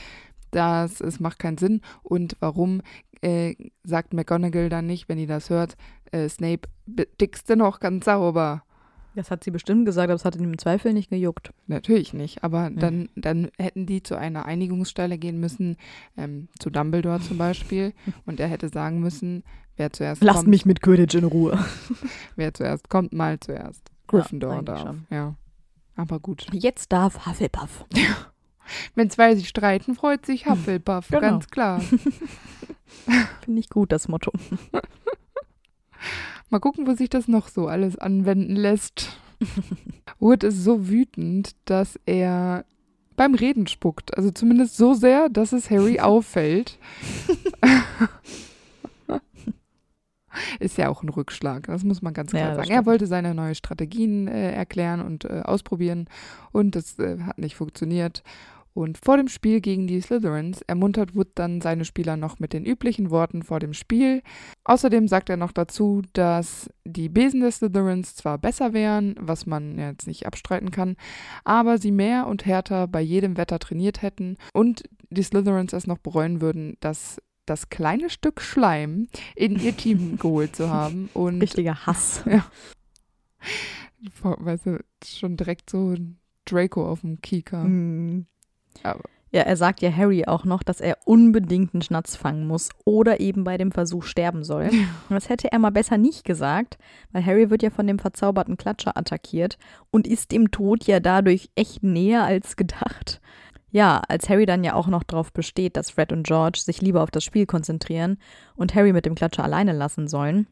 das 0.52 1.02
es 1.02 1.20
macht 1.20 1.40
keinen 1.40 1.58
Sinn. 1.58 1.82
Und 2.04 2.36
warum 2.40 2.82
äh, 3.22 3.56
sagt 3.84 4.14
McGonagall 4.14 4.70
dann 4.70 4.86
nicht, 4.88 5.08
wenn 5.10 5.18
ihr 5.18 5.28
das 5.28 5.50
hört, 5.50 5.76
äh, 6.12 6.28
Snape, 6.28 6.68
dickste 7.20 7.56
noch 7.56 7.80
ganz 7.80 8.06
sauber? 8.06 8.64
Das 9.14 9.30
hat 9.30 9.44
sie 9.44 9.52
bestimmt 9.52 9.86
gesagt, 9.86 10.06
aber 10.06 10.16
es 10.16 10.24
hat 10.24 10.38
ihn 10.38 10.46
im 10.46 10.58
Zweifel 10.58 10.94
nicht 10.94 11.10
gejuckt. 11.10 11.52
Natürlich 11.68 12.14
nicht, 12.14 12.44
aber 12.46 12.70
Nee. 12.70 12.80
dann, 12.80 13.10
dann 13.16 13.50
hätten 13.60 13.86
die 13.86 14.04
zu 14.04 14.16
einer 14.16 14.46
Einigungsstelle 14.46 15.18
gehen 15.18 15.40
müssen, 15.40 15.76
ähm, 16.18 16.48
zu 16.60 16.70
Dumbledore 16.70 17.20
zum 17.20 17.38
Beispiel, 17.38 17.94
und 18.26 18.40
er 18.40 18.48
hätte 18.48 18.70
sagen 18.70 19.02
müssen, 19.02 19.44
wer 19.76 19.92
zuerst 19.92 20.24
Lasst 20.24 20.40
kommt, 20.40 20.50
mich 20.50 20.66
mit 20.66 20.82
Quidditch 20.82 21.16
in 21.16 21.26
Ruhe. 21.26 21.60
wer 22.38 22.54
zuerst 22.54 22.90
kommt, 22.90 23.12
mal 23.12 23.38
zuerst. 23.40 23.82
Gryffindor 24.08 24.54
eigentlich 24.54 24.66
darf. 24.66 24.96
Ja. 25.10 25.36
Aber 26.02 26.20
gut. 26.20 26.48
Jetzt 26.52 26.92
darf 26.92 27.26
Hufflepuff. 27.28 27.86
Wenn 28.96 29.10
zwei 29.12 29.36
sich 29.36 29.48
streiten, 29.48 29.94
freut 29.96 30.26
sich 30.26 30.48
Hufflepuff, 30.48 31.10
Genau. 31.10 31.22
ganz 31.22 31.48
klar. 31.50 31.80
Finde 33.44 33.60
ich 33.60 33.70
gut, 33.70 33.92
das 33.92 34.08
Motto. 34.08 34.32
Mal 36.50 36.60
gucken, 36.60 36.88
wo 36.88 36.94
sich 36.96 37.10
das 37.10 37.28
noch 37.28 37.48
so 37.50 37.68
alles 37.68 37.98
anwenden 37.98 38.56
lässt. 38.56 39.18
Wood 40.20 40.44
ist 40.44 40.64
so 40.64 40.88
wütend, 40.90 41.56
dass 41.66 42.00
er 42.06 42.66
beim 43.16 43.36
Reden 43.36 43.68
spuckt. 43.68 44.18
Also 44.18 44.32
zumindest 44.32 44.78
so 44.78 44.94
sehr, 44.96 45.30
dass 45.30 45.52
es 45.54 45.70
Harry 45.70 46.00
auffällt. 46.00 46.78
ist 50.60 50.78
ja 50.78 50.90
auch 50.90 51.04
ein 51.04 51.10
Rückschlag, 51.10 51.68
das 51.68 51.84
muss 51.84 52.02
man 52.02 52.14
ganz 52.14 52.32
klar 52.32 52.42
Ja, 52.50 52.56
sagen. 52.56 52.66
stimmt. 52.66 52.80
Er 52.80 52.86
wollte 52.86 53.08
seine 53.08 53.34
neuen 53.34 53.56
Strategien 53.56 54.28
äh, 54.28 54.52
erklären 54.52 55.02
und 55.02 55.26
äh, 55.26 55.42
ausprobieren 55.44 56.08
und 56.52 56.76
das 56.76 56.98
äh, 57.00 57.20
hat 57.22 57.38
nicht 57.38 57.56
funktioniert. 57.56 58.24
Und 58.74 58.98
vor 59.04 59.18
dem 59.18 59.28
Spiel 59.28 59.60
gegen 59.60 59.86
die 59.86 60.00
Slytherins 60.00 60.62
ermuntert 60.62 61.14
Wood 61.14 61.28
dann 61.36 61.60
seine 61.60 61.84
Spieler 61.84 62.16
noch 62.16 62.40
mit 62.40 62.54
den 62.54 62.66
üblichen 62.66 63.10
Worten 63.10 63.44
vor 63.44 63.60
dem 63.60 63.74
Spiel. 63.74 64.22
Außerdem 64.64 65.10
sagt 65.10 65.30
er 65.30 65.36
noch 65.36 65.52
dazu, 65.52 66.04
dass 66.14 66.70
die 66.86 67.10
Besen 67.10 67.42
der 67.42 67.52
Slytherins 67.52 68.16
zwar 68.16 68.38
besser 68.38 68.72
wären, 68.72 69.16
was 69.20 69.46
man 69.46 69.78
jetzt 69.78 70.08
nicht 70.08 70.26
abstreiten 70.26 70.72
kann, 70.72 70.96
aber 71.44 71.80
sie 71.80 71.92
mehr 71.92 72.28
und 72.28 72.46
härter 72.46 72.88
bei 72.88 73.02
jedem 73.02 73.36
Wetter 73.36 73.60
trainiert 73.60 74.02
hätten 74.02 74.38
und 74.54 74.84
die 75.10 75.24
Slytherins 75.24 75.74
es 75.74 75.86
noch 75.86 75.98
bereuen 75.98 76.40
würden, 76.40 76.78
dass 76.80 77.22
das 77.46 77.70
kleine 77.70 78.10
Stück 78.10 78.42
Schleim 78.42 79.08
in 79.36 79.60
ihr 79.60 79.76
Team 79.76 80.18
geholt 80.20 80.56
zu 80.56 80.70
haben. 80.70 81.10
Und 81.14 81.42
Richtiger 81.42 81.86
Hass. 81.86 82.24
weißt 84.24 84.66
du, 84.68 84.80
schon 85.06 85.38
direkt 85.38 85.70
so 85.70 85.96
Draco 86.46 86.88
auf 86.90 87.02
dem 87.02 87.22
Kieker. 87.22 87.64
Mhm. 87.64 88.26
Aber- 88.84 89.04
Ja, 89.34 89.42
er 89.44 89.56
sagt 89.56 89.82
ja 89.82 89.96
Harry 89.96 90.26
auch 90.26 90.44
noch, 90.44 90.62
dass 90.62 90.82
er 90.82 90.98
unbedingt 91.06 91.74
einen 91.74 91.82
Schnatz 91.82 92.18
fangen 92.18 92.48
muss 92.48 92.68
oder 92.84 93.22
eben 93.22 93.46
bei 93.46 93.58
dem 93.58 93.72
Versuch 93.72 94.04
sterben 94.04 94.44
soll. 94.44 94.66
Und 94.68 95.12
das 95.12 95.30
hätte 95.30 95.52
er 95.52 95.60
mal 95.60 95.70
besser 95.70 95.98
nicht 95.98 96.26
gesagt, 96.26 96.78
weil 97.14 97.26
Harry 97.26 97.50
wird 97.50 97.64
ja 97.64 97.70
von 97.70 97.88
dem 97.88 97.98
verzauberten 98.00 98.58
Klatscher 98.58 98.98
attackiert 98.98 99.58
und 99.90 100.06
ist 100.06 100.32
dem 100.34 100.52
Tod 100.52 100.84
ja 100.86 101.00
dadurch 101.00 101.50
echt 101.56 101.82
näher 101.82 102.24
als 102.26 102.58
gedacht. 102.58 103.21
Ja, 103.72 104.02
als 104.08 104.30
Harry 104.30 104.46
dann 104.46 104.64
ja 104.64 104.74
auch 104.74 104.88
noch 104.88 105.04
darauf 105.04 105.32
besteht, 105.32 105.78
dass 105.78 105.90
Fred 105.90 106.12
und 106.12 106.28
George 106.28 106.60
sich 106.62 106.82
lieber 106.82 107.02
auf 107.02 107.12
das 107.12 107.24
Spiel 107.24 107.46
konzentrieren 107.46 108.18
und 108.56 108.76
Harry 108.76 108.92
mit 108.94 109.06
dem 109.06 109.16
Klatscher 109.16 109.44
alleine 109.44 109.72
lassen 109.74 110.08
sollen, 110.08 110.48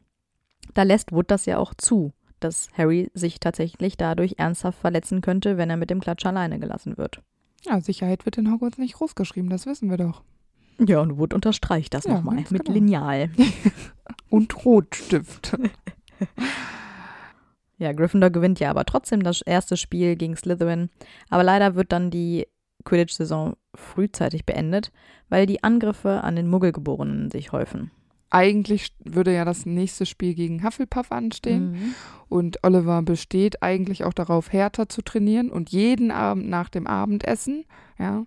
da 0.74 0.82
lässt 0.82 1.12
Wood 1.12 1.30
das 1.30 1.46
ja 1.46 1.58
auch 1.58 1.74
zu, 1.74 2.12
dass 2.40 2.68
Harry 2.76 3.10
sich 3.12 3.38
tatsächlich 3.40 3.96
dadurch 3.96 4.34
ernsthaft 4.38 4.78
verletzen 4.78 5.20
könnte, 5.20 5.58
wenn 5.58 5.70
er 5.70 5.76
mit 5.76 5.90
dem 5.90 6.00
Klatscher 6.00 6.30
alleine 6.30 6.58
gelassen 6.58 6.96
wird. 6.96 7.20
Ja, 7.64 7.80
Sicherheit 7.80 8.24
wird 8.24 8.38
in 8.38 8.50
Hogwarts 8.50 8.78
nicht 8.78 8.94
großgeschrieben, 8.94 9.50
das 9.50 9.66
wissen 9.66 9.90
wir 9.90 9.98
doch. 9.98 10.22
Ja, 10.78 11.00
und 11.00 11.18
Wood 11.18 11.34
unterstreicht 11.34 11.92
das 11.92 12.04
Ja, 12.04 12.14
nochmal 12.14 12.36
mit 12.36 12.64
genau. 12.64 12.72
Lineal. 12.72 13.30
Und 14.30 14.64
Rotstift. 14.64 15.56
Ja, 17.80 17.92
Gryffindor 17.94 18.28
gewinnt 18.28 18.60
ja 18.60 18.68
aber 18.68 18.84
trotzdem 18.84 19.22
das 19.22 19.40
erste 19.40 19.78
Spiel 19.78 20.14
gegen 20.14 20.36
Slytherin. 20.36 20.90
Aber 21.30 21.42
leider 21.42 21.76
wird 21.76 21.92
dann 21.92 22.10
die 22.10 22.46
Quidditch-Saison 22.84 23.54
frühzeitig 23.74 24.44
beendet, 24.44 24.92
weil 25.28 25.46
die 25.46 25.62
Angriffe 25.62 26.22
an 26.24 26.36
den 26.36 26.48
Muggelgeborenen 26.48 27.30
sich 27.30 27.52
häufen. 27.52 27.90
Eigentlich 28.30 28.94
würde 29.04 29.34
ja 29.34 29.44
das 29.44 29.66
nächste 29.66 30.06
Spiel 30.06 30.34
gegen 30.34 30.62
Hufflepuff 30.62 31.10
anstehen. 31.10 31.72
Mhm. 31.72 31.94
Und 32.28 32.62
Oliver 32.62 33.02
besteht 33.02 33.62
eigentlich 33.62 34.04
auch 34.04 34.12
darauf, 34.12 34.52
härter 34.52 34.88
zu 34.88 35.02
trainieren 35.02 35.50
und 35.50 35.70
jeden 35.70 36.12
Abend 36.12 36.48
nach 36.48 36.68
dem 36.68 36.86
Abendessen, 36.86 37.64
ja, 37.98 38.24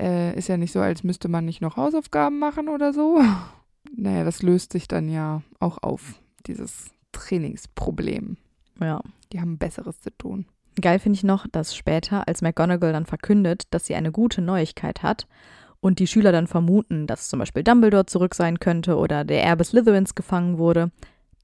äh, 0.00 0.36
ist 0.36 0.48
ja 0.48 0.56
nicht 0.56 0.72
so, 0.72 0.80
als 0.80 1.04
müsste 1.04 1.28
man 1.28 1.44
nicht 1.44 1.60
noch 1.60 1.76
Hausaufgaben 1.76 2.38
machen 2.38 2.68
oder 2.68 2.92
so. 2.92 3.20
Naja, 3.98 4.24
das 4.24 4.42
löst 4.42 4.72
sich 4.72 4.88
dann 4.88 5.08
ja 5.08 5.42
auch 5.60 5.78
auf, 5.78 6.20
dieses 6.48 6.90
Trainingsproblem. 7.12 8.36
Ja. 8.80 9.00
Die 9.32 9.40
haben 9.40 9.58
Besseres 9.58 10.00
zu 10.00 10.10
tun. 10.10 10.46
Geil 10.80 10.98
finde 10.98 11.16
ich 11.16 11.24
noch, 11.24 11.46
dass 11.50 11.74
später, 11.74 12.28
als 12.28 12.42
McGonagall 12.42 12.92
dann 12.92 13.06
verkündet, 13.06 13.64
dass 13.70 13.86
sie 13.86 13.94
eine 13.94 14.12
gute 14.12 14.42
Neuigkeit 14.42 15.02
hat 15.02 15.26
und 15.80 15.98
die 15.98 16.06
Schüler 16.06 16.32
dann 16.32 16.46
vermuten, 16.46 17.06
dass 17.06 17.28
zum 17.28 17.38
Beispiel 17.38 17.62
Dumbledore 17.62 18.06
zurück 18.06 18.34
sein 18.34 18.60
könnte 18.60 18.96
oder 18.96 19.24
der 19.24 19.42
Erbe 19.42 19.64
Slytherins 19.64 20.14
gefangen 20.14 20.58
wurde, 20.58 20.90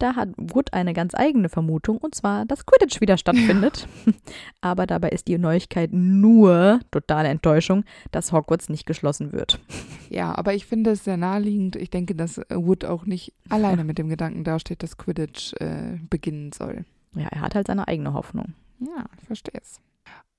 da 0.02 0.16
hat 0.16 0.30
Wood 0.36 0.72
eine 0.72 0.94
ganz 0.94 1.14
eigene 1.14 1.48
Vermutung 1.48 1.98
und 1.98 2.14
zwar, 2.14 2.44
dass 2.44 2.66
Quidditch 2.66 3.00
wieder 3.00 3.16
stattfindet. 3.16 3.86
Aber 4.60 4.86
dabei 4.86 5.10
ist 5.10 5.28
die 5.28 5.38
Neuigkeit 5.38 5.90
nur 5.92 6.80
totale 6.90 7.28
Enttäuschung, 7.28 7.84
dass 8.10 8.32
Hogwarts 8.32 8.68
nicht 8.68 8.84
geschlossen 8.84 9.32
wird. 9.32 9.60
Ja, 10.10 10.36
aber 10.36 10.54
ich 10.54 10.66
finde 10.66 10.90
es 10.90 11.04
sehr 11.04 11.16
naheliegend. 11.16 11.76
Ich 11.76 11.88
denke, 11.88 12.14
dass 12.14 12.38
äh, 12.38 12.44
Wood 12.50 12.84
auch 12.84 13.06
nicht 13.06 13.32
alleine 13.48 13.84
mit 13.84 13.96
dem 13.96 14.08
Gedanken 14.08 14.44
dasteht, 14.44 14.82
dass 14.82 14.98
Quidditch 14.98 15.54
äh, 15.60 15.98
beginnen 16.10 16.50
soll. 16.52 16.84
Ja, 17.14 17.28
er 17.30 17.40
hat 17.40 17.54
halt 17.54 17.68
seine 17.68 17.86
eigene 17.88 18.12
Hoffnung. 18.12 18.54
Ja, 18.86 19.06
ich 19.20 19.26
verstehe 19.26 19.60
es. 19.60 19.80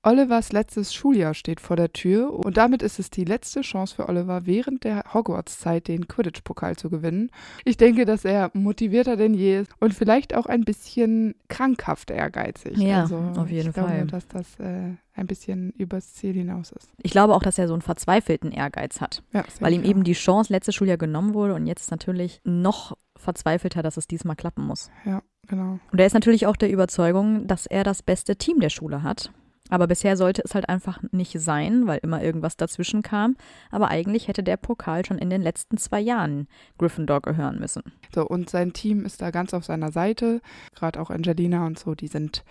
Olivers 0.06 0.52
letztes 0.52 0.94
Schuljahr 0.94 1.34
steht 1.34 1.62
vor 1.62 1.78
der 1.78 1.94
Tür 1.94 2.34
und 2.34 2.58
damit 2.58 2.82
ist 2.82 3.00
es 3.00 3.10
die 3.10 3.24
letzte 3.24 3.62
Chance 3.62 3.96
für 3.96 4.10
Oliver, 4.10 4.46
während 4.46 4.84
der 4.84 5.06
Hogwarts-Zeit 5.14 5.88
den 5.88 6.10
Quidditch-Pokal 6.10 6.76
zu 6.76 6.90
gewinnen. 6.90 7.32
Ich 7.64 7.78
denke, 7.78 8.04
dass 8.04 8.26
er 8.26 8.52
motivierter 8.54 9.16
denn 9.16 9.34
je 9.34 9.62
ist 9.62 9.72
und 9.80 9.94
vielleicht 9.94 10.36
auch 10.36 10.46
ein 10.46 10.66
bisschen 10.66 11.36
krankhaft 11.48 12.12
ehrgeizig. 12.12 12.78
Ja, 12.78 13.04
also, 13.04 13.16
auf 13.18 13.50
jeden 13.50 13.70
ich 13.70 13.74
glaube, 13.74 13.90
Fall. 13.92 14.08
dass 14.08 14.28
das 14.28 14.60
äh, 14.60 14.92
ein 15.14 15.28
bisschen 15.28 15.72
übers 15.72 16.14
Ziel 16.14 16.34
hinaus 16.34 16.74
ist. 16.74 16.92
Ich 17.02 17.12
glaube 17.12 17.34
auch, 17.34 17.42
dass 17.42 17.58
er 17.58 17.70
so 17.70 17.74
einen 17.74 17.82
verzweifelten 17.82 18.52
Ehrgeiz 18.52 19.00
hat, 19.00 19.24
Ja, 19.32 19.46
weil 19.62 19.74
ihm 19.74 19.86
eben 19.86 20.04
die 20.04 20.14
Chance 20.14 20.52
letztes 20.52 20.76
Schuljahr 20.76 20.98
genommen 20.98 21.34
wurde 21.34 21.54
und 21.54 21.66
jetzt 21.66 21.92
natürlich 21.92 22.42
noch 22.44 22.98
verzweifelter, 23.16 23.82
dass 23.82 23.96
es 23.96 24.08
diesmal 24.08 24.36
klappen 24.36 24.66
muss. 24.66 24.92
Ja, 25.06 25.22
genau. 25.48 25.80
Und 25.92 26.00
er 26.00 26.06
ist 26.06 26.14
natürlich 26.14 26.46
auch 26.48 26.56
der 26.56 26.72
Überzeugung, 26.72 27.48
dass 27.48 27.66
er 27.66 27.84
das 27.84 28.02
beste 28.04 28.36
Team 28.36 28.60
der 28.60 28.70
Schule 28.70 29.04
hat. 29.04 29.32
Aber 29.70 29.88
bisher 29.88 30.18
sollte 30.18 30.42
es 30.46 30.54
halt 30.54 30.68
einfach 30.70 31.02
nicht 31.12 31.40
sein, 31.40 31.88
weil 31.88 32.00
immer 32.04 32.22
irgendwas 32.22 32.58
dazwischen 32.58 33.02
kam. 33.02 33.36
Aber 33.72 33.88
eigentlich 33.88 34.28
hätte 34.28 34.44
der 34.44 34.58
Pokal 34.58 35.06
schon 35.06 35.18
in 35.18 35.30
den 35.30 35.42
letzten 35.42 35.78
zwei 35.78 36.00
Jahren 36.02 36.48
Gryffindor 36.78 37.22
gehören 37.22 37.60
müssen. 37.60 37.82
So, 38.14 38.28
und 38.28 38.50
sein 38.50 38.74
Team 38.74 39.06
ist 39.06 39.22
da 39.22 39.32
ganz 39.32 39.54
auf 39.54 39.64
seiner 39.66 39.92
Seite. 39.92 40.42
Gerade 40.76 41.00
auch 41.00 41.10
Angelina 41.10 41.66
und 41.66 41.80
so, 41.80 41.96
die 41.96 42.08
sind, 42.08 42.44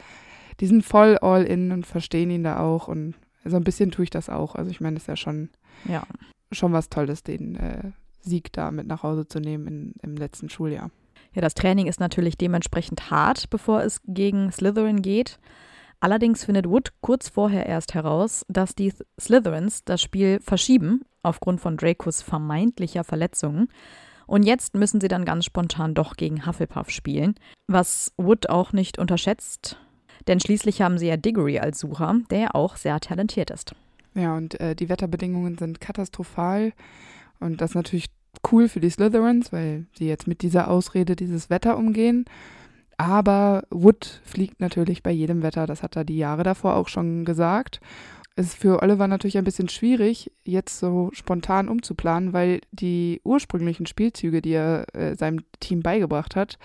die 0.61 0.67
sind 0.67 0.85
voll 0.85 1.19
all 1.19 1.45
in 1.45 1.71
und 1.71 1.87
verstehen 1.87 2.31
ihn 2.31 2.45
da 2.45 2.59
auch. 2.61 2.89
Und 2.89 3.15
so 3.45 3.57
ein 3.57 3.65
bisschen 3.65 3.91
tue 3.91 4.05
ich 4.05 4.11
das 4.11 4.31
auch. 4.31 4.55
Also 4.55 4.71
ich 4.71 4.81
meine, 4.81 4.95
das 4.95 5.03
ist 5.05 5.09
ja 5.09 5.17
schon, 5.17 5.51
Ja. 5.85 6.05
schon 6.51 6.73
was 6.73 6.89
Tolles, 6.89 7.23
den 7.23 7.57
äh, 7.57 7.91
Sieg 8.23 8.53
da 8.53 8.71
mit 8.71 8.87
nach 8.87 9.03
Hause 9.03 9.29
zu 9.29 9.39
nehmen 9.39 9.67
in, 9.69 9.95
im 10.03 10.17
letzten 10.17 10.49
Schuljahr. 10.49 10.91
Ja, 11.35 11.41
das 11.41 11.55
Training 11.55 11.87
ist 11.87 12.01
natürlich 12.01 12.37
dementsprechend 12.37 13.11
hart, 13.11 13.49
bevor 13.51 13.83
es 13.83 14.01
gegen 14.07 14.51
Slytherin 14.53 15.03
geht. 15.03 15.39
Allerdings 16.01 16.45
findet 16.45 16.69
Wood 16.69 16.93
kurz 17.01 17.29
vorher 17.29 17.67
erst 17.67 17.95
heraus, 17.95 18.45
dass 18.49 18.75
die 18.75 18.93
Slytherins 19.21 19.85
das 19.85 20.03
Spiel 20.03 20.41
verschieben, 20.41 21.03
aufgrund 21.23 21.61
von 21.61 21.77
Dracos 21.77 22.23
vermeintlicher 22.23 23.05
Verletzungen. 23.05 23.69
Und 24.27 24.43
jetzt 24.43 24.75
müssen 24.75 25.01
sie 25.01 25.09
dann 25.09 25.25
ganz 25.25 25.45
spontan 25.45 25.95
doch 25.95 26.17
gegen 26.17 26.47
Hufflepuff 26.47 26.91
spielen, 26.91 27.35
was 27.67 28.13
Wood 28.17 28.49
auch 28.49 28.73
nicht 28.73 28.99
unterschätzt, 28.99 29.77
denn 30.29 30.41
schließlich 30.41 30.83
haben 30.83 30.99
sie 30.99 31.09
ja 31.09 31.17
Diggory 31.17 31.59
als 31.59 31.79
Sucher, 31.79 32.17
der 32.31 32.39
ja 32.39 32.55
auch 32.55 32.77
sehr 32.77 32.99
talentiert 33.01 33.51
ist. 33.51 33.75
Ja, 34.15 34.37
und 34.37 34.61
äh, 34.61 34.75
die 34.75 34.89
Wetterbedingungen 34.89 35.59
sind 35.59 35.81
katastrophal. 35.81 36.73
Und 37.41 37.61
das 37.61 37.75
natürlich 37.75 38.07
cool 38.51 38.69
für 38.69 38.81
die 38.81 38.91
Slytherins, 38.91 39.53
weil 39.53 39.87
sie 39.97 40.09
jetzt 40.09 40.27
mit 40.27 40.43
dieser 40.43 40.69
Ausrede 40.69 41.17
dieses 41.17 41.51
Wetter 41.51 41.77
umgehen. 41.77 42.25
Aber 42.97 43.65
Wood 43.71 44.21
fliegt 44.25 44.61
natürlich 44.61 45.03
bei 45.03 45.11
jedem 45.11 45.43
Wetter. 45.43 45.67
Das 45.67 45.83
hat 45.83 45.97
er 45.97 46.05
die 46.05 46.19
Jahre 46.19 46.43
davor 46.43 46.77
auch 46.77 46.89
schon 46.89 47.25
gesagt. 47.25 47.81
Es 48.35 48.47
ist 48.47 48.57
für 48.57 48.83
Oliver 48.83 49.09
natürlich 49.09 49.37
ein 49.37 49.45
bisschen 49.45 49.69
schwierig, 49.69 50.31
jetzt 50.45 50.79
so 50.79 51.11
spontan 51.13 51.69
umzuplanen, 51.69 52.33
weil 52.33 52.61
die 52.71 53.21
ursprünglichen 53.25 53.87
Spielzüge, 53.87 54.41
die 54.41 54.53
er 54.53 54.87
äh, 54.95 55.15
seinem 55.17 55.41
Team 55.61 55.83
beigebracht 55.83 56.35
hat, 56.35 56.59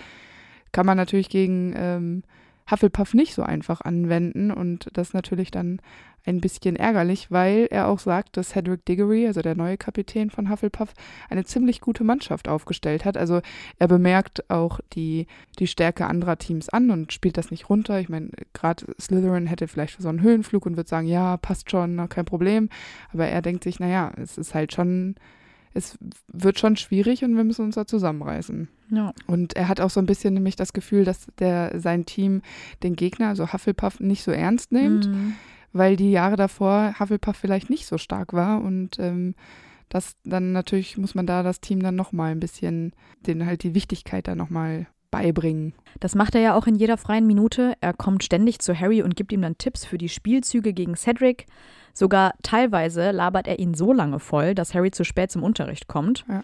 kann 0.71 0.86
man 0.86 0.95
natürlich 0.95 1.30
gegen 1.30 1.73
ähm, 1.75 2.23
Hufflepuff 2.70 3.13
nicht 3.13 3.34
so 3.34 3.43
einfach 3.43 3.82
anwenden 3.82 4.51
und 4.51 4.88
das 4.93 5.13
natürlich 5.13 5.51
dann 5.51 5.80
ein 6.28 6.41
bisschen 6.41 6.76
ärgerlich, 6.76 7.32
weil 7.32 7.68
er 7.72 7.88
auch 7.88 7.99
sagt, 7.99 8.36
dass 8.36 8.49
Cedric 8.49 8.86
Diggory, 8.86 9.28
also 9.28 9.41
der 9.41 9.55
neue 9.55 9.78
Kapitän 9.78 10.30
von 10.30 10.49
Hufflepuff, 10.49 10.93
eine 11.30 11.45
ziemlich 11.45 11.80
gute 11.80 12.03
Mannschaft 12.03 12.49
aufgestellt 12.49 13.05
hat. 13.05 13.15
Also 13.15 13.41
er 13.80 13.88
bemerkt 13.88 14.49
auch 14.49 14.82
die, 14.93 15.28
die 15.57 15.68
Stärke 15.68 16.05
anderer 16.05 16.38
Teams 16.38 16.68
an 16.68 16.91
und 16.91 17.13
spielt 17.13 17.38
das 17.38 17.49
nicht 17.49 17.70
runter. 17.70 17.99
Ich 18.01 18.09
meine, 18.09 18.30
gerade 18.53 18.86
Slytherin 18.99 19.47
hätte 19.47 19.70
vielleicht 19.70 20.01
so 20.01 20.09
einen 20.09 20.22
Höhenflug 20.22 20.65
und 20.65 20.76
würde 20.76 20.89
sagen, 20.89 21.07
ja, 21.07 21.38
passt 21.38 21.72
schon, 21.72 22.09
kein 22.09 22.26
Problem. 22.26 22.70
Aber 23.13 23.26
er 23.26 23.41
denkt 23.41 23.63
sich, 23.63 23.80
naja, 23.80 24.11
es 24.18 24.38
ist 24.38 24.53
halt 24.53 24.74
schon 24.74 25.15
es 25.78 25.97
wird 26.32 26.59
schon 26.59 26.75
schwierig 26.75 27.23
und 27.23 27.36
wir 27.38 27.43
müssen 27.43 27.63
uns 27.65 27.75
da 27.75 27.86
zusammenreißen. 27.86 28.67
Ja. 28.89 29.13
Und 29.28 29.55
er 29.55 29.67
hat 29.67 29.80
auch 29.80 29.89
so 29.89 29.99
ein 29.99 30.05
bisschen 30.05 30.34
nämlich 30.34 30.55
das 30.55 30.73
Gefühl, 30.73 31.03
dass 31.05 31.28
der 31.39 31.80
sein 31.80 32.05
Team 32.05 32.41
den 32.84 32.95
Gegner, 32.95 33.28
also 33.30 33.53
Hufflepuff, 33.53 33.99
nicht 33.99 34.23
so 34.23 34.32
ernst 34.32 34.71
nimmt, 34.71 35.07
Mhm. 35.07 35.36
weil 35.73 35.95
die 35.95 36.11
Jahre 36.11 36.36
davor 36.36 36.95
Hufflepuff 36.99 37.36
vielleicht 37.38 37.69
nicht 37.69 37.86
so 37.86 37.97
stark 37.97 38.34
war 38.34 38.61
und 38.61 38.97
ähm, 38.99 39.36
das 39.89 40.15
dann 40.25 40.51
natürlich 40.51 40.97
muss 40.97 41.15
man 41.15 41.25
da 41.28 41.43
das 41.43 41.61
Team 41.61 41.82
dann 41.82 41.95
nochmal 41.95 42.32
ein 42.32 42.39
bisschen, 42.41 42.91
denen 43.25 43.45
halt 43.45 43.63
die 43.63 43.73
Wichtigkeit 43.73 44.28
dann 44.28 44.38
nochmal 44.38 44.88
beibringen. 45.11 45.73
Das 46.01 46.15
macht 46.15 46.36
er 46.36 46.41
ja 46.41 46.53
auch 46.55 46.67
in 46.67 46.75
jeder 46.75 46.97
freien 46.97 47.25
Minute. 47.25 47.73
Er 47.80 47.93
kommt 47.93 48.23
ständig 48.23 48.59
zu 48.59 48.78
Harry 48.78 49.01
und 49.01 49.15
gibt 49.15 49.32
ihm 49.32 49.41
dann 49.41 49.57
Tipps 49.57 49.86
für 49.86 49.97
die 49.97 50.09
Spielzüge 50.09 50.73
gegen 50.73 50.95
Cedric. 50.95 51.45
Sogar 51.97 52.35
teilweise 52.43 53.09
labert 53.09 53.47
er 53.47 53.57
ihn 53.57 53.73
so 53.73 53.91
lange 53.91 54.19
voll, 54.19 54.53
dass 54.53 54.75
Harry 54.75 54.91
zu 54.91 55.03
spät 55.03 55.31
zum 55.31 55.41
Unterricht 55.41 55.87
kommt. 55.87 56.25
Ja. 56.29 56.43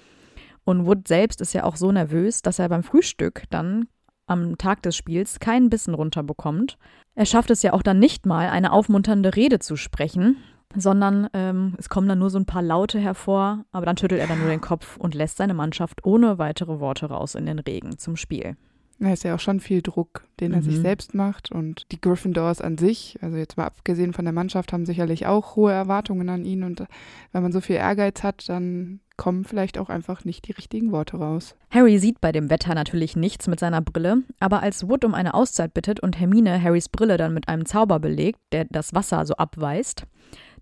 Und 0.64 0.88
Wood 0.88 1.08
selbst 1.08 1.42
ist 1.42 1.54
ja 1.54 1.64
auch 1.64 1.76
so 1.76 1.92
nervös, 1.92 2.42
dass 2.42 2.58
er 2.58 2.70
beim 2.70 2.82
Frühstück 2.82 3.44
dann 3.52 3.86
am 4.26 4.58
Tag 4.58 4.82
des 4.82 4.96
Spiels 4.96 5.40
keinen 5.40 5.70
Bissen 5.70 5.94
runterbekommt. 5.94 6.80
Er 7.14 7.28
schafft 7.28 7.52
es 7.52 7.62
ja 7.62 7.74
auch 7.74 7.84
dann 7.84 8.00
nicht 8.00 8.26
mal, 8.26 8.50
eine 8.50 8.72
aufmunternde 8.72 9.36
Rede 9.36 9.60
zu 9.60 9.76
sprechen, 9.76 10.38
sondern 10.76 11.30
ähm, 11.34 11.76
es 11.78 11.88
kommen 11.88 12.08
dann 12.08 12.18
nur 12.18 12.32
so 12.32 12.40
ein 12.40 12.48
paar 12.48 12.64
Laute 12.64 12.98
hervor, 12.98 13.64
aber 13.72 13.86
dann 13.86 13.98
schüttelt 13.98 14.22
er 14.22 14.28
dann 14.28 14.40
nur 14.40 14.50
den 14.50 14.60
Kopf 14.60 14.98
und 14.98 15.14
lässt 15.14 15.38
seine 15.38 15.54
Mannschaft 15.54 16.04
ohne 16.04 16.40
weitere 16.40 16.80
Worte 16.80 17.06
raus 17.06 17.36
in 17.36 17.46
den 17.46 17.60
Regen 17.60 18.00
zum 18.00 18.16
Spiel. 18.16 18.58
Da 19.04 19.12
ist 19.12 19.24
ja 19.26 19.36
auch 19.36 19.40
schon 19.40 19.60
viel 19.60 19.82
Druck, 19.82 20.24
den 20.40 20.54
er 20.54 20.62
sich 20.62 20.78
Mhm. 20.78 20.82
selbst 20.82 21.14
macht. 21.14 21.52
Und 21.52 21.86
die 21.92 22.00
Gryffindors 22.00 22.62
an 22.62 22.78
sich, 22.78 23.18
also 23.22 23.36
jetzt 23.36 23.58
mal 23.58 23.66
abgesehen 23.66 24.14
von 24.14 24.24
der 24.24 24.34
Mannschaft, 24.34 24.72
haben 24.72 24.86
sicherlich 24.86 25.26
auch 25.28 25.58
hohe 25.58 25.74
Erwartungen 25.74 26.30
an 26.30 26.46
ihn. 26.46 26.64
Und 26.64 26.86
wenn 27.34 27.44
man 27.44 27.52
so 27.52 27.60
viel 27.60 27.76
Ehrgeiz 27.76 28.24
hat, 28.24 28.48
dann 28.48 29.02
kommen 29.18 29.44
vielleicht 29.44 29.78
auch 29.78 29.90
einfach 29.90 30.24
nicht 30.24 30.48
die 30.48 30.54
richtigen 30.54 30.92
Worte 30.94 31.18
raus. 31.18 31.56
Harry 31.70 32.00
sieht 32.00 32.22
bei 32.22 32.32
dem 32.32 32.50
Wetter 32.50 32.74
natürlich 32.76 33.16
nichts 33.18 33.48
mit 33.48 33.60
seiner 33.60 33.82
Brille, 33.82 34.24
aber 34.40 34.64
als 34.64 34.88
Wood 34.88 35.04
um 35.04 35.14
eine 35.14 35.34
Auszeit 35.34 35.74
bittet 35.74 36.00
und 36.00 36.18
Hermine 36.20 36.62
Harrys 36.64 36.88
Brille 36.88 37.18
dann 37.18 37.34
mit 37.34 37.48
einem 37.50 37.66
Zauber 37.66 38.00
belegt, 38.00 38.40
der 38.54 38.66
das 38.70 38.94
Wasser 38.94 39.26
so 39.26 39.36
abweist, 39.36 40.06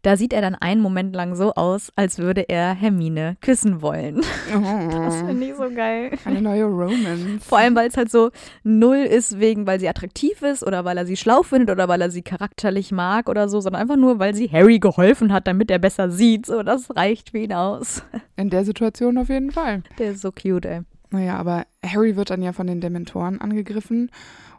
da 0.01 0.17
sieht 0.17 0.33
er 0.33 0.41
dann 0.41 0.55
einen 0.55 0.81
Moment 0.81 1.15
lang 1.15 1.35
so 1.35 1.53
aus, 1.53 1.91
als 1.95 2.17
würde 2.17 2.41
er 2.49 2.73
Hermine 2.73 3.37
küssen 3.41 3.81
wollen. 3.81 4.21
Das 4.51 5.17
finde 5.17 5.45
ich 5.45 5.55
so 5.55 5.69
geil. 5.69 6.17
Eine 6.25 6.41
neue 6.41 6.65
Romance. 6.65 7.39
Vor 7.41 7.59
allem, 7.59 7.75
weil 7.75 7.87
es 7.87 7.97
halt 7.97 8.09
so 8.09 8.31
null 8.63 8.97
ist, 8.97 9.39
wegen, 9.39 9.67
weil 9.67 9.79
sie 9.79 9.89
attraktiv 9.89 10.41
ist 10.41 10.65
oder 10.65 10.85
weil 10.85 10.97
er 10.97 11.05
sie 11.05 11.17
schlau 11.17 11.43
findet 11.43 11.69
oder 11.69 11.87
weil 11.87 12.01
er 12.01 12.11
sie 12.11 12.21
charakterlich 12.21 12.91
mag 12.91 13.29
oder 13.29 13.47
so, 13.47 13.61
sondern 13.61 13.81
einfach 13.81 13.97
nur, 13.97 14.19
weil 14.19 14.33
sie 14.33 14.49
Harry 14.49 14.79
geholfen 14.79 15.31
hat, 15.31 15.47
damit 15.47 15.69
er 15.69 15.79
besser 15.79 16.09
sieht. 16.09 16.45
So, 16.45 16.63
das 16.63 16.95
reicht 16.95 17.31
für 17.31 17.39
ihn 17.39 17.53
aus. 17.53 18.03
In 18.35 18.49
der 18.49 18.65
Situation 18.65 19.17
auf 19.17 19.29
jeden 19.29 19.51
Fall. 19.51 19.83
Der 19.99 20.11
ist 20.11 20.21
so 20.21 20.31
cute, 20.31 20.65
ey. 20.65 20.81
Naja, 21.11 21.35
aber 21.37 21.65
Harry 21.85 22.15
wird 22.15 22.29
dann 22.29 22.41
ja 22.41 22.53
von 22.53 22.67
den 22.67 22.81
Dementoren 22.81 23.41
angegriffen 23.41 24.09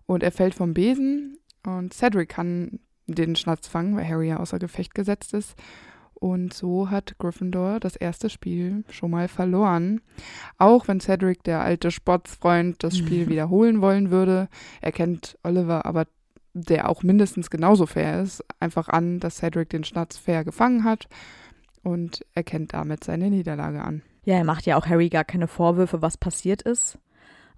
und 0.07 0.23
er 0.23 0.33
fällt 0.33 0.55
vom 0.55 0.75
Besen 0.75 1.39
und 1.65 1.95
Cedric 1.95 2.29
kann 2.29 2.79
den 3.07 3.37
Schnatz 3.37 3.69
fangen, 3.69 3.97
weil 3.97 4.09
Harry 4.09 4.29
ja 4.29 4.39
außer 4.39 4.59
Gefecht 4.59 4.95
gesetzt 4.95 5.35
ist. 5.35 5.55
Und 6.15 6.55
so 6.55 6.89
hat 6.89 7.19
Gryffindor 7.19 7.81
das 7.81 7.97
erste 7.97 8.31
Spiel 8.31 8.85
schon 8.91 9.11
mal 9.11 9.27
verloren. 9.27 10.01
Auch 10.57 10.87
wenn 10.87 11.01
Cedric, 11.01 11.43
der 11.43 11.63
alte 11.63 11.91
Sportsfreund, 11.91 12.85
das 12.85 12.97
Spiel 12.97 13.29
wiederholen 13.29 13.81
wollen 13.81 14.13
würde, 14.13 14.49
erkennt 14.81 15.37
Oliver 15.43 15.85
aber, 15.85 16.07
der 16.55 16.89
auch 16.89 17.03
mindestens 17.03 17.51
genauso 17.51 17.87
fair 17.87 18.23
ist, 18.23 18.45
einfach 18.61 18.89
an, 18.89 19.19
dass 19.19 19.39
Cedric 19.39 19.71
den 19.71 19.83
Schnatz 19.83 20.17
fair 20.17 20.45
gefangen 20.45 20.85
hat 20.85 21.09
und 21.83 22.25
erkennt 22.35 22.73
damit 22.75 23.03
seine 23.03 23.29
Niederlage 23.29 23.83
an. 23.83 24.03
Ja, 24.25 24.37
er 24.37 24.45
macht 24.45 24.67
ja 24.67 24.77
auch 24.77 24.87
Harry 24.87 25.09
gar 25.09 25.25
keine 25.25 25.49
Vorwürfe, 25.49 26.03
was 26.03 26.17
passiert 26.17 26.63
ist. 26.63 26.99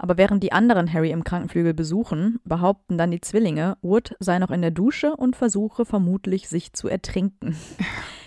Aber 0.05 0.19
während 0.19 0.43
die 0.43 0.53
anderen 0.53 0.93
Harry 0.93 1.13
im 1.13 1.25
Krankenflügel 1.25 1.73
besuchen, 1.73 2.39
behaupten 2.45 2.99
dann 2.99 3.11
die 3.11 3.23
Zwillinge, 3.23 3.79
Wood 3.81 4.15
sei 4.21 4.39
noch 4.39 4.51
in 4.51 4.61
der 4.61 4.71
Dusche 4.71 5.17
und 5.17 5.35
versuche 5.35 5.87
vermutlich, 5.87 6.47
sich 6.51 6.75
zu 6.75 6.89
ertrinken. 6.89 7.57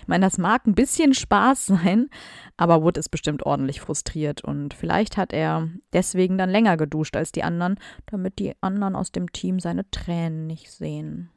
Ich 0.01 0.09
meine, 0.09 0.25
das 0.25 0.37
mag 0.37 0.65
ein 0.65 0.73
bisschen 0.73 1.13
Spaß 1.13 1.65
sein, 1.65 2.09
aber 2.55 2.81
Wood 2.81 2.95
ist 2.95 3.09
bestimmt 3.09 3.45
ordentlich 3.45 3.81
frustriert 3.81 4.41
und 4.41 4.73
vielleicht 4.73 5.17
hat 5.17 5.33
er 5.33 5.67
deswegen 5.91 6.37
dann 6.37 6.49
länger 6.49 6.77
geduscht 6.77 7.17
als 7.17 7.33
die 7.33 7.43
anderen, 7.43 7.75
damit 8.05 8.39
die 8.39 8.53
anderen 8.61 8.95
aus 8.95 9.11
dem 9.11 9.33
Team 9.33 9.59
seine 9.59 9.91
Tränen 9.91 10.47
nicht 10.47 10.71
sehen. 10.71 11.29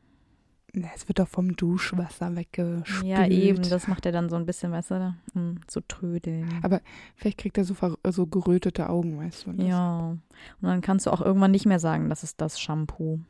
Es 0.72 1.08
wird 1.08 1.18
doch 1.18 1.28
vom 1.28 1.56
Duschwasser 1.56 2.36
weggespült. 2.36 3.04
Ja, 3.04 3.26
eben, 3.26 3.62
das 3.68 3.88
macht 3.88 4.06
er 4.06 4.12
dann 4.12 4.28
so 4.28 4.36
ein 4.36 4.46
bisschen, 4.46 4.70
weißt 4.70 4.92
du, 4.92 5.16
um 5.34 5.60
zu 5.66 5.80
trödeln. 5.80 6.60
Aber 6.62 6.80
vielleicht 7.16 7.38
kriegt 7.38 7.58
er 7.58 7.64
so, 7.64 7.74
so 8.08 8.26
gerötete 8.26 8.88
Augen, 8.88 9.18
weißt 9.18 9.46
du. 9.46 9.62
Ja. 9.62 10.10
Und 10.10 10.20
dann 10.60 10.80
kannst 10.80 11.06
du 11.06 11.10
auch 11.10 11.20
irgendwann 11.20 11.50
nicht 11.50 11.66
mehr 11.66 11.80
sagen, 11.80 12.08
das 12.08 12.22
ist 12.22 12.40
das 12.40 12.60
Shampoo. 12.60 13.20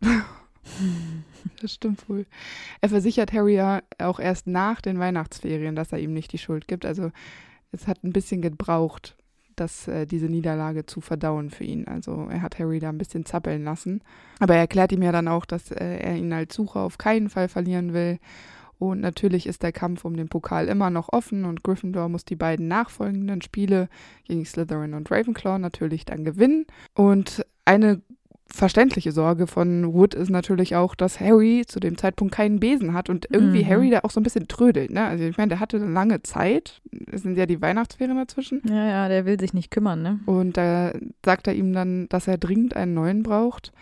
Das 1.60 1.74
stimmt 1.74 2.08
wohl. 2.08 2.24
Er 2.80 2.88
versichert 2.88 3.32
Harry 3.32 3.56
ja 3.56 3.82
auch 3.98 4.20
erst 4.20 4.46
nach 4.46 4.80
den 4.80 5.00
Weihnachtsferien, 5.00 5.74
dass 5.74 5.90
er 5.90 5.98
ihm 5.98 6.12
nicht 6.12 6.32
die 6.32 6.38
Schuld 6.38 6.68
gibt. 6.68 6.86
Also 6.86 7.10
es 7.72 7.88
hat 7.88 8.04
ein 8.04 8.12
bisschen 8.12 8.42
gebraucht, 8.42 9.16
das, 9.56 9.88
äh, 9.88 10.06
diese 10.06 10.26
Niederlage 10.26 10.86
zu 10.86 11.00
verdauen 11.00 11.50
für 11.50 11.64
ihn. 11.64 11.86
Also 11.86 12.28
er 12.30 12.42
hat 12.42 12.58
Harry 12.58 12.80
da 12.80 12.88
ein 12.88 12.98
bisschen 12.98 13.24
zappeln 13.24 13.64
lassen. 13.64 14.02
Aber 14.40 14.54
er 14.54 14.60
erklärt 14.60 14.92
ihm 14.92 15.02
ja 15.02 15.12
dann 15.12 15.28
auch, 15.28 15.44
dass 15.44 15.70
äh, 15.70 15.98
er 15.98 16.16
ihn 16.16 16.32
als 16.32 16.54
Sucher 16.54 16.80
auf 16.80 16.98
keinen 16.98 17.30
Fall 17.30 17.48
verlieren 17.48 17.92
will. 17.92 18.18
Und 18.78 19.00
natürlich 19.00 19.46
ist 19.46 19.62
der 19.62 19.70
Kampf 19.70 20.04
um 20.04 20.16
den 20.16 20.28
Pokal 20.28 20.66
immer 20.66 20.90
noch 20.90 21.12
offen 21.12 21.44
und 21.44 21.62
Gryffindor 21.62 22.08
muss 22.08 22.24
die 22.24 22.34
beiden 22.34 22.66
nachfolgenden 22.66 23.40
Spiele 23.40 23.88
gegen 24.24 24.44
Slytherin 24.44 24.94
und 24.94 25.08
Ravenclaw 25.08 25.60
natürlich 25.60 26.04
dann 26.04 26.24
gewinnen. 26.24 26.66
Und 26.94 27.46
eine 27.64 28.02
verständliche 28.52 29.12
Sorge 29.12 29.46
von 29.46 29.92
Wood 29.94 30.14
ist 30.14 30.30
natürlich 30.30 30.76
auch, 30.76 30.94
dass 30.94 31.18
Harry 31.20 31.64
zu 31.66 31.80
dem 31.80 31.96
Zeitpunkt 31.96 32.34
keinen 32.34 32.60
Besen 32.60 32.92
hat 32.94 33.08
und 33.08 33.26
irgendwie 33.30 33.64
Mhm. 33.64 33.68
Harry 33.68 33.90
da 33.90 34.00
auch 34.02 34.10
so 34.10 34.20
ein 34.20 34.22
bisschen 34.22 34.46
trödelt. 34.48 34.90
Ne? 34.90 35.04
Also 35.04 35.24
ich 35.24 35.36
meine, 35.38 35.48
der 35.50 35.60
hatte 35.60 35.78
lange 35.78 36.22
Zeit. 36.22 36.80
Es 37.10 37.22
sind 37.22 37.36
ja 37.38 37.46
die 37.46 37.60
Weihnachtsferien 37.62 38.16
dazwischen. 38.16 38.60
Ja, 38.68 38.86
ja, 38.86 39.08
der 39.08 39.24
will 39.26 39.40
sich 39.40 39.54
nicht 39.54 39.70
kümmern, 39.70 40.02
ne? 40.02 40.20
Und 40.26 40.56
da 40.56 40.92
sagt 41.24 41.46
er 41.46 41.54
ihm 41.54 41.72
dann, 41.72 42.08
dass 42.08 42.28
er 42.28 42.38
dringend 42.38 42.76
einen 42.76 42.94
neuen 42.94 43.22
braucht, 43.22 43.72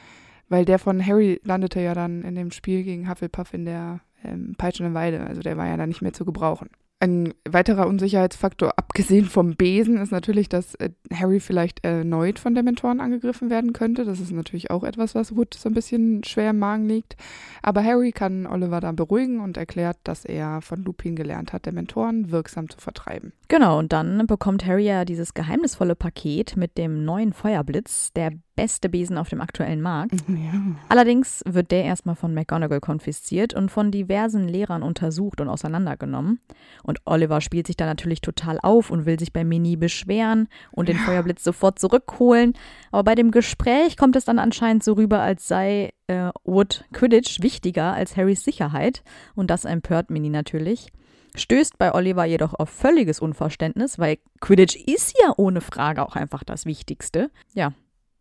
weil 0.48 0.64
der 0.64 0.78
von 0.78 1.04
Harry 1.04 1.40
landete 1.44 1.80
ja 1.80 1.94
dann 1.94 2.22
in 2.22 2.34
dem 2.34 2.50
Spiel 2.50 2.82
gegen 2.82 3.08
Hufflepuff 3.10 3.52
in 3.54 3.64
der 3.64 4.00
ähm, 4.24 4.54
peitschenden 4.56 4.94
Weide. 4.94 5.20
Also 5.26 5.40
der 5.42 5.56
war 5.56 5.66
ja 5.66 5.76
dann 5.76 5.88
nicht 5.88 6.02
mehr 6.02 6.12
zu 6.12 6.24
gebrauchen. 6.24 6.68
Ein 7.02 7.32
weiterer 7.48 7.86
Unsicherheitsfaktor, 7.86 8.74
abgesehen 8.76 9.24
vom 9.24 9.56
Besen, 9.56 9.96
ist 9.96 10.12
natürlich, 10.12 10.50
dass 10.50 10.74
äh, 10.74 10.90
Harry 11.10 11.40
vielleicht 11.40 11.82
erneut 11.82 12.38
von 12.38 12.54
Dementoren 12.54 13.00
angegriffen 13.00 13.48
werden 13.48 13.72
könnte. 13.72 14.04
Das 14.04 14.20
ist 14.20 14.32
natürlich 14.32 14.70
auch 14.70 14.84
etwas, 14.84 15.14
was 15.14 15.34
Wood 15.34 15.54
so 15.54 15.70
ein 15.70 15.74
bisschen 15.74 16.22
schwer 16.24 16.50
im 16.50 16.58
Magen 16.58 16.86
liegt. 16.86 17.16
Aber 17.62 17.82
Harry 17.82 18.12
kann 18.12 18.46
Oliver 18.46 18.80
dann 18.80 18.96
beruhigen 18.96 19.40
und 19.40 19.56
erklärt, 19.56 19.96
dass 20.04 20.26
er 20.26 20.60
von 20.60 20.84
Lupin 20.84 21.16
gelernt 21.16 21.54
hat, 21.54 21.64
Dementoren 21.64 22.30
wirksam 22.30 22.68
zu 22.68 22.78
vertreiben. 22.78 23.32
Genau, 23.48 23.78
und 23.78 23.94
dann 23.94 24.26
bekommt 24.26 24.66
Harry 24.66 24.84
ja 24.84 25.06
dieses 25.06 25.32
geheimnisvolle 25.32 25.96
Paket 25.96 26.58
mit 26.58 26.76
dem 26.76 27.06
neuen 27.06 27.32
Feuerblitz, 27.32 28.12
der 28.12 28.32
beste 28.60 28.90
Besen 28.90 29.16
auf 29.16 29.30
dem 29.30 29.40
aktuellen 29.40 29.80
Markt. 29.80 30.12
Ja. 30.30 30.52
Allerdings 30.88 31.42
wird 31.46 31.70
der 31.70 31.84
erstmal 31.84 32.14
von 32.14 32.32
McGonagall 32.32 32.80
konfisziert 32.80 33.52
und 33.52 33.70
von 33.70 33.90
diversen 33.90 34.48
Lehrern 34.48 34.82
untersucht 34.82 35.40
und 35.40 35.48
auseinandergenommen. 35.48 36.40
Und 36.82 37.00
Oliver 37.04 37.40
spielt 37.40 37.66
sich 37.66 37.76
da 37.76 37.84
natürlich 37.84 38.20
total 38.20 38.58
auf 38.62 38.90
und 38.90 39.06
will 39.06 39.18
sich 39.18 39.32
bei 39.32 39.44
Minnie 39.44 39.76
beschweren 39.76 40.48
und 40.70 40.88
den 40.88 40.96
Feuerblitz 40.96 41.44
sofort 41.44 41.78
zurückholen. 41.78 42.54
Aber 42.90 43.04
bei 43.04 43.14
dem 43.14 43.32
Gespräch 43.32 43.96
kommt 43.96 44.16
es 44.16 44.24
dann 44.24 44.38
anscheinend 44.38 44.82
so 44.82 44.94
rüber, 44.94 45.20
als 45.20 45.46
sei 45.48 45.92
äh, 46.06 46.30
Wood 46.44 46.84
Quidditch 46.92 47.42
wichtiger 47.42 47.92
als 47.92 48.16
Harrys 48.16 48.44
Sicherheit. 48.44 49.02
Und 49.34 49.50
das 49.50 49.64
empört 49.64 50.10
Minnie 50.10 50.30
natürlich. 50.30 50.90
Stößt 51.34 51.76
bei 51.76 51.92
Oliver 51.92 52.24
jedoch 52.24 52.54
auf 52.54 52.70
völliges 52.70 53.20
Unverständnis, 53.20 53.98
weil 53.98 54.18
Quidditch 54.40 54.76
ist 54.76 55.16
ja 55.22 55.34
ohne 55.36 55.60
Frage 55.60 56.06
auch 56.06 56.16
einfach 56.16 56.44
das 56.44 56.66
Wichtigste. 56.66 57.30
Ja, 57.52 57.72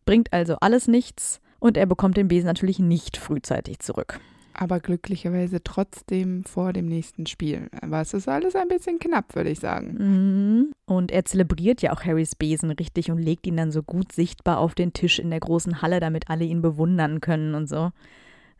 bringt 0.10 0.34
also 0.34 0.56
alles 0.60 0.88
nichts 0.88 1.40
und 1.60 1.78
er 1.78 1.86
bekommt 1.86 2.18
den 2.18 2.30
Besen 2.30 2.48
natürlich 2.48 2.80
nicht 2.80 3.16
frühzeitig 3.16 3.78
zurück. 3.78 4.20
aber 4.56 4.80
glücklicherweise 4.80 5.64
trotzdem 5.64 6.44
vor 6.46 6.74
dem 6.74 6.88
nächsten 6.88 7.28
Spiel. 7.28 7.70
Aber 7.80 8.02
es 8.02 8.16
ist 8.16 8.28
alles 8.28 8.56
ein 8.56 8.68
bisschen 8.70 8.98
knapp, 8.98 9.36
würde 9.36 9.52
ich 9.52 9.60
sagen. 9.60 9.94
Mhm. 10.00 10.72
Und 10.86 11.12
er 11.12 11.26
zelebriert 11.26 11.84
ja 11.84 11.94
auch 11.94 12.04
Harrys 12.04 12.36
Besen 12.36 12.72
richtig 12.72 13.12
und 13.12 13.20
legt 13.20 13.46
ihn 13.46 13.56
dann 13.56 13.72
so 13.72 13.84
gut 13.84 14.12
sichtbar 14.12 14.58
auf 14.58 14.74
den 14.74 14.94
Tisch 14.94 15.20
in 15.20 15.30
der 15.30 15.42
großen 15.42 15.84
Halle, 15.84 16.00
damit 16.00 16.28
alle 16.28 16.44
ihn 16.44 16.64
bewundern 16.64 17.22
können 17.22 17.54
und 17.54 17.70
so. 17.70 17.92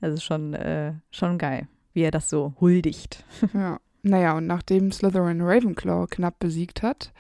Das 0.02 0.14
ist 0.14 0.24
schon, 0.24 0.54
äh, 0.54 0.94
schon 1.10 1.40
geil, 1.40 1.68
wie 1.94 2.04
er 2.04 2.12
das 2.12 2.30
so 2.30 2.54
huldigt. 2.62 3.26
Ja. 3.56 3.80
Naja, 4.04 4.38
und 4.38 4.46
nachdem 4.46 4.92
Slytherin 4.92 5.42
Ravenclaw 5.42 6.06
knapp 6.10 6.38
besiegt 6.40 6.84
hat, 6.84 7.12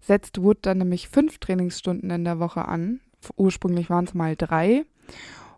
setzt 0.00 0.40
Wood 0.40 0.58
dann 0.62 0.78
nämlich 0.78 1.08
fünf 1.08 1.38
Trainingsstunden 1.38 2.08
in 2.10 2.24
der 2.24 2.38
Woche 2.38 2.66
an. 2.66 3.00
Ursprünglich 3.36 3.90
waren 3.90 4.04
es 4.04 4.14
mal 4.14 4.36
drei 4.36 4.84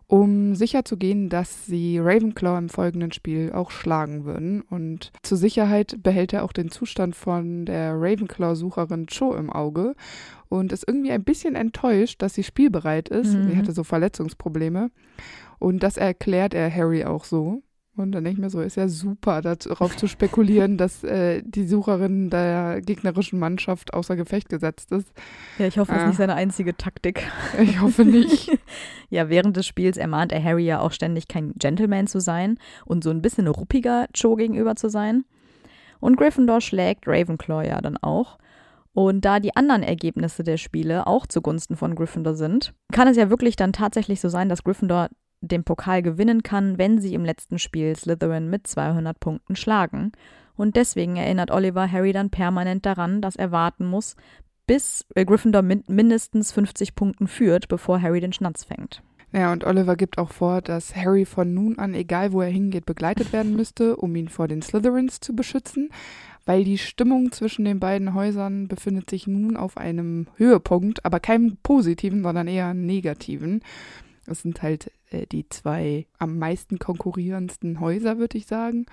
um 0.07 0.53
sicherzugehen, 0.53 1.29
dass 1.29 1.65
sie 1.65 1.97
Ravenclaw 1.99 2.59
im 2.59 2.69
folgenden 2.69 3.11
Spiel 3.11 3.51
auch 3.53 3.71
schlagen 3.71 4.23
würden. 4.23 4.61
Und 4.61 5.11
zur 5.23 5.37
Sicherheit 5.37 5.97
behält 6.03 6.31
er 6.33 6.43
auch 6.43 6.53
den 6.53 6.69
Zustand 6.69 7.15
von 7.15 7.65
der 7.65 7.93
Ravenclaw-Sucherin 7.95 9.07
Cho 9.07 9.33
im 9.33 9.49
Auge 9.49 9.95
und 10.47 10.71
ist 10.71 10.87
irgendwie 10.87 11.11
ein 11.11 11.23
bisschen 11.23 11.55
enttäuscht, 11.55 12.21
dass 12.21 12.35
sie 12.35 12.43
spielbereit 12.43 13.09
ist. 13.09 13.33
Mhm. 13.33 13.49
Sie 13.49 13.57
hatte 13.57 13.71
so 13.71 13.83
Verletzungsprobleme. 13.83 14.91
Und 15.57 15.81
das 15.81 15.97
erklärt 15.97 16.53
er 16.53 16.73
Harry 16.73 17.03
auch 17.03 17.23
so. 17.23 17.63
Und 17.97 18.11
dann 18.11 18.25
denke 18.25 18.39
ich 18.39 18.43
mir 18.43 18.49
so, 18.49 18.59
ist 18.59 18.75
ja 18.75 18.89
super, 18.89 19.41
darauf 19.41 19.95
zu 19.95 20.07
spekulieren, 20.07 20.77
dass 20.77 21.03
äh, 21.03 21.41
die 21.45 21.65
Sucherin 21.65 22.29
der 22.29 22.81
gegnerischen 22.81 23.39
Mannschaft 23.39 23.93
außer 23.93 24.17
Gefecht 24.17 24.49
gesetzt 24.49 24.91
ist. 24.91 25.07
Ja, 25.57 25.67
ich 25.67 25.77
hoffe, 25.77 25.93
das 25.93 26.01
ist 26.01 26.07
nicht 26.07 26.17
seine 26.17 26.35
einzige 26.35 26.75
Taktik. 26.75 27.23
Ich 27.61 27.79
hoffe 27.79 28.03
nicht. 28.03 28.51
ja, 29.09 29.29
während 29.29 29.55
des 29.55 29.65
Spiels 29.65 29.95
ermahnt 29.95 30.33
er 30.33 30.43
Harry 30.43 30.65
ja 30.65 30.81
auch 30.81 30.91
ständig, 30.91 31.29
kein 31.29 31.53
Gentleman 31.53 32.07
zu 32.07 32.19
sein 32.19 32.59
und 32.83 33.03
so 33.03 33.11
ein 33.11 33.21
bisschen 33.21 33.47
ruppiger 33.47 34.07
Joe 34.13 34.35
gegenüber 34.35 34.75
zu 34.75 34.89
sein. 34.89 35.23
Und 36.01 36.17
Gryffindor 36.17 36.59
schlägt 36.59 37.07
Ravenclaw 37.07 37.65
ja 37.65 37.79
dann 37.79 37.97
auch. 37.97 38.37
Und 38.93 39.25
da 39.25 39.39
die 39.39 39.55
anderen 39.55 39.83
Ergebnisse 39.83 40.43
der 40.43 40.57
Spiele 40.57 41.07
auch 41.07 41.27
zugunsten 41.27 41.75
von 41.75 41.95
Gryffindor 41.95 42.35
sind, 42.35 42.73
kann 42.91 43.07
es 43.07 43.17
ja 43.17 43.29
wirklich 43.29 43.55
dann 43.55 43.73
tatsächlich 43.73 44.21
so 44.21 44.29
sein, 44.29 44.47
dass 44.47 44.63
Gryffindor 44.63 45.09
den 45.41 45.63
Pokal 45.63 46.01
gewinnen 46.01 46.43
kann, 46.43 46.77
wenn 46.77 46.99
sie 46.99 47.13
im 47.13 47.25
letzten 47.25 47.59
Spiel 47.59 47.95
Slytherin 47.95 48.49
mit 48.49 48.67
200 48.67 49.19
Punkten 49.19 49.55
schlagen. 49.55 50.11
Und 50.55 50.75
deswegen 50.75 51.17
erinnert 51.17 51.51
Oliver 51.51 51.91
Harry 51.91 52.13
dann 52.13 52.29
permanent 52.29 52.85
daran, 52.85 53.21
dass 53.21 53.35
er 53.35 53.51
warten 53.51 53.85
muss, 53.85 54.15
bis 54.67 55.05
Gryffindor 55.13 55.61
min 55.61 55.83
mindestens 55.87 56.51
50 56.51 56.95
Punkten 56.95 57.27
führt, 57.27 57.67
bevor 57.67 58.01
Harry 58.01 58.19
den 58.19 58.33
Schnatz 58.33 58.63
fängt. 58.63 59.01
Ja, 59.31 59.51
und 59.51 59.65
Oliver 59.65 59.97
gibt 59.97 60.17
auch 60.17 60.31
vor, 60.31 60.61
dass 60.61 60.95
Harry 60.95 61.25
von 61.25 61.53
nun 61.53 61.77
an, 61.77 61.93
egal 61.93 62.31
wo 62.31 62.41
er 62.41 62.49
hingeht, 62.49 62.85
begleitet 62.85 63.33
werden 63.33 63.55
müsste, 63.55 63.97
um 63.97 64.15
ihn 64.15 64.29
vor 64.29 64.47
den 64.47 64.61
Slytherins 64.61 65.19
zu 65.19 65.35
beschützen, 65.35 65.89
weil 66.45 66.63
die 66.63 66.77
Stimmung 66.77 67.33
zwischen 67.33 67.65
den 67.65 67.81
beiden 67.81 68.13
Häusern 68.13 68.69
befindet 68.69 69.09
sich 69.09 69.27
nun 69.27 69.57
auf 69.57 69.75
einem 69.75 70.27
Höhepunkt, 70.37 71.03
aber 71.03 71.19
keinem 71.19 71.57
positiven, 71.63 72.23
sondern 72.23 72.47
eher 72.47 72.73
negativen. 72.73 73.61
Es 74.27 74.41
sind 74.41 74.61
halt 74.61 74.91
äh, 75.11 75.25
die 75.27 75.47
zwei 75.49 76.05
am 76.19 76.37
meisten 76.37 76.79
konkurrierendsten 76.79 77.79
Häuser, 77.79 78.17
würde 78.17 78.37
ich 78.37 78.47
sagen. 78.47 78.85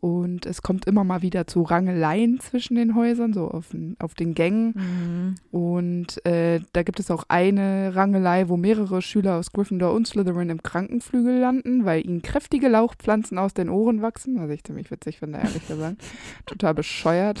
Und 0.00 0.46
es 0.46 0.62
kommt 0.62 0.86
immer 0.86 1.04
mal 1.04 1.20
wieder 1.20 1.46
zu 1.46 1.62
Rangeleien 1.62 2.40
zwischen 2.40 2.74
den 2.76 2.94
Häusern, 2.94 3.34
so 3.34 3.48
auf, 3.48 3.66
auf 3.98 4.14
den 4.14 4.32
Gängen. 4.34 4.72
Mhm. 4.74 5.34
Und 5.50 6.24
äh, 6.24 6.60
da 6.72 6.82
gibt 6.82 7.00
es 7.00 7.10
auch 7.10 7.24
eine 7.28 7.94
Rangelei, 7.94 8.48
wo 8.48 8.56
mehrere 8.56 9.02
Schüler 9.02 9.36
aus 9.36 9.52
Gryffindor 9.52 9.92
und 9.92 10.08
Slytherin 10.08 10.48
im 10.48 10.62
Krankenflügel 10.62 11.38
landen, 11.38 11.84
weil 11.84 12.06
ihnen 12.06 12.22
kräftige 12.22 12.68
Lauchpflanzen 12.68 13.36
aus 13.36 13.52
den 13.52 13.68
Ohren 13.68 14.00
wachsen. 14.00 14.40
Was 14.40 14.48
ich 14.48 14.64
ziemlich 14.64 14.90
witzig 14.90 15.18
finde, 15.18 15.38
ehrlich 15.38 15.68
gesagt. 15.68 16.02
Total 16.46 16.72
bescheuert. 16.72 17.38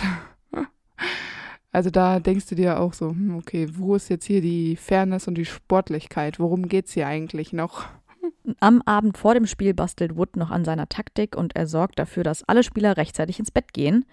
Also 1.72 1.90
da 1.90 2.18
denkst 2.18 2.46
du 2.48 2.54
dir 2.54 2.80
auch 2.80 2.92
so, 2.92 3.10
hm, 3.10 3.36
okay, 3.36 3.68
wo 3.72 3.94
ist 3.94 4.08
jetzt 4.08 4.24
hier 4.24 4.40
die 4.40 4.76
Fairness 4.76 5.28
und 5.28 5.36
die 5.36 5.44
Sportlichkeit? 5.44 6.40
Worum 6.40 6.68
geht 6.68 6.86
es 6.86 6.92
hier 6.92 7.06
eigentlich 7.06 7.52
noch? 7.52 7.86
Am 8.58 8.82
Abend 8.82 9.16
vor 9.16 9.34
dem 9.34 9.46
Spiel 9.46 9.74
bastelt 9.74 10.16
Wood 10.16 10.36
noch 10.36 10.50
an 10.50 10.64
seiner 10.64 10.88
Taktik 10.88 11.36
und 11.36 11.54
er 11.54 11.66
sorgt 11.66 11.98
dafür, 11.98 12.24
dass 12.24 12.42
alle 12.48 12.62
Spieler 12.62 12.96
rechtzeitig 12.96 13.38
ins 13.38 13.50
Bett 13.50 13.72
gehen. 13.72 14.04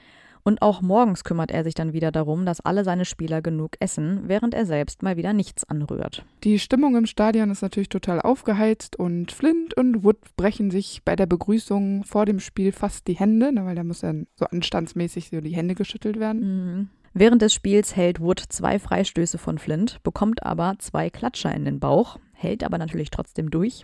Und 0.44 0.62
auch 0.62 0.82
morgens 0.82 1.26
kümmert 1.26 1.52
er 1.52 1.66
sich 1.66 1.74
dann 1.74 1.92
wieder 1.92 2.10
darum, 2.10 2.46
dass 2.46 2.62
alle 2.62 2.86
seine 2.86 3.04
Spieler 3.04 3.42
genug 3.42 3.72
essen, 3.82 4.22
während 4.28 4.54
er 4.54 4.66
selbst 4.66 5.04
mal 5.04 5.18
wieder 5.18 5.34
nichts 5.34 5.66
anrührt. 5.66 6.24
Die 6.46 6.58
Stimmung 6.58 6.96
im 6.96 7.06
Stadion 7.06 7.52
ist 7.52 7.64
natürlich 7.64 7.90
total 7.90 8.22
aufgeheizt 8.22 8.98
und 8.98 9.34
Flint 9.34 9.76
und 9.76 10.06
Wood 10.06 10.18
brechen 10.38 10.72
sich 10.72 11.02
bei 11.04 11.18
der 11.18 11.26
Begrüßung 11.26 12.06
vor 12.06 12.26
dem 12.26 12.40
Spiel 12.40 12.72
fast 12.72 13.08
die 13.08 13.16
Hände, 13.16 13.52
ne, 13.52 13.66
weil 13.66 13.76
da 13.76 13.84
muss 13.84 14.00
dann 14.00 14.28
so 14.36 14.46
anstandsmäßig 14.46 15.32
so 15.32 15.42
die 15.42 15.56
Hände 15.56 15.76
geschüttelt 15.76 16.18
werden. 16.18 16.40
Mhm. 16.40 16.90
Während 17.20 17.42
des 17.42 17.52
Spiels 17.52 17.96
hält 17.96 18.20
Wood 18.20 18.40
zwei 18.48 18.78
Freistöße 18.78 19.40
von 19.40 19.58
Flint, 19.58 20.04
bekommt 20.04 20.44
aber 20.44 20.76
zwei 20.78 21.10
Klatscher 21.10 21.52
in 21.52 21.66
den 21.66 21.80
Bauch, 21.80 22.20
hält 22.34 22.64
aber 22.64 22.78
natürlich 22.78 23.10
trotzdem 23.10 23.50
durch. 23.50 23.82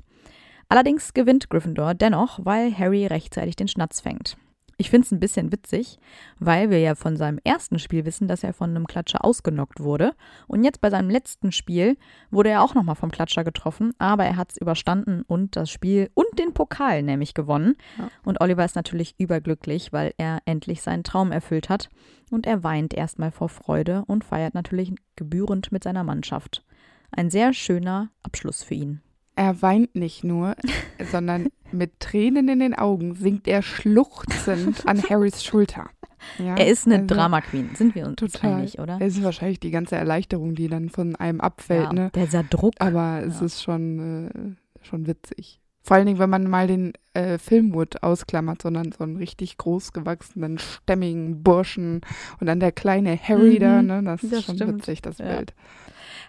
Allerdings 0.69 1.15
gewinnt 1.15 1.49
Gryffindor 1.49 1.95
dennoch, 1.95 2.41
weil 2.43 2.77
Harry 2.77 3.07
rechtzeitig 3.07 3.55
den 3.55 3.67
Schnatz 3.67 4.01
fängt. 4.01 4.37
Ich 4.77 4.89
finde 4.89 5.05
es 5.05 5.11
ein 5.11 5.19
bisschen 5.19 5.51
witzig, 5.51 5.99
weil 6.39 6.69
wir 6.69 6.79
ja 6.79 6.95
von 6.95 7.15
seinem 7.15 7.39
ersten 7.43 7.79
Spiel 7.79 8.05
wissen, 8.05 8.27
dass 8.27 8.43
er 8.43 8.53
von 8.53 8.71
einem 8.71 8.87
Klatscher 8.87 9.23
ausgenockt 9.23 9.79
wurde. 9.79 10.13
Und 10.47 10.63
jetzt 10.63 10.81
bei 10.81 10.89
seinem 10.89 11.09
letzten 11.09 11.51
Spiel 11.51 11.97
wurde 12.31 12.49
er 12.49 12.63
auch 12.63 12.73
nochmal 12.73 12.95
vom 12.95 13.11
Klatscher 13.11 13.43
getroffen, 13.43 13.93
aber 13.99 14.25
er 14.25 14.35
hat 14.35 14.51
es 14.51 14.57
überstanden 14.57 15.23
und 15.27 15.55
das 15.55 15.69
Spiel 15.69 16.09
und 16.15 16.39
den 16.39 16.53
Pokal 16.53 17.03
nämlich 17.03 17.33
gewonnen. 17.33 17.75
Ja. 17.97 18.09
Und 18.23 18.41
Oliver 18.41 18.65
ist 18.65 18.75
natürlich 18.75 19.15
überglücklich, 19.17 19.93
weil 19.93 20.13
er 20.17 20.41
endlich 20.45 20.81
seinen 20.81 21.03
Traum 21.03 21.31
erfüllt 21.31 21.69
hat. 21.69 21.89
Und 22.31 22.47
er 22.47 22.63
weint 22.63 22.93
erstmal 22.93 23.31
vor 23.31 23.49
Freude 23.49 24.03
und 24.07 24.23
feiert 24.23 24.55
natürlich 24.55 24.93
gebührend 25.15 25.71
mit 25.71 25.83
seiner 25.83 26.03
Mannschaft. 26.03 26.65
Ein 27.11 27.29
sehr 27.29 27.53
schöner 27.53 28.09
Abschluss 28.23 28.63
für 28.63 28.73
ihn. 28.73 29.01
Er 29.35 29.61
weint 29.61 29.95
nicht 29.95 30.23
nur, 30.23 30.55
sondern 31.11 31.49
mit 31.71 31.99
Tränen 31.99 32.47
in 32.49 32.59
den 32.59 32.75
Augen 32.75 33.15
sinkt 33.15 33.47
er 33.47 33.61
schluchzend 33.61 34.87
an 34.87 35.01
Harrys 35.09 35.43
Schulter. 35.43 35.89
Ja, 36.37 36.55
er 36.55 36.67
ist 36.67 36.85
eine 36.85 37.01
also, 37.01 37.07
Drama 37.07 37.41
Queen, 37.41 37.71
sind 37.75 37.95
wir 37.95 38.05
uns 38.05 38.15
total. 38.15 38.53
einig, 38.53 38.79
oder? 38.79 38.97
Es 39.01 39.17
ist 39.17 39.23
wahrscheinlich 39.23 39.59
die 39.59 39.71
ganze 39.71 39.95
Erleichterung, 39.95 40.55
die 40.55 40.67
dann 40.67 40.89
von 40.89 41.15
einem 41.15 41.41
abfällt. 41.41 41.85
Ja, 41.85 41.93
ne? 41.93 42.11
Dieser 42.15 42.43
Druck. 42.43 42.75
Aber 42.79 43.21
es 43.25 43.39
ja. 43.39 43.45
ist 43.45 43.61
schon, 43.61 44.57
äh, 44.81 44.85
schon 44.85 45.07
witzig. 45.07 45.59
Vor 45.81 45.97
allen 45.97 46.05
Dingen, 46.05 46.19
wenn 46.19 46.29
man 46.29 46.49
mal 46.49 46.67
den 46.67 46.93
äh, 47.13 47.37
Filmwood 47.37 48.03
ausklammert, 48.03 48.61
sondern 48.61 48.93
so 48.93 49.03
einen 49.03 49.17
richtig 49.17 49.57
großgewachsenen, 49.57 50.57
stämmigen 50.57 51.43
Burschen 51.43 52.01
und 52.39 52.47
dann 52.47 52.61
der 52.61 52.71
kleine 52.71 53.17
Harry 53.21 53.55
mhm, 53.55 53.59
da, 53.59 53.81
ne? 53.81 54.03
Das, 54.03 54.21
das 54.21 54.31
ist 54.31 54.45
schon 54.45 54.55
stimmt. 54.55 54.77
witzig, 54.77 55.01
das 55.01 55.17
Bild. 55.17 55.53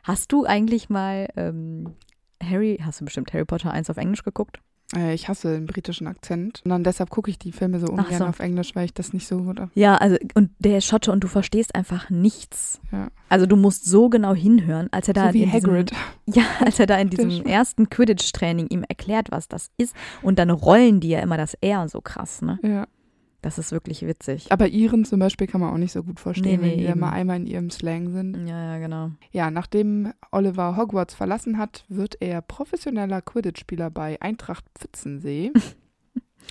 Hast 0.02 0.32
du 0.32 0.44
eigentlich 0.44 0.90
mal 0.90 1.28
ähm, 1.36 1.94
Harry, 2.42 2.80
hast 2.84 3.00
du 3.00 3.04
bestimmt 3.04 3.32
Harry 3.32 3.44
Potter 3.44 3.70
1 3.70 3.90
auf 3.90 3.96
Englisch 3.96 4.22
geguckt? 4.22 4.60
Äh, 4.94 5.14
ich 5.14 5.28
hasse 5.28 5.54
den 5.54 5.66
britischen 5.66 6.06
Akzent. 6.06 6.60
Und 6.64 6.70
dann 6.70 6.84
deshalb 6.84 7.10
gucke 7.10 7.30
ich 7.30 7.38
die 7.38 7.52
Filme 7.52 7.80
so 7.80 7.86
ungern 7.86 8.18
so. 8.18 8.24
auf 8.24 8.40
Englisch, 8.40 8.74
weil 8.74 8.84
ich 8.84 8.94
das 8.94 9.12
nicht 9.12 9.26
so 9.26 9.42
gut 9.42 9.58
habe. 9.58 9.70
Ja, 9.74 9.96
also 9.96 10.16
und 10.34 10.50
der 10.58 10.78
ist 10.78 10.86
Schotte 10.86 11.10
und 11.12 11.24
du 11.24 11.28
verstehst 11.28 11.74
einfach 11.74 12.10
nichts. 12.10 12.80
Ja. 12.92 13.08
Also 13.28 13.46
du 13.46 13.56
musst 13.56 13.86
so 13.86 14.08
genau 14.08 14.34
hinhören, 14.34 14.88
als 14.92 15.08
er 15.08 15.14
da 15.14 15.28
so 15.28 15.34
wie 15.34 15.42
in 15.44 15.52
Hagrid. 15.52 15.90
Diesem, 15.90 16.02
ja, 16.42 16.44
als 16.64 16.78
er 16.78 16.86
da 16.86 16.96
in 16.98 17.10
diesem 17.10 17.44
ersten 17.44 17.88
Quidditch-Training 17.88 18.68
ihm 18.68 18.84
erklärt, 18.88 19.30
was 19.30 19.48
das 19.48 19.70
ist. 19.78 19.94
Und 20.22 20.38
dann 20.38 20.50
rollen 20.50 21.00
die 21.00 21.08
ja 21.08 21.20
immer 21.20 21.36
das 21.36 21.54
R 21.54 21.88
so 21.88 22.00
krass, 22.00 22.42
ne? 22.42 22.58
Ja. 22.62 22.86
Das 23.44 23.58
ist 23.58 23.72
wirklich 23.72 24.06
witzig. 24.06 24.50
Aber 24.50 24.68
ihren 24.68 25.04
zum 25.04 25.20
Beispiel 25.20 25.46
kann 25.46 25.60
man 25.60 25.70
auch 25.70 25.76
nicht 25.76 25.92
so 25.92 26.02
gut 26.02 26.18
verstehen, 26.18 26.62
nee, 26.62 26.66
nee, 26.66 26.72
wenn 26.72 26.78
die 26.78 26.86
eben. 26.86 27.00
mal 27.00 27.10
einmal 27.10 27.36
in 27.36 27.46
ihrem 27.46 27.68
Slang 27.68 28.10
sind. 28.10 28.48
Ja, 28.48 28.72
ja, 28.72 28.78
genau. 28.78 29.10
Ja, 29.32 29.50
nachdem 29.50 30.14
Oliver 30.30 30.78
Hogwarts 30.78 31.12
verlassen 31.12 31.58
hat, 31.58 31.84
wird 31.90 32.16
er 32.22 32.40
professioneller 32.40 33.20
Quidditch-Spieler 33.20 33.90
bei 33.90 34.16
Eintracht 34.22 34.64
Pfützensee. 34.78 35.52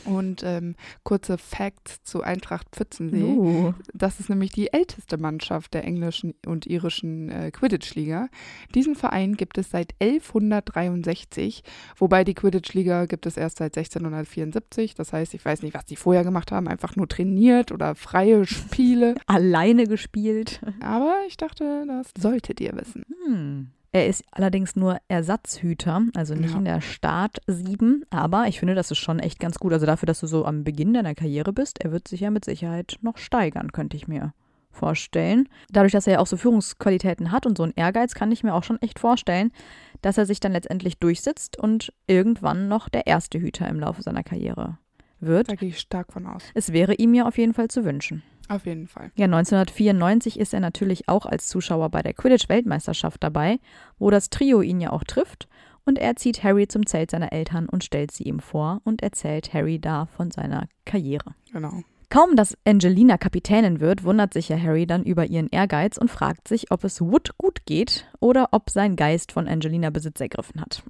Und 0.05 0.43
ähm, 0.43 0.75
kurze 1.03 1.37
Facts 1.37 2.03
zu 2.03 2.23
Eintracht 2.23 2.67
Pfützensee. 2.71 3.23
Uh. 3.23 3.73
Das 3.93 4.19
ist 4.19 4.29
nämlich 4.29 4.51
die 4.51 4.73
älteste 4.73 5.17
Mannschaft 5.17 5.73
der 5.73 5.85
englischen 5.85 6.33
und 6.45 6.65
irischen 6.65 7.29
äh, 7.29 7.51
Quidditch-Liga. 7.51 8.27
Diesen 8.75 8.95
Verein 8.95 9.35
gibt 9.35 9.57
es 9.57 9.69
seit 9.69 9.93
1163, 10.01 11.63
wobei 11.97 12.23
die 12.23 12.33
Quidditch-Liga 12.33 13.05
gibt 13.05 13.25
es 13.25 13.37
erst 13.37 13.57
seit 13.57 13.77
1674. 13.77 14.95
Das 14.95 15.13
heißt, 15.13 15.33
ich 15.33 15.43
weiß 15.43 15.61
nicht, 15.61 15.73
was 15.73 15.85
die 15.85 15.95
vorher 15.95 16.23
gemacht 16.23 16.51
haben, 16.51 16.67
einfach 16.67 16.95
nur 16.95 17.07
trainiert 17.07 17.71
oder 17.71 17.95
freie 17.95 18.45
Spiele. 18.45 19.15
Alleine 19.27 19.87
gespielt. 19.87 20.61
Aber 20.81 21.15
ich 21.27 21.37
dachte, 21.37 21.85
das 21.87 22.11
solltet 22.17 22.59
ihr 22.59 22.73
wissen. 22.75 23.05
Hm. 23.25 23.71
Er 23.95 24.07
ist 24.07 24.23
allerdings 24.31 24.75
nur 24.75 24.97
Ersatzhüter, 25.07 26.01
also 26.15 26.33
nicht 26.33 26.53
ja. 26.53 26.57
in 26.57 26.65
der 26.65 26.81
Start 26.81 27.37
7, 27.45 28.03
aber 28.09 28.47
ich 28.47 28.57
finde, 28.57 28.73
das 28.73 28.89
ist 28.89 28.97
schon 28.97 29.19
echt 29.19 29.39
ganz 29.39 29.59
gut. 29.59 29.71
Also 29.71 29.85
dafür, 29.85 30.07
dass 30.07 30.19
du 30.19 30.25
so 30.25 30.45
am 30.45 30.63
Beginn 30.63 30.95
deiner 30.95 31.13
Karriere 31.13 31.53
bist, 31.53 31.79
er 31.79 31.91
wird 31.91 32.07
sich 32.07 32.21
ja 32.21 32.31
mit 32.31 32.43
Sicherheit 32.43 32.97
noch 33.01 33.19
steigern, 33.19 33.71
könnte 33.71 33.95
ich 33.95 34.07
mir 34.07 34.33
vorstellen. 34.71 35.47
Dadurch, 35.69 35.91
dass 35.91 36.07
er 36.07 36.13
ja 36.13 36.19
auch 36.19 36.27
so 36.27 36.37
Führungsqualitäten 36.37 37.31
hat 37.31 37.45
und 37.45 37.55
so 37.55 37.61
einen 37.61 37.73
Ehrgeiz, 37.75 38.15
kann 38.15 38.31
ich 38.31 38.43
mir 38.43 38.55
auch 38.55 38.63
schon 38.63 38.81
echt 38.81 38.97
vorstellen, 38.97 39.51
dass 40.01 40.17
er 40.17 40.25
sich 40.25 40.39
dann 40.39 40.53
letztendlich 40.53 40.97
durchsetzt 40.97 41.59
und 41.59 41.93
irgendwann 42.07 42.67
noch 42.67 42.89
der 42.89 43.05
erste 43.05 43.39
Hüter 43.39 43.67
im 43.67 43.79
Laufe 43.79 44.01
seiner 44.01 44.23
Karriere 44.23 44.79
wird. 45.19 45.51
Da 45.51 45.55
gehe 45.55 45.69
ich 45.69 45.79
stark 45.79 46.11
von 46.11 46.25
aus. 46.25 46.43
Es 46.55 46.73
wäre 46.73 46.95
ihm 46.95 47.13
ja 47.13 47.27
auf 47.27 47.37
jeden 47.37 47.53
Fall 47.53 47.67
zu 47.67 47.85
wünschen. 47.85 48.23
Auf 48.49 48.65
jeden 48.65 48.87
Fall. 48.87 49.11
Ja, 49.15 49.25
1994 49.25 50.39
ist 50.39 50.53
er 50.53 50.59
natürlich 50.59 51.07
auch 51.07 51.25
als 51.25 51.47
Zuschauer 51.47 51.89
bei 51.89 52.01
der 52.01 52.13
Quidditch-Weltmeisterschaft 52.13 53.23
dabei, 53.23 53.59
wo 53.99 54.09
das 54.09 54.29
Trio 54.29 54.61
ihn 54.61 54.81
ja 54.81 54.91
auch 54.91 55.03
trifft. 55.03 55.47
Und 55.85 55.99
er 55.99 56.15
zieht 56.15 56.43
Harry 56.43 56.67
zum 56.67 56.85
Zelt 56.85 57.11
seiner 57.11 57.33
Eltern 57.33 57.67
und 57.67 57.83
stellt 57.83 58.11
sie 58.11 58.23
ihm 58.23 58.39
vor 58.39 58.81
und 58.85 59.01
erzählt 59.01 59.53
Harry 59.53 59.79
da 59.79 60.05
von 60.05 60.31
seiner 60.31 60.67
Karriere. 60.85 61.35
Genau. 61.51 61.81
Kaum, 62.09 62.35
dass 62.35 62.55
Angelina 62.63 63.17
Kapitänin 63.17 63.79
wird, 63.79 64.03
wundert 64.03 64.33
sich 64.33 64.47
ja 64.47 64.57
Harry 64.57 64.85
dann 64.85 65.03
über 65.03 65.25
ihren 65.25 65.47
Ehrgeiz 65.47 65.97
und 65.97 66.11
fragt 66.11 66.47
sich, 66.47 66.69
ob 66.69 66.83
es 66.83 67.01
Wood 67.01 67.37
gut 67.37 67.65
geht 67.65 68.07
oder 68.19 68.49
ob 68.51 68.69
sein 68.69 68.95
Geist 68.95 69.31
von 69.31 69.47
Angelina 69.47 69.89
Besitz 69.89 70.21
ergriffen 70.21 70.61
hat. 70.61 70.83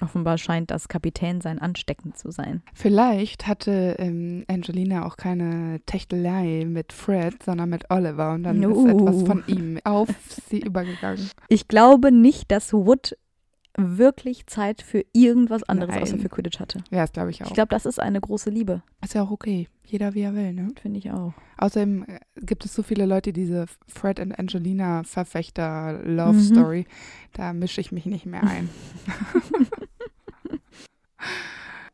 Offenbar 0.00 0.38
scheint 0.38 0.70
das 0.70 0.88
Kapitän 0.88 1.40
sein 1.40 1.58
ansteckend 1.58 2.18
zu 2.18 2.30
sein. 2.30 2.62
Vielleicht 2.74 3.46
hatte 3.46 3.96
ähm, 3.98 4.44
Angelina 4.48 5.06
auch 5.06 5.16
keine 5.16 5.80
Techtelei 5.86 6.64
mit 6.66 6.92
Fred, 6.92 7.42
sondern 7.42 7.70
mit 7.70 7.90
Oliver 7.90 8.32
und 8.32 8.42
dann 8.44 8.64
Uh. 8.64 8.86
ist 8.86 8.92
etwas 8.94 9.22
von 9.22 9.44
ihm 9.46 9.78
auf 9.84 10.08
sie 10.48 10.60
übergegangen. 10.60 11.30
Ich 11.48 11.68
glaube 11.68 12.12
nicht, 12.12 12.50
dass 12.50 12.72
Wood 12.72 13.16
wirklich 13.76 14.46
Zeit 14.46 14.82
für 14.82 15.04
irgendwas 15.12 15.62
anderes 15.64 15.94
Nein. 15.94 16.02
außer 16.02 16.18
für 16.18 16.28
Quidditch 16.28 16.60
hatte. 16.60 16.82
Ja, 16.90 17.02
das 17.02 17.12
glaube 17.12 17.30
ich 17.30 17.42
auch. 17.42 17.48
Ich 17.48 17.54
glaube, 17.54 17.68
das 17.68 17.86
ist 17.86 18.00
eine 18.00 18.20
große 18.20 18.50
Liebe. 18.50 18.82
ist 19.04 19.14
ja 19.14 19.22
auch 19.22 19.30
okay. 19.30 19.68
Jeder 19.84 20.14
wie 20.14 20.22
er 20.22 20.34
will, 20.34 20.52
ne? 20.52 20.68
Finde 20.80 20.98
ich 20.98 21.10
auch. 21.12 21.32
Außerdem 21.58 22.04
äh, 22.08 22.18
gibt 22.40 22.64
es 22.64 22.74
so 22.74 22.82
viele 22.82 23.06
Leute, 23.06 23.32
diese 23.32 23.66
Fred 23.86 24.18
und 24.18 24.32
Angelina 24.38 25.04
Verfechter 25.04 26.00
Love 26.04 26.32
Mhm. 26.34 26.40
Story. 26.40 26.86
Da 27.34 27.52
mische 27.52 27.80
ich 27.80 27.92
mich 27.92 28.06
nicht 28.06 28.26
mehr 28.26 28.42
ein. 28.44 28.68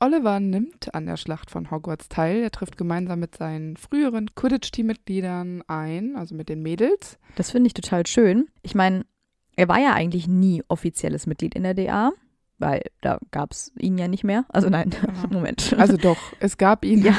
Oliver 0.01 0.41
nimmt 0.41 0.93
an 0.95 1.07
der 1.07 1.17
Schlacht 1.17 1.51
von 1.51 1.71
Hogwarts 1.71 2.09
teil. 2.09 2.39
Er 2.43 2.51
trifft 2.51 2.77
gemeinsam 2.77 3.21
mit 3.21 3.37
seinen 3.37 3.77
früheren 3.77 4.35
Quidditch-Teammitgliedern 4.35 5.63
ein, 5.69 6.17
also 6.17 6.35
mit 6.35 6.49
den 6.49 6.61
Mädels. 6.63 7.19
Das 7.37 7.53
finde 7.53 7.69
ich 7.69 7.75
total 7.75 8.05
schön. 8.07 8.49
Ich 8.63 8.75
meine, 8.75 9.05
er 9.57 9.69
war 9.69 9.79
ja 9.79 9.93
eigentlich 9.95 10.29
nie 10.29 10.63
offizielles 10.69 11.27
Mitglied 11.27 11.55
in 11.55 11.63
der 11.63 11.75
DA, 11.75 12.13
weil 12.59 12.83
da 13.01 13.19
gab 13.33 13.51
es 13.51 13.73
ihn 13.77 13.99
ja 13.99 14.07
nicht 14.07 14.23
mehr. 14.23 14.45
Also 14.49 14.69
nein, 14.69 14.91
Genau. 14.91 15.13
Moment. 15.31 15.75
Also 15.77 15.97
doch, 15.97 16.17
es 16.39 16.59
gab 16.59 16.85
ihn. 16.85 17.03
ja, 17.03 17.15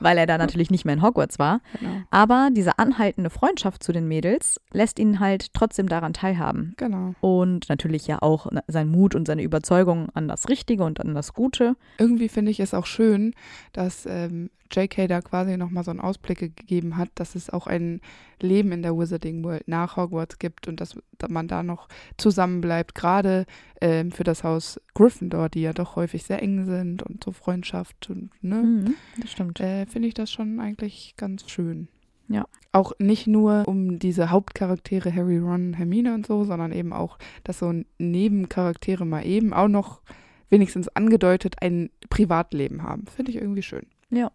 weil 0.00 0.18
er 0.18 0.26
da 0.26 0.38
natürlich 0.38 0.70
nicht 0.72 0.84
mehr 0.84 0.94
in 0.94 1.02
Hogwarts 1.02 1.38
war. 1.38 1.60
Genau. 1.78 2.02
Aber 2.10 2.48
diese 2.52 2.78
anhaltende 2.80 3.30
Freundschaft 3.30 3.82
zu 3.84 3.92
den 3.92 4.08
Mädels 4.08 4.60
lässt 4.72 4.98
ihn 4.98 5.20
halt 5.20 5.54
trotzdem 5.54 5.88
daran 5.88 6.12
teilhaben. 6.12 6.74
genau. 6.78 7.14
Und 7.20 7.68
natürlich 7.68 8.08
ja 8.08 8.20
auch 8.22 8.48
sein 8.66 8.88
Mut 8.88 9.14
und 9.14 9.26
seine 9.28 9.42
Überzeugung 9.42 10.08
an 10.14 10.26
das 10.26 10.48
Richtige 10.48 10.82
und 10.82 11.00
an 11.00 11.14
das 11.14 11.32
Gute. 11.32 11.76
Irgendwie 11.98 12.28
finde 12.28 12.50
ich 12.50 12.58
es 12.58 12.74
auch 12.74 12.86
schön, 12.86 13.34
dass 13.72 14.04
ähm, 14.06 14.50
J.K. 14.72 15.06
da 15.06 15.20
quasi 15.20 15.56
nochmal 15.56 15.84
so 15.84 15.90
einen 15.90 16.00
Ausblick 16.00 16.38
gegeben 16.38 16.96
hat, 16.96 17.10
dass 17.14 17.34
es 17.34 17.50
auch 17.50 17.66
ein 17.66 18.00
Leben 18.40 18.72
in 18.72 18.82
der 18.82 18.96
Wizarding 18.96 19.44
World 19.44 19.68
nach 19.68 19.96
Hogwarts 19.96 20.38
gibt 20.38 20.68
und 20.68 20.80
dass, 20.80 20.96
man 21.28 21.46
da 21.48 21.62
noch 21.62 21.88
zusammenbleibt, 22.16 22.94
gerade 22.94 23.46
ähm, 23.80 24.10
für 24.10 24.24
das 24.24 24.42
Haus 24.44 24.80
Gryffindor, 24.94 25.48
die 25.48 25.62
ja 25.62 25.72
doch 25.72 25.96
häufig 25.96 26.24
sehr 26.24 26.42
eng 26.42 26.64
sind 26.64 27.02
und 27.02 27.22
so 27.22 27.32
Freundschaft 27.32 28.10
und 28.10 28.30
ne, 28.42 28.62
Mhm, 28.62 28.94
das 29.20 29.30
stimmt. 29.30 29.60
äh, 29.60 29.86
finde 29.86 30.08
ich 30.08 30.14
das 30.14 30.30
schon 30.30 30.58
eigentlich 30.60 31.14
ganz 31.16 31.48
schön. 31.50 31.88
Ja. 32.28 32.46
Auch 32.72 32.92
nicht 32.98 33.26
nur 33.26 33.64
um 33.66 33.98
diese 33.98 34.30
Hauptcharaktere 34.30 35.14
Harry, 35.14 35.38
Ron, 35.38 35.74
Hermine 35.74 36.14
und 36.14 36.26
so, 36.26 36.44
sondern 36.44 36.72
eben 36.72 36.92
auch, 36.92 37.18
dass 37.44 37.58
so 37.58 37.74
Nebencharaktere 37.98 39.04
mal 39.04 39.26
eben 39.26 39.52
auch 39.52 39.68
noch 39.68 40.00
wenigstens 40.48 40.88
angedeutet 40.88 41.56
ein 41.60 41.90
Privatleben 42.08 42.82
haben. 42.82 43.06
Finde 43.06 43.30
ich 43.32 43.36
irgendwie 43.38 43.62
schön. 43.62 43.86
Ja. 44.10 44.30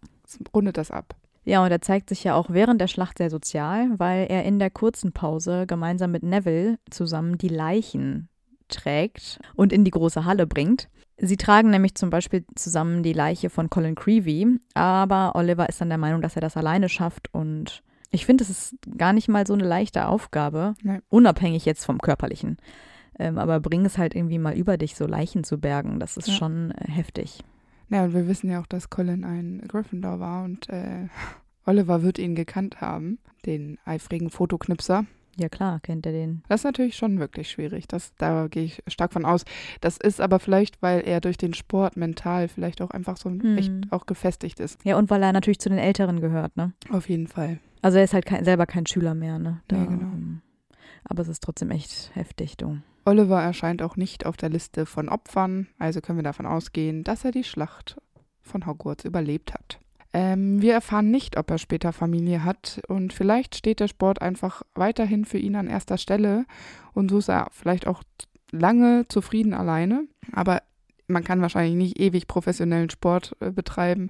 Rundet 0.54 0.78
das 0.78 0.92
ab. 0.92 1.16
Ja, 1.46 1.64
und 1.64 1.72
er 1.72 1.82
zeigt 1.82 2.10
sich 2.10 2.24
ja 2.26 2.36
auch 2.36 2.50
während 2.50 2.82
der 2.82 2.88
Schlacht 2.88 3.18
sehr 3.20 3.30
sozial, 3.30 3.88
weil 3.98 4.28
er 4.30 4.44
in 4.44 4.60
der 4.60 4.70
kurzen 4.70 5.14
Pause 5.14 5.66
gemeinsam 5.66 6.12
mit 6.12 6.24
Neville 6.24 6.78
zusammen 6.90 7.38
die 7.38 7.48
Leichen 7.48 8.28
trägt 8.68 9.40
und 9.56 9.72
in 9.72 9.86
die 9.86 9.92
große 9.92 10.26
Halle 10.26 10.46
bringt. 10.46 10.90
Sie 11.18 11.38
tragen 11.38 11.70
nämlich 11.72 11.96
zum 11.96 12.10
Beispiel 12.10 12.46
zusammen 12.56 13.02
die 13.02 13.14
Leiche 13.14 13.50
von 13.50 13.70
Colin 13.70 13.96
Creevy, 13.96 14.60
aber 14.74 15.32
Oliver 15.36 15.70
ist 15.70 15.80
dann 15.82 15.90
der 15.90 15.98
Meinung, 15.98 16.22
dass 16.22 16.36
er 16.36 16.42
das 16.42 16.58
alleine 16.58 16.90
schafft 16.90 17.34
und 17.34 17.82
ich 18.12 18.26
finde, 18.26 18.44
es 18.44 18.50
ist 18.50 18.76
gar 18.98 19.14
nicht 19.14 19.28
mal 19.28 19.48
so 19.48 19.54
eine 19.54 19.66
leichte 19.66 20.08
Aufgabe, 20.08 20.76
Nein. 20.84 21.02
unabhängig 21.10 21.66
jetzt 21.66 21.86
vom 21.86 21.98
Körperlichen. 22.00 22.58
Ähm, 23.20 23.38
aber 23.38 23.60
bring 23.60 23.86
es 23.86 23.98
halt 23.98 24.16
irgendwie 24.16 24.38
mal 24.38 24.56
über 24.56 24.78
dich, 24.78 24.96
so 24.96 25.08
Leichen 25.08 25.44
zu 25.44 25.58
bergen. 25.58 26.00
Das 26.00 26.18
ist 26.18 26.28
Ja. 26.28 26.34
schon 26.36 26.72
äh, 26.72 26.90
heftig. 26.92 27.40
Ja, 27.90 28.04
und 28.04 28.14
wir 28.14 28.28
wissen 28.28 28.50
ja 28.50 28.60
auch, 28.62 28.68
dass 28.68 28.90
Colin 28.90 29.24
ein 29.24 29.62
Gryffindor 29.68 30.20
war 30.20 30.44
und 30.44 30.70
äh, 30.70 31.08
Oliver 31.66 32.02
wird 32.04 32.20
ihn 32.20 32.36
gekannt 32.36 32.82
haben, 32.82 33.20
den 33.46 33.78
eifrigen 33.86 34.30
Fotoknipser. 34.30 35.06
Ja 35.40 35.50
klar, 35.50 35.80
kennt 35.82 36.06
er 36.08 36.14
den. 36.14 36.42
Das 36.50 36.62
ist 36.62 36.66
natürlich 36.66 36.96
schon 36.96 37.20
wirklich 37.20 37.52
schwierig. 37.52 37.88
Das, 37.88 38.12
da 38.18 38.48
gehe 38.48 38.64
ich 38.64 38.82
stark 38.88 39.14
von 39.14 39.24
aus. 39.24 39.46
Das 39.82 39.98
ist 39.98 40.20
aber 40.20 40.40
vielleicht, 40.40 40.82
weil 40.82 41.02
er 41.02 41.22
durch 41.22 41.38
den 41.38 41.54
Sport 41.54 41.96
mental 41.96 42.48
vielleicht 42.48 42.82
auch 42.82 42.90
einfach 42.90 43.18
so 43.18 43.30
Hm. 43.30 43.58
echt 43.58 43.72
auch 43.92 44.08
gefestigt 44.08 44.60
ist. 44.60 44.84
Ja, 44.84 44.98
und 44.98 45.12
weil 45.12 45.22
er 45.22 45.34
natürlich 45.34 45.60
zu 45.60 45.70
den 45.70 45.78
Älteren 45.78 46.22
gehört, 46.22 46.58
ne? 46.58 46.74
Auf 46.90 47.08
jeden 47.08 47.28
Fall. 47.28 47.60
Also 47.84 48.00
er 48.00 48.06
ist 48.06 48.16
halt 48.16 48.26
kein, 48.26 48.44
selber 48.46 48.66
kein 48.66 48.88
Schüler 48.88 49.14
mehr, 49.14 49.38
ne? 49.38 49.62
Ja, 49.72 49.86
genau. 49.86 50.12
Aber 51.10 51.22
es 51.22 51.28
ist 51.28 51.44
trotzdem 51.44 51.72
echt 51.72 52.12
heftig, 52.14 52.58
du. 52.58 52.78
Oliver 53.06 53.42
erscheint 53.42 53.82
auch 53.82 53.96
nicht 53.96 54.26
auf 54.26 54.36
der 54.38 54.50
Liste 54.50 54.86
von 54.86 55.10
Opfern, 55.10 55.68
also 55.80 56.02
können 56.02 56.18
wir 56.18 56.24
davon 56.24 56.46
ausgehen, 56.46 57.04
dass 57.04 57.24
er 57.24 57.32
die 57.32 57.46
Schlacht 57.46 57.98
von 58.42 58.66
Hogwarts 58.66 59.06
überlebt 59.06 59.54
hat. 59.54 59.80
Ähm, 60.14 60.62
wir 60.62 60.74
erfahren 60.74 61.12
nicht, 61.12 61.38
ob 61.38 61.52
er 61.52 61.58
später 61.58 61.94
Familie 61.94 62.44
hat. 62.44 62.82
Und 62.88 63.14
vielleicht 63.14 63.56
steht 63.56 63.80
der 63.80 63.88
Sport 63.88 64.22
einfach 64.22 64.64
weiterhin 64.74 65.26
für 65.26 65.38
ihn 65.38 65.56
an 65.56 65.68
erster 65.68 65.98
Stelle. 65.98 66.46
Und 66.94 67.12
so 67.12 67.18
ist 67.18 67.30
er 67.30 67.50
vielleicht 67.52 67.88
auch 67.88 68.04
lange 68.52 69.06
zufrieden 69.10 69.54
alleine, 69.54 70.08
aber 70.32 70.62
man 71.08 71.24
kann 71.24 71.42
wahrscheinlich 71.42 71.76
nicht 71.76 72.00
ewig 72.00 72.28
professionellen 72.28 72.90
Sport 72.90 73.36
äh, 73.40 73.52
betreiben 73.52 74.10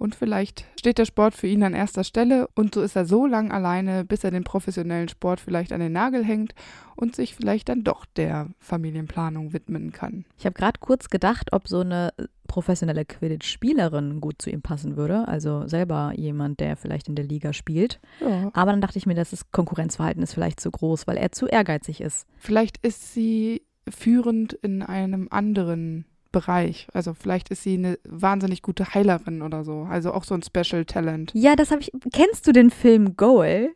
und 0.00 0.14
vielleicht 0.14 0.64
steht 0.78 0.96
der 0.96 1.04
Sport 1.04 1.34
für 1.34 1.46
ihn 1.46 1.62
an 1.62 1.74
erster 1.74 2.04
Stelle 2.04 2.48
und 2.54 2.74
so 2.74 2.80
ist 2.80 2.96
er 2.96 3.04
so 3.04 3.26
lang 3.26 3.52
alleine, 3.52 4.04
bis 4.04 4.24
er 4.24 4.30
den 4.30 4.44
professionellen 4.44 5.08
Sport 5.08 5.40
vielleicht 5.40 5.72
an 5.72 5.80
den 5.80 5.92
Nagel 5.92 6.24
hängt 6.24 6.54
und 6.96 7.14
sich 7.14 7.34
vielleicht 7.34 7.68
dann 7.68 7.84
doch 7.84 8.06
der 8.16 8.48
Familienplanung 8.58 9.52
widmen 9.52 9.92
kann. 9.92 10.24
Ich 10.38 10.46
habe 10.46 10.54
gerade 10.54 10.80
kurz 10.80 11.10
gedacht, 11.10 11.52
ob 11.52 11.68
so 11.68 11.80
eine 11.80 12.14
professionelle 12.48 13.04
Quidditch-Spielerin 13.04 14.22
gut 14.22 14.40
zu 14.40 14.50
ihm 14.50 14.62
passen 14.62 14.96
würde. 14.96 15.28
Also 15.28 15.68
selber 15.68 16.12
jemand, 16.16 16.60
der 16.60 16.76
vielleicht 16.76 17.08
in 17.08 17.14
der 17.14 17.26
Liga 17.26 17.52
spielt. 17.52 18.00
Ja. 18.20 18.50
Aber 18.54 18.72
dann 18.72 18.80
dachte 18.80 18.98
ich 18.98 19.06
mir, 19.06 19.14
dass 19.14 19.30
das 19.30 19.52
Konkurrenzverhalten 19.52 20.22
ist 20.22 20.32
vielleicht 20.32 20.60
zu 20.60 20.70
groß, 20.70 21.06
weil 21.06 21.18
er 21.18 21.30
zu 21.30 21.46
ehrgeizig 21.46 22.00
ist. 22.00 22.26
Vielleicht 22.38 22.78
ist 22.78 23.12
sie 23.12 23.62
führend 23.88 24.54
in 24.54 24.82
einem 24.82 25.28
anderen 25.30 26.06
Bereich. 26.32 26.86
Also 26.92 27.14
vielleicht 27.14 27.48
ist 27.50 27.62
sie 27.62 27.74
eine 27.74 27.98
wahnsinnig 28.04 28.62
gute 28.62 28.94
Heilerin 28.94 29.42
oder 29.42 29.64
so. 29.64 29.82
Also 29.90 30.12
auch 30.12 30.24
so 30.24 30.34
ein 30.34 30.42
Special 30.42 30.84
Talent. 30.84 31.32
Ja, 31.34 31.56
das 31.56 31.70
habe 31.70 31.80
ich. 31.82 31.90
Kennst 32.12 32.46
du 32.46 32.52
den 32.52 32.70
Film 32.70 33.16
Goal? 33.16 33.70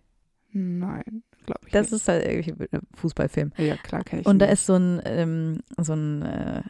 Nein, 0.52 1.24
glaube 1.46 1.61
ich 1.66 1.72
Das 1.72 1.90
nicht. 1.90 2.00
ist 2.00 2.09
halt 2.09 2.24
irgendwie 2.26 2.68
ein 2.72 2.80
Fußballfilm. 2.94 3.52
ja, 3.59 3.76
klar 3.76 4.05
kenne 4.05 4.22
ich 4.22 4.26
Und 4.28 4.38
da 4.38 4.46
ihn. 4.46 4.52
ist 4.52 4.66
so 4.66 4.74
ein, 4.74 5.02
ähm, 5.05 5.59
so 5.80 5.94
ein 5.94 6.22
äh, 6.22 6.62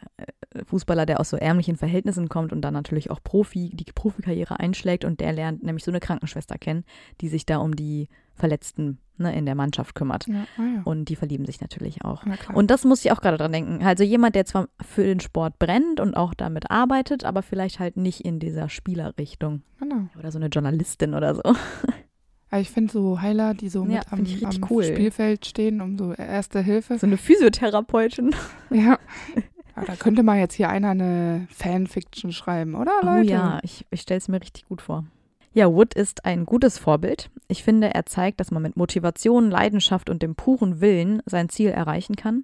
Fußballer, 0.65 1.05
der 1.05 1.19
aus 1.19 1.29
so 1.29 1.37
ärmlichen 1.37 1.75
Verhältnissen 1.75 2.27
kommt 2.29 2.51
und 2.51 2.61
dann 2.61 2.73
natürlich 2.73 3.11
auch 3.11 3.19
Profi, 3.23 3.69
die 3.73 3.83
Profikarriere 3.93 4.59
einschlägt 4.59 5.05
und 5.05 5.19
der 5.19 5.33
lernt 5.33 5.61
nämlich 5.63 5.83
so 5.83 5.91
eine 5.91 5.99
Krankenschwester 5.99 6.57
kennen, 6.57 6.83
die 7.21 7.27
sich 7.27 7.45
da 7.45 7.57
um 7.57 7.75
die 7.75 8.07
Verletzten 8.33 8.97
ne, 9.17 9.35
in 9.35 9.45
der 9.45 9.55
Mannschaft 9.55 9.95
kümmert. 9.95 10.27
Ja, 10.27 10.45
ah 10.57 10.61
ja. 10.75 10.81
Und 10.83 11.05
die 11.09 11.15
verlieben 11.15 11.45
sich 11.45 11.61
natürlich 11.61 12.03
auch. 12.05 12.23
Und 12.53 12.71
das 12.71 12.83
muss 12.85 13.03
ich 13.05 13.11
auch 13.11 13.21
gerade 13.21 13.37
dran 13.37 13.51
denken. 13.51 13.83
Also 13.83 14.03
jemand, 14.03 14.35
der 14.35 14.45
zwar 14.45 14.67
für 14.81 15.03
den 15.03 15.19
Sport 15.19 15.59
brennt 15.59 15.99
und 15.99 16.15
auch 16.15 16.33
damit 16.33 16.71
arbeitet, 16.71 17.23
aber 17.25 17.41
vielleicht 17.41 17.79
halt 17.79 17.97
nicht 17.97 18.21
in 18.21 18.39
dieser 18.39 18.69
Spielerrichtung. 18.69 19.61
genau. 19.79 20.07
Oder 20.17 20.31
so 20.31 20.37
eine 20.39 20.47
Journalistin 20.47 21.13
oder 21.13 21.35
so. 21.35 21.41
Aber 21.43 22.61
ich 22.61 22.69
finde 22.69 22.91
so 22.91 23.21
Heiler, 23.21 23.53
die 23.53 23.69
so 23.69 23.83
Ja, 23.85 24.01
mit 24.09 24.11
am, 24.13 24.19
am 24.45 24.69
cool. 24.69 24.83
Spielfeld 24.83 25.45
stehen, 25.45 25.81
um 25.81 25.97
so 25.97 26.13
erste 26.13 26.61
Hilfe. 26.61 26.97
So 26.97 27.07
eine 27.07 27.17
Physiotherapeutin. 27.17 28.35
Ja. 28.69 28.97
Aber 29.77 29.87
da 29.87 29.95
könnte 29.97 30.23
mal 30.23 30.37
jetzt 30.39 30.53
hier 30.53 30.69
einer 30.69 30.91
eine 30.91 31.47
Fanfiction 31.49 32.31
schreiben, 32.31 32.75
oder 32.75 32.91
Oh 33.03 33.05
Leute? 33.07 33.29
ja, 33.29 33.59
ich, 33.61 33.85
ich 33.91 33.99
stelle 34.01 34.19
es 34.19 34.29
mir 34.29 34.39
richtig 34.39 34.65
gut 34.69 34.81
vor. 34.81 35.03
Ja, 35.55 35.71
Wood 35.71 35.93
ist 35.93 36.25
ein 36.25 36.45
gutes 36.45 36.77
Vorbild. 36.77 37.29
Ich 37.47 37.63
finde, 37.63 37.93
er 37.93 38.05
zeigt, 38.05 38.41
dass 38.41 38.51
man 38.51 38.61
mit 38.61 38.75
Motivation, 38.75 39.49
Leidenschaft 39.49 40.09
und 40.09 40.21
dem 40.21 40.35
puren 40.35 40.81
Willen 40.81 41.23
sein 41.25 41.47
Ziel 41.47 41.69
erreichen 41.69 42.17
kann. 42.17 42.43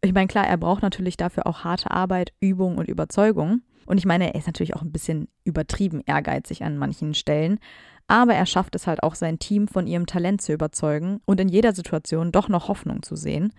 Ich 0.00 0.14
meine, 0.14 0.26
klar, 0.26 0.46
er 0.46 0.56
braucht 0.56 0.80
natürlich 0.80 1.18
dafür 1.18 1.46
auch 1.46 1.64
harte 1.64 1.90
Arbeit, 1.90 2.32
Übung 2.40 2.78
und 2.78 2.88
Überzeugung. 2.88 3.60
Und 3.84 3.98
ich 3.98 4.06
meine, 4.06 4.32
er 4.32 4.36
ist 4.36 4.46
natürlich 4.46 4.74
auch 4.74 4.80
ein 4.80 4.90
bisschen 4.90 5.28
übertrieben 5.44 6.00
ehrgeizig 6.06 6.64
an 6.64 6.78
manchen 6.78 7.12
Stellen. 7.12 7.58
Aber 8.06 8.32
er 8.32 8.46
schafft 8.46 8.74
es 8.74 8.86
halt 8.86 9.02
auch, 9.02 9.16
sein 9.16 9.38
Team 9.38 9.68
von 9.68 9.86
ihrem 9.86 10.06
Talent 10.06 10.40
zu 10.40 10.54
überzeugen 10.54 11.20
und 11.26 11.38
in 11.38 11.50
jeder 11.50 11.74
Situation 11.74 12.32
doch 12.32 12.48
noch 12.48 12.68
Hoffnung 12.68 13.02
zu 13.02 13.16
sehen. 13.16 13.52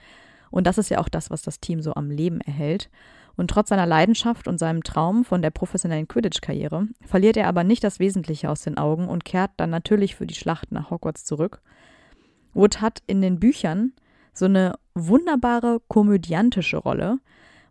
Und 0.50 0.66
das 0.66 0.80
ist 0.80 0.90
ja 0.90 0.98
auch 0.98 1.10
das, 1.10 1.30
was 1.30 1.44
das 1.44 1.60
Team 1.60 1.84
so 1.84 1.94
am 1.94 2.10
Leben 2.10 2.42
erhält. 2.42 2.90
Und 3.38 3.52
trotz 3.52 3.70
seiner 3.70 3.86
Leidenschaft 3.86 4.48
und 4.48 4.58
seinem 4.58 4.84
Traum 4.84 5.24
von 5.24 5.44
der 5.44 5.52
professionellen 5.52 6.08
Quidditch-Karriere 6.08 6.88
verliert 7.06 7.38
er 7.38 7.48
aber 7.48 7.64
nicht 7.64 7.84
das 7.84 8.00
Wesentliche 8.00 8.50
aus 8.50 8.62
den 8.62 8.78
Augen 8.78 9.08
und 9.08 9.26
kehrt 9.26 9.52
dann 9.58 9.70
natürlich 9.70 10.16
für 10.16 10.26
die 10.26 10.34
Schlacht 10.34 10.72
nach 10.72 10.90
Hogwarts 10.90 11.24
zurück. 11.24 11.62
Wood 12.54 12.82
hat 12.82 13.04
in 13.06 13.22
den 13.22 13.40
Büchern 13.40 13.94
so 14.34 14.46
eine 14.46 14.74
wunderbare 14.96 15.82
komödiantische 15.88 16.78
Rolle. 16.78 17.20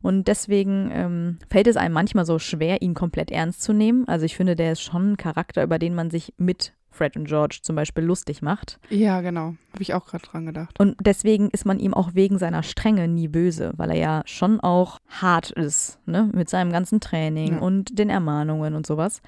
Und 0.02 0.28
deswegen 0.28 0.90
ähm, 0.92 1.38
fällt 1.50 1.66
es 1.66 1.76
einem 1.76 1.94
manchmal 1.94 2.26
so 2.26 2.38
schwer, 2.38 2.80
ihn 2.80 2.94
komplett 2.94 3.32
ernst 3.32 3.62
zu 3.62 3.72
nehmen. 3.72 4.06
Also 4.06 4.24
ich 4.24 4.36
finde, 4.36 4.54
der 4.54 4.72
ist 4.72 4.82
schon 4.82 5.12
ein 5.12 5.16
Charakter, 5.16 5.64
über 5.64 5.80
den 5.80 5.96
man 5.96 6.10
sich 6.10 6.32
mit 6.36 6.74
Fred 6.97 7.16
und 7.16 7.26
George 7.28 7.59
zum 7.62 7.76
Beispiel 7.76 8.03
lustig 8.05 8.42
macht. 8.42 8.78
Ja, 8.90 9.20
genau. 9.20 9.55
Habe 9.72 9.82
ich 9.82 9.94
auch 9.94 10.07
gerade 10.07 10.24
dran 10.26 10.47
gedacht. 10.47 10.78
Und 10.80 10.97
deswegen 11.01 11.51
ist 11.51 11.66
man 11.66 11.78
ihm 11.78 11.94
auch 11.94 12.14
wegen 12.14 12.38
seiner 12.38 12.62
Strenge 12.62 13.07
nie 13.09 13.28
böse, 13.28 13.72
weil 13.76 13.90
er 13.90 13.97
ja 13.99 14.22
schon 14.26 14.61
auch 14.61 14.99
hart 15.09 15.51
ist, 15.51 15.99
ne? 16.07 16.30
Mit 16.32 16.49
seinem 16.49 16.72
ganzen 16.72 17.01
Training 17.01 17.55
Ja. 17.55 17.59
und 17.61 17.99
den 17.99 18.11
Ermahnungen 18.11 18.74
und 18.74 18.86
sowas. 18.86 19.20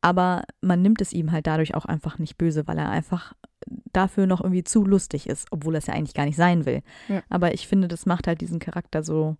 Aber 0.00 0.42
man 0.60 0.82
nimmt 0.82 1.00
es 1.00 1.12
ihm 1.12 1.30
halt 1.30 1.46
dadurch 1.46 1.74
auch 1.76 1.84
einfach 1.84 2.18
nicht 2.18 2.36
böse, 2.36 2.66
weil 2.66 2.76
er 2.78 2.90
einfach 2.90 3.34
dafür 3.92 4.26
noch 4.26 4.40
irgendwie 4.40 4.64
zu 4.64 4.84
lustig 4.84 5.28
ist, 5.28 5.46
obwohl 5.52 5.76
er 5.76 5.78
es 5.78 5.86
ja 5.86 5.94
eigentlich 5.94 6.14
gar 6.14 6.24
nicht 6.24 6.34
sein 6.36 6.66
will. 6.66 6.82
Ja. 7.08 7.22
Aber 7.28 7.54
ich 7.54 7.68
finde, 7.68 7.86
das 7.86 8.04
macht 8.06 8.26
halt 8.26 8.40
diesen 8.40 8.58
Charakter 8.58 9.04
so, 9.04 9.36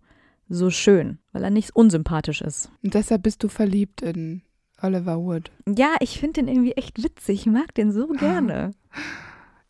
so 0.47 0.69
schön, 0.69 1.19
weil 1.33 1.43
er 1.43 1.49
nicht 1.49 1.75
unsympathisch 1.75 2.41
ist. 2.41 2.71
Und 2.81 2.93
deshalb 2.93 3.23
bist 3.23 3.43
du 3.43 3.49
verliebt 3.49 4.01
in 4.01 4.41
Oliver 4.83 5.17
Wood. 5.17 5.51
Ja, 5.67 5.95
ich 5.99 6.19
finde 6.19 6.41
den 6.41 6.47
irgendwie 6.47 6.73
echt 6.73 7.03
witzig. 7.03 7.41
Ich 7.41 7.45
mag 7.45 7.73
den 7.73 7.91
so 7.91 8.07
gerne. 8.07 8.71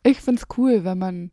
Ich 0.02 0.20
find's 0.20 0.46
cool, 0.58 0.84
wenn 0.84 0.98
man 0.98 1.30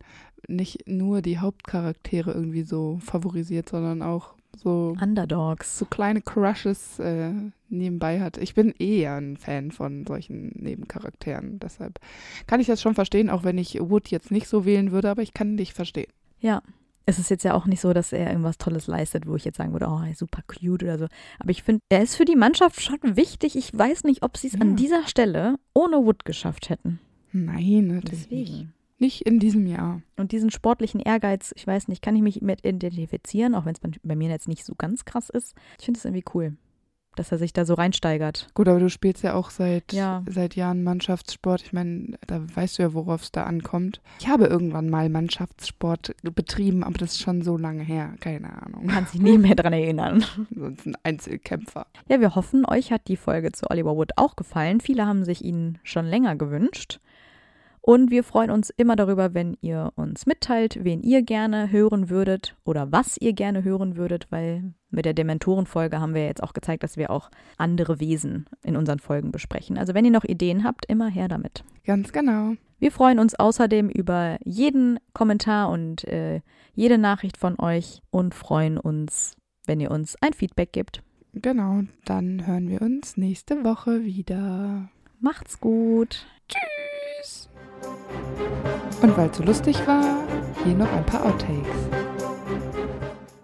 nicht 0.47 0.87
nur 0.87 1.21
die 1.21 1.39
Hauptcharaktere 1.39 2.31
irgendwie 2.31 2.63
so 2.63 2.99
favorisiert, 3.03 3.69
sondern 3.69 4.01
auch 4.01 4.35
so, 4.57 4.95
Underdogs. 5.01 5.77
so 5.79 5.85
kleine 5.85 6.21
Crushes 6.21 6.99
äh, 6.99 7.31
nebenbei 7.69 8.19
hat. 8.19 8.37
Ich 8.37 8.53
bin 8.53 8.73
eher 8.77 9.15
ein 9.15 9.37
Fan 9.37 9.71
von 9.71 10.05
solchen 10.05 10.51
Nebencharakteren. 10.55 11.59
Deshalb 11.59 11.99
kann 12.47 12.59
ich 12.59 12.67
das 12.67 12.81
schon 12.81 12.95
verstehen, 12.95 13.29
auch 13.29 13.43
wenn 13.43 13.57
ich 13.57 13.79
Wood 13.79 14.09
jetzt 14.09 14.31
nicht 14.31 14.47
so 14.47 14.65
wählen 14.65 14.91
würde, 14.91 15.09
aber 15.09 15.21
ich 15.21 15.33
kann 15.33 15.57
dich 15.57 15.73
verstehen. 15.73 16.11
Ja. 16.39 16.61
Es 17.05 17.17
ist 17.19 17.29
jetzt 17.29 17.43
ja 17.43 17.53
auch 17.55 17.65
nicht 17.65 17.81
so, 17.81 17.93
dass 17.93 18.13
er 18.13 18.29
irgendwas 18.29 18.57
Tolles 18.57 18.87
leistet, 18.87 19.27
wo 19.27 19.35
ich 19.35 19.43
jetzt 19.45 19.57
sagen 19.57 19.73
würde, 19.73 19.87
oh, 19.87 19.99
er 20.03 20.11
ist 20.11 20.19
super 20.19 20.41
cute 20.47 20.83
oder 20.83 20.97
so. 20.99 21.07
Aber 21.39 21.49
ich 21.49 21.63
finde, 21.63 21.81
er 21.89 22.01
ist 22.03 22.15
für 22.15 22.25
die 22.25 22.35
Mannschaft 22.35 22.79
schon 22.81 22.99
wichtig. 23.03 23.55
Ich 23.55 23.75
weiß 23.75 24.03
nicht, 24.03 24.23
ob 24.23 24.37
sie 24.37 24.47
es 24.47 24.53
Ja. 24.53 24.61
an 24.61 24.75
dieser 24.75 25.07
Stelle 25.07 25.55
ohne 25.73 25.97
Wood 25.97 26.25
geschafft 26.25 26.69
hätten. 26.69 26.99
Nein, 27.31 27.87
natürlich 27.87 28.29
nicht. 28.29 28.49
Deswegen. 28.49 28.73
Nicht 28.99 29.21
in 29.23 29.39
diesem 29.39 29.65
Jahr. 29.65 30.01
Und 30.17 30.31
diesen 30.31 30.51
sportlichen 30.51 30.99
Ehrgeiz, 30.99 31.53
ich 31.55 31.65
weiß 31.65 31.87
nicht, 31.87 32.03
kann 32.03 32.15
ich 32.15 32.21
mich 32.21 32.41
mit 32.41 32.63
identifizieren, 32.63 33.55
auch 33.55 33.65
wenn 33.65 33.73
es 33.73 33.79
bei, 33.79 33.89
bei 34.03 34.15
mir 34.15 34.29
jetzt 34.29 34.47
nicht 34.47 34.63
so 34.63 34.75
ganz 34.77 35.05
krass 35.05 35.29
ist. 35.31 35.55
Ich 35.79 35.85
finde 35.85 35.97
es 35.97 36.05
irgendwie 36.05 36.25
cool, 36.35 36.55
dass 37.21 37.31
er 37.31 37.37
sich 37.37 37.53
da 37.53 37.65
so 37.65 37.75
reinsteigert. 37.75 38.47
Gut, 38.55 38.67
aber 38.67 38.79
du 38.79 38.89
spielst 38.89 39.21
ja 39.23 39.35
auch 39.35 39.51
seit, 39.51 39.93
Ja. 39.93 40.23
seit 40.27 40.55
Jahren 40.55 40.83
Mannschaftssport. 40.83 41.61
Ich 41.61 41.71
meine, 41.71 42.17
da 42.25 42.41
weißt 42.55 42.79
du 42.79 42.83
ja, 42.83 42.93
worauf 42.95 43.21
es 43.21 43.31
da 43.31 43.43
ankommt. 43.43 44.01
Ich 44.19 44.27
habe 44.27 44.45
irgendwann 44.47 44.89
mal 44.89 45.07
Mannschaftssport 45.09 46.15
betrieben, 46.23 46.83
aber 46.83 46.97
das 46.97 47.11
ist 47.11 47.21
schon 47.21 47.43
so 47.43 47.57
lange 47.57 47.83
her. 47.83 48.13
Keine 48.21 48.61
Ahnung. 48.61 48.87
Kann 48.87 49.05
sich 49.05 49.21
nie 49.21 49.37
mehr 49.37 49.53
dran 49.55 49.73
erinnern. 49.73 50.25
Sonst 50.55 50.87
ein 50.87 50.97
Einzelkämpfer. 51.03 51.85
Ja, 52.09 52.19
wir 52.19 52.33
hoffen, 52.35 52.65
euch 52.65 52.91
hat 52.91 53.07
die 53.07 53.17
Folge 53.17 53.51
zu 53.51 53.69
Oliver 53.69 53.95
Wood 53.95 54.13
auch 54.15 54.35
gefallen. 54.35 54.81
Viele 54.81 55.05
haben 55.05 55.23
sich 55.23 55.43
ihn 55.45 55.77
schon 55.83 56.05
länger 56.07 56.35
gewünscht. 56.35 56.99
Und 57.81 58.11
wir 58.11 58.23
freuen 58.23 58.51
uns 58.51 58.69
immer 58.69 58.95
darüber, 58.95 59.33
wenn 59.33 59.57
ihr 59.61 59.91
uns 59.95 60.27
mitteilt, 60.27 60.83
wen 60.83 61.01
ihr 61.01 61.23
gerne 61.23 61.71
hören 61.71 62.09
würdet 62.09 62.55
oder 62.63 62.91
was 62.91 63.17
ihr 63.19 63.33
gerne 63.33 63.63
hören 63.63 63.97
würdet, 63.97 64.27
weil 64.29 64.73
mit 64.91 65.05
der 65.05 65.15
Dementoren-Folge 65.15 65.99
haben 65.99 66.13
wir 66.13 66.25
jetzt 66.25 66.43
auch 66.43 66.53
gezeigt, 66.53 66.83
dass 66.83 66.95
wir 66.95 67.09
auch 67.09 67.31
andere 67.57 67.99
Wesen 67.99 68.45
in 68.63 68.75
unseren 68.75 68.99
Folgen 68.99 69.31
besprechen. 69.31 69.79
Also 69.79 69.95
wenn 69.95 70.05
ihr 70.05 70.11
noch 70.11 70.23
Ideen 70.25 70.63
habt, 70.63 70.85
immer 70.85 71.07
her 71.07 71.27
damit. 71.27 71.63
Ganz 71.83 72.11
genau. 72.11 72.53
Wir 72.77 72.91
freuen 72.91 73.19
uns 73.19 73.35
außerdem 73.35 73.89
über 73.89 74.37
jeden 74.43 74.99
Kommentar 75.13 75.69
und 75.69 76.03
äh, 76.03 76.41
jede 76.73 76.97
Nachricht 76.97 77.37
von 77.37 77.59
euch 77.59 78.01
und 78.11 78.35
freuen 78.35 78.77
uns, 78.77 79.35
wenn 79.65 79.79
ihr 79.79 79.91
uns 79.91 80.15
ein 80.21 80.33
Feedback 80.33 80.71
gebt. 80.73 81.03
Genau. 81.33 81.83
Dann 82.05 82.45
hören 82.45 82.69
wir 82.69 82.81
uns 82.81 83.17
nächste 83.17 83.63
Woche 83.63 84.03
wieder. 84.03 84.89
Macht's 85.19 85.59
gut. 85.59 86.25
Tschüss. 86.47 87.50
Und 89.01 89.17
weil 89.17 89.29
es 89.29 89.37
so 89.37 89.43
lustig 89.43 89.75
war, 89.87 90.23
hier 90.63 90.75
noch 90.75 90.91
ein 90.91 91.05
paar 91.05 91.25
Outtakes. 91.25 91.67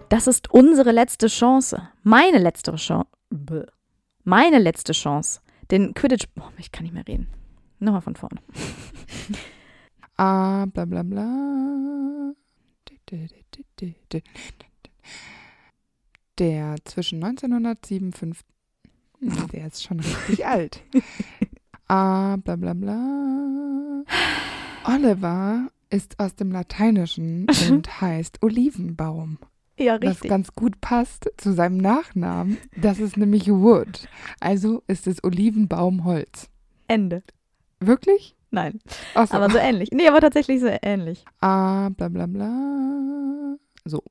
Das 0.09 0.27
ist 0.27 0.51
unsere 0.51 0.91
letzte 0.91 1.27
Chance. 1.27 1.89
Meine 2.03 2.37
letzte 2.37 2.75
Chance. 2.75 3.07
Meine 4.23 4.59
letzte 4.59 4.93
Chance. 4.93 5.41
Den 5.71 5.93
Quidditch. 5.93 6.27
Oh, 6.39 6.43
ich 6.57 6.71
kann 6.71 6.83
nicht 6.83 6.93
mehr 6.93 7.07
reden. 7.07 7.27
Nochmal 7.79 8.01
von 8.01 8.15
vorne. 8.15 8.41
Ah, 10.19 10.65
bla 10.65 10.85
bla 10.85 11.03
bla. 11.03 12.33
Der 16.39 16.75
zwischen 16.85 17.23
1957. 17.23 18.43
Hm, 19.19 19.47
Der 19.51 19.67
ist 19.67 19.83
schon 19.83 19.99
richtig 19.99 20.45
alt. 20.47 20.81
Ah, 21.87 22.37
bla 22.37 22.55
bla 22.55 22.73
bla. 22.73 24.03
Oliver 24.87 25.67
ist 25.89 26.19
aus 26.19 26.35
dem 26.35 26.51
Lateinischen 26.51 27.47
und 27.69 28.01
heißt 28.01 28.41
Olivenbaum. 28.43 29.37
Ja, 29.79 29.99
Was 30.01 30.21
ganz 30.21 30.53
gut 30.53 30.81
passt 30.81 31.29
zu 31.37 31.53
seinem 31.53 31.77
Nachnamen. 31.77 32.57
Das 32.75 32.97
ist 32.99 33.15
nämlich 33.15 33.47
Wood. 33.47 34.07
Also 34.39 34.81
ist 34.87 35.05
es 35.05 35.23
Olivenbaumholz. 35.23 36.49
Ende. 36.87 37.21
Wirklich? 37.79 38.35
Nein. 38.49 38.79
Achso. 39.13 39.35
Aber 39.35 39.51
so 39.51 39.57
ähnlich. 39.59 39.91
Nee, 39.91 40.07
aber 40.07 40.19
tatsächlich 40.19 40.61
so 40.61 40.69
ähnlich. 40.81 41.23
Ah, 41.41 41.89
bla 41.89 42.07
bla 42.09 42.25
bla. 42.25 43.57
So. 43.85 44.03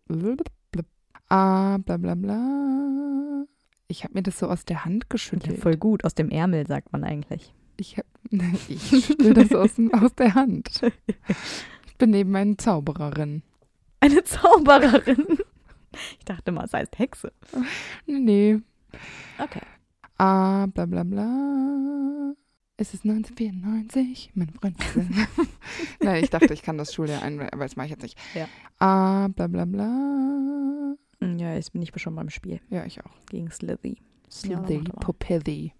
Ah, 1.28 1.78
bla 1.78 1.96
bla 1.96 2.14
bla. 2.14 3.44
Ich 3.88 4.04
habe 4.04 4.14
mir 4.14 4.22
das 4.22 4.38
so 4.38 4.46
aus 4.48 4.64
der 4.64 4.84
Hand 4.84 5.04
Ja, 5.04 5.08
geschüttelt. 5.08 5.58
voll 5.58 5.76
gut. 5.76 6.04
Aus 6.04 6.14
dem 6.14 6.30
Ärmel, 6.30 6.66
sagt 6.66 6.92
man 6.92 7.02
eigentlich. 7.02 7.52
Ich, 7.76 7.98
hab, 7.98 8.06
ich 8.68 9.04
schüttel 9.06 9.34
das 9.34 9.52
aus, 9.52 9.70
aus 9.92 10.14
der 10.14 10.34
Hand. 10.34 10.80
Ich 11.88 11.98
bin 11.98 12.12
eben 12.12 12.36
eine 12.36 12.58
Zaubererin. 12.58 13.42
Eine 14.00 14.22
Zaubererin. 14.22 15.38
Ich 16.18 16.24
dachte 16.26 16.52
mal, 16.52 16.66
es 16.66 16.74
heißt 16.74 16.98
Hexe. 16.98 17.32
Nee. 18.04 18.58
Okay. 19.38 19.62
Ah, 20.18 20.66
bla 20.66 20.84
bla 20.84 21.04
bla. 21.04 22.34
Es 22.76 22.92
ist 22.92 23.04
1994, 23.06 24.32
mein 24.34 24.50
Freund. 24.50 24.76
Nein, 26.00 26.22
ich 26.22 26.28
dachte, 26.28 26.52
ich 26.52 26.60
kann 26.62 26.76
das 26.76 26.92
Schuljahr 26.92 27.22
ein, 27.22 27.40
aber 27.40 27.64
das 27.64 27.76
mache 27.76 27.86
ich 27.86 27.92
jetzt 27.92 28.02
nicht. 28.02 28.18
Ja. 28.34 28.46
Ah, 28.78 29.28
bla 29.28 29.46
bla 29.46 29.64
bla. 29.64 30.96
Ja, 31.22 31.54
jetzt 31.54 31.72
bin 31.72 31.80
ich 31.80 31.92
schon 31.96 32.14
beim 32.14 32.28
Spiel 32.28 32.60
Ja, 32.68 32.84
ich 32.84 33.02
auch. 33.02 33.10
gegen 33.30 33.50
Slithy. 33.50 33.94
Ja, 33.94 34.30
Slithy, 34.30 34.54
warte 34.54 34.92
mal. 34.92 35.00
Popelli. 35.00 35.72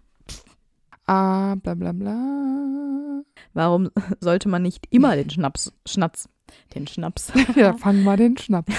Ah, 1.07 1.55
bla 1.55 1.73
bla 1.73 1.93
bla. 1.93 3.23
Warum 3.53 3.89
sollte 4.19 4.49
man 4.49 4.61
nicht 4.61 4.87
immer 4.91 5.15
den 5.15 5.29
Schnaps, 5.29 5.73
Schnatz, 5.85 6.29
den 6.75 6.85
Schnaps, 6.85 7.31
Ja, 7.55 7.73
fang 7.77 8.03
mal 8.03 8.17
den 8.17 8.37
Schnaps. 8.37 8.75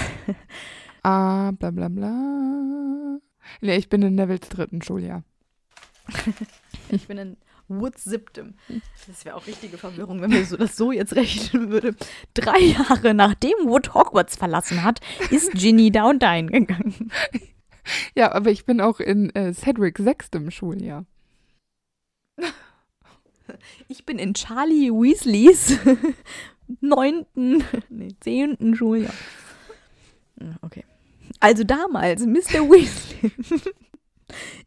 Ah, 1.03 1.51
bla 1.51 1.71
bla 1.71 1.89
bla. 1.89 3.19
Nee, 3.61 3.77
ich 3.77 3.89
bin 3.89 4.03
in 4.03 4.15
Nevils 4.15 4.47
dritten 4.49 4.81
Schuljahr. 4.81 5.23
Ich 6.89 7.07
bin 7.07 7.17
in 7.17 7.37
Woods 7.67 8.03
siebtem. 8.03 8.55
Das 9.07 9.25
wäre 9.25 9.35
auch 9.35 9.47
richtige 9.47 9.77
Verwirrung, 9.77 10.21
wenn 10.21 10.31
wir 10.31 10.45
so, 10.45 10.55
das 10.57 10.75
so 10.75 10.91
jetzt 10.91 11.15
rechnen 11.15 11.69
würde. 11.69 11.95
Drei 12.33 12.59
Jahre 12.59 13.13
nachdem 13.13 13.53
Wood 13.63 13.93
Hogwarts 13.93 14.35
verlassen 14.35 14.83
hat, 14.83 15.01
ist 15.31 15.51
Ginny 15.53 15.91
da 15.91 16.09
und 16.09 16.21
dahin 16.21 16.47
gegangen. 16.47 17.11
Ja, 18.15 18.31
aber 18.33 18.51
ich 18.51 18.65
bin 18.65 18.81
auch 18.81 18.99
in 18.99 19.33
äh, 19.35 19.53
Cedric 19.53 19.97
sechstem 19.97 20.51
Schuljahr. 20.51 21.05
Ich 23.87 24.05
bin 24.05 24.19
in 24.19 24.33
Charlie 24.33 24.91
Weasleys 24.91 25.77
neunten, 26.81 27.63
nee, 27.89 28.09
zehnten 28.19 28.75
Schuljahr. 28.75 29.13
Ja, 30.39 30.55
Okay. 30.61 30.83
Also 31.41 31.63
damals, 31.63 32.25
Mr. 32.25 32.67
Weasley. 32.69 33.31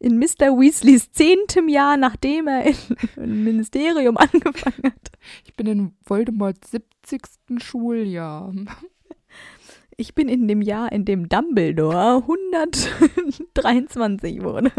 In 0.00 0.18
Mr. 0.18 0.58
Weasleys 0.58 1.12
zehntem 1.12 1.68
Jahr, 1.68 1.96
nachdem 1.96 2.48
er 2.48 2.64
in- 2.66 2.74
im 3.16 3.44
Ministerium 3.44 4.16
angefangen 4.16 4.82
hat. 4.86 5.12
Ich 5.44 5.54
bin 5.54 5.68
in 5.68 5.94
Voldemorts 6.04 6.72
70. 6.72 7.22
Schuljahr. 7.62 8.52
Ich 9.96 10.16
bin 10.16 10.28
in 10.28 10.48
dem 10.48 10.62
Jahr, 10.62 10.90
in 10.90 11.04
dem 11.04 11.28
Dumbledore 11.28 12.24
123 12.26 14.42
wurde. 14.42 14.72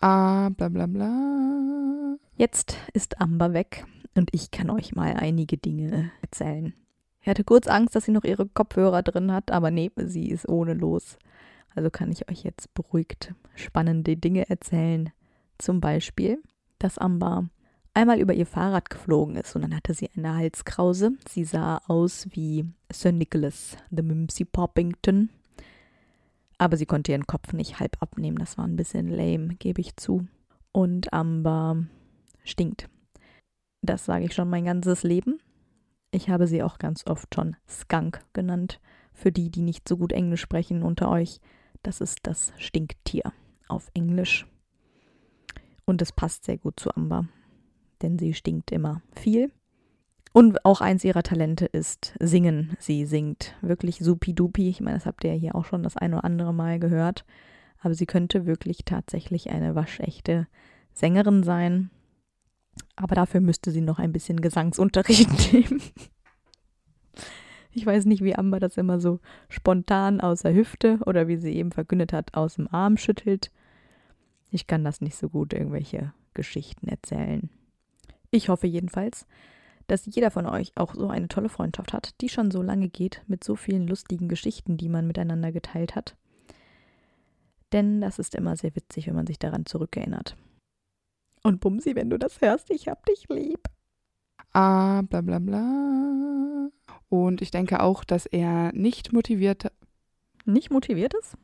Ah, 0.00 0.50
bla 0.50 0.68
bla 0.68 0.86
bla. 0.86 2.16
Jetzt 2.36 2.76
ist 2.92 3.20
Amber 3.20 3.52
weg 3.52 3.86
und 4.14 4.30
ich 4.32 4.50
kann 4.50 4.70
euch 4.70 4.94
mal 4.94 5.14
einige 5.14 5.56
Dinge 5.56 6.10
erzählen. 6.22 6.74
Ich 7.20 7.28
hatte 7.28 7.44
kurz 7.44 7.66
Angst, 7.68 7.96
dass 7.96 8.04
sie 8.04 8.12
noch 8.12 8.24
ihre 8.24 8.46
Kopfhörer 8.46 9.02
drin 9.02 9.32
hat, 9.32 9.50
aber 9.50 9.70
nee, 9.70 9.90
sie 9.96 10.28
ist 10.30 10.48
ohne 10.48 10.74
los. 10.74 11.18
Also 11.74 11.90
kann 11.90 12.12
ich 12.12 12.28
euch 12.28 12.44
jetzt 12.44 12.72
beruhigt 12.74 13.34
spannende 13.54 14.16
Dinge 14.16 14.48
erzählen. 14.48 15.10
Zum 15.58 15.80
Beispiel, 15.80 16.42
dass 16.78 16.98
Amber 16.98 17.48
einmal 17.94 18.20
über 18.20 18.34
ihr 18.34 18.46
Fahrrad 18.46 18.90
geflogen 18.90 19.36
ist 19.36 19.54
und 19.54 19.62
dann 19.62 19.74
hatte 19.74 19.94
sie 19.94 20.10
eine 20.16 20.34
Halskrause. 20.34 21.12
Sie 21.28 21.44
sah 21.44 21.80
aus 21.86 22.26
wie 22.30 22.66
Sir 22.92 23.12
Nicholas, 23.12 23.76
the 23.90 24.02
Mimsy 24.02 24.44
Poppington. 24.44 25.30
Aber 26.58 26.76
sie 26.76 26.86
konnte 26.86 27.12
ihren 27.12 27.26
Kopf 27.26 27.52
nicht 27.52 27.80
halb 27.80 28.00
abnehmen. 28.00 28.38
Das 28.38 28.58
war 28.58 28.66
ein 28.66 28.76
bisschen 28.76 29.08
lame, 29.08 29.54
gebe 29.56 29.80
ich 29.80 29.96
zu. 29.96 30.26
Und 30.72 31.12
Amber 31.12 31.84
stinkt. 32.44 32.88
Das 33.82 34.04
sage 34.04 34.26
ich 34.26 34.34
schon 34.34 34.48
mein 34.48 34.64
ganzes 34.64 35.02
Leben. 35.02 35.40
Ich 36.10 36.28
habe 36.30 36.46
sie 36.46 36.62
auch 36.62 36.78
ganz 36.78 37.06
oft 37.06 37.34
schon 37.34 37.56
Skunk 37.68 38.24
genannt. 38.32 38.80
Für 39.12 39.32
die, 39.32 39.50
die 39.50 39.62
nicht 39.62 39.88
so 39.88 39.96
gut 39.96 40.12
Englisch 40.12 40.40
sprechen 40.40 40.82
unter 40.82 41.10
euch, 41.10 41.40
das 41.82 42.00
ist 42.00 42.20
das 42.22 42.52
Stinktier 42.56 43.32
auf 43.68 43.90
Englisch. 43.94 44.46
Und 45.84 46.00
es 46.02 46.12
passt 46.12 46.44
sehr 46.44 46.56
gut 46.56 46.80
zu 46.80 46.94
Amber, 46.96 47.28
denn 48.00 48.18
sie 48.18 48.32
stinkt 48.32 48.72
immer 48.72 49.02
viel. 49.14 49.52
Und 50.36 50.64
auch 50.64 50.80
eins 50.80 51.04
ihrer 51.04 51.22
Talente 51.22 51.64
ist 51.64 52.12
Singen. 52.18 52.76
Sie 52.80 53.06
singt 53.06 53.54
wirklich 53.60 54.00
supi-dupi. 54.00 54.68
Ich 54.68 54.80
meine, 54.80 54.96
das 54.96 55.06
habt 55.06 55.22
ihr 55.22 55.32
ja 55.32 55.38
hier 55.38 55.54
auch 55.54 55.64
schon 55.64 55.84
das 55.84 55.96
ein 55.96 56.12
oder 56.12 56.24
andere 56.24 56.52
Mal 56.52 56.80
gehört. 56.80 57.24
Aber 57.78 57.94
sie 57.94 58.04
könnte 58.04 58.44
wirklich 58.44 58.78
tatsächlich 58.84 59.50
eine 59.50 59.76
waschechte 59.76 60.48
Sängerin 60.92 61.44
sein. 61.44 61.90
Aber 62.96 63.14
dafür 63.14 63.40
müsste 63.40 63.70
sie 63.70 63.80
noch 63.80 64.00
ein 64.00 64.10
bisschen 64.10 64.40
Gesangsunterricht 64.40 65.30
nehmen. 65.52 65.80
Ich 67.70 67.86
weiß 67.86 68.04
nicht, 68.04 68.24
wie 68.24 68.34
Amber 68.34 68.58
das 68.58 68.76
immer 68.76 68.98
so 68.98 69.20
spontan 69.48 70.20
aus 70.20 70.42
der 70.42 70.54
Hüfte 70.54 70.98
oder 71.06 71.28
wie 71.28 71.36
sie 71.36 71.54
eben 71.54 71.70
verkündet 71.70 72.12
hat, 72.12 72.34
aus 72.34 72.56
dem 72.56 72.66
Arm 72.74 72.96
schüttelt. 72.96 73.52
Ich 74.50 74.66
kann 74.66 74.82
das 74.82 75.00
nicht 75.00 75.14
so 75.14 75.28
gut 75.28 75.52
irgendwelche 75.52 76.12
Geschichten 76.34 76.88
erzählen. 76.88 77.50
Ich 78.32 78.48
hoffe 78.48 78.66
jedenfalls, 78.66 79.28
dass 79.86 80.06
jeder 80.06 80.30
von 80.30 80.46
euch 80.46 80.72
auch 80.76 80.94
so 80.94 81.08
eine 81.08 81.28
tolle 81.28 81.48
Freundschaft 81.48 81.92
hat, 81.92 82.20
die 82.20 82.28
schon 82.28 82.50
so 82.50 82.62
lange 82.62 82.88
geht, 82.88 83.22
mit 83.26 83.44
so 83.44 83.56
vielen 83.56 83.86
lustigen 83.86 84.28
Geschichten, 84.28 84.76
die 84.76 84.88
man 84.88 85.06
miteinander 85.06 85.52
geteilt 85.52 85.94
hat. 85.94 86.16
Denn 87.72 88.00
das 88.00 88.18
ist 88.18 88.34
immer 88.34 88.56
sehr 88.56 88.74
witzig, 88.76 89.06
wenn 89.06 89.16
man 89.16 89.26
sich 89.26 89.38
daran 89.38 89.66
zurückerinnert. 89.66 90.36
Und 91.42 91.60
Bumsi, 91.60 91.94
wenn 91.94 92.10
du 92.10 92.18
das 92.18 92.40
hörst, 92.40 92.70
ich 92.70 92.88
hab 92.88 93.04
dich 93.06 93.26
lieb. 93.28 93.68
Ah, 94.52 95.02
bla 95.02 95.20
bla 95.20 95.38
bla. 95.40 96.70
Und 97.08 97.42
ich 97.42 97.50
denke 97.50 97.80
auch, 97.80 98.04
dass 98.04 98.26
er 98.26 98.72
nicht 98.72 99.12
motiviert. 99.12 99.70
Nicht 100.46 100.70
motiviert 100.70 101.14
ist? 101.14 101.36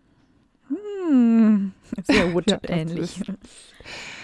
Hm, 0.69 1.73
sehr 2.05 2.33
Woodchip 2.33 2.61
ja, 2.69 2.77
ähnlich. 2.77 3.21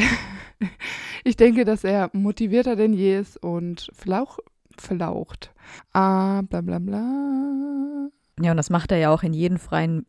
ich 1.24 1.36
denke, 1.36 1.64
dass 1.64 1.84
er 1.84 2.10
motivierter 2.12 2.76
denn 2.76 2.92
je 2.92 3.18
ist 3.18 3.36
und 3.36 3.88
flauch, 3.92 4.38
flaucht. 4.76 5.52
Ah, 5.92 6.42
bla 6.42 6.60
bla 6.60 6.78
bla. 6.78 8.08
Ja, 8.40 8.50
und 8.52 8.56
das 8.56 8.70
macht 8.70 8.90
er 8.92 8.98
ja 8.98 9.10
auch 9.10 9.22
in 9.22 9.32
jedem 9.32 9.58
freien. 9.58 10.06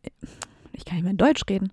Ich 0.72 0.84
kann 0.84 0.96
nicht 0.96 1.04
mehr 1.04 1.12
in 1.12 1.18
Deutsch 1.18 1.42
reden. 1.48 1.72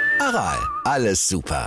Aral, 0.21 0.59
alles 0.83 1.27
super. 1.27 1.65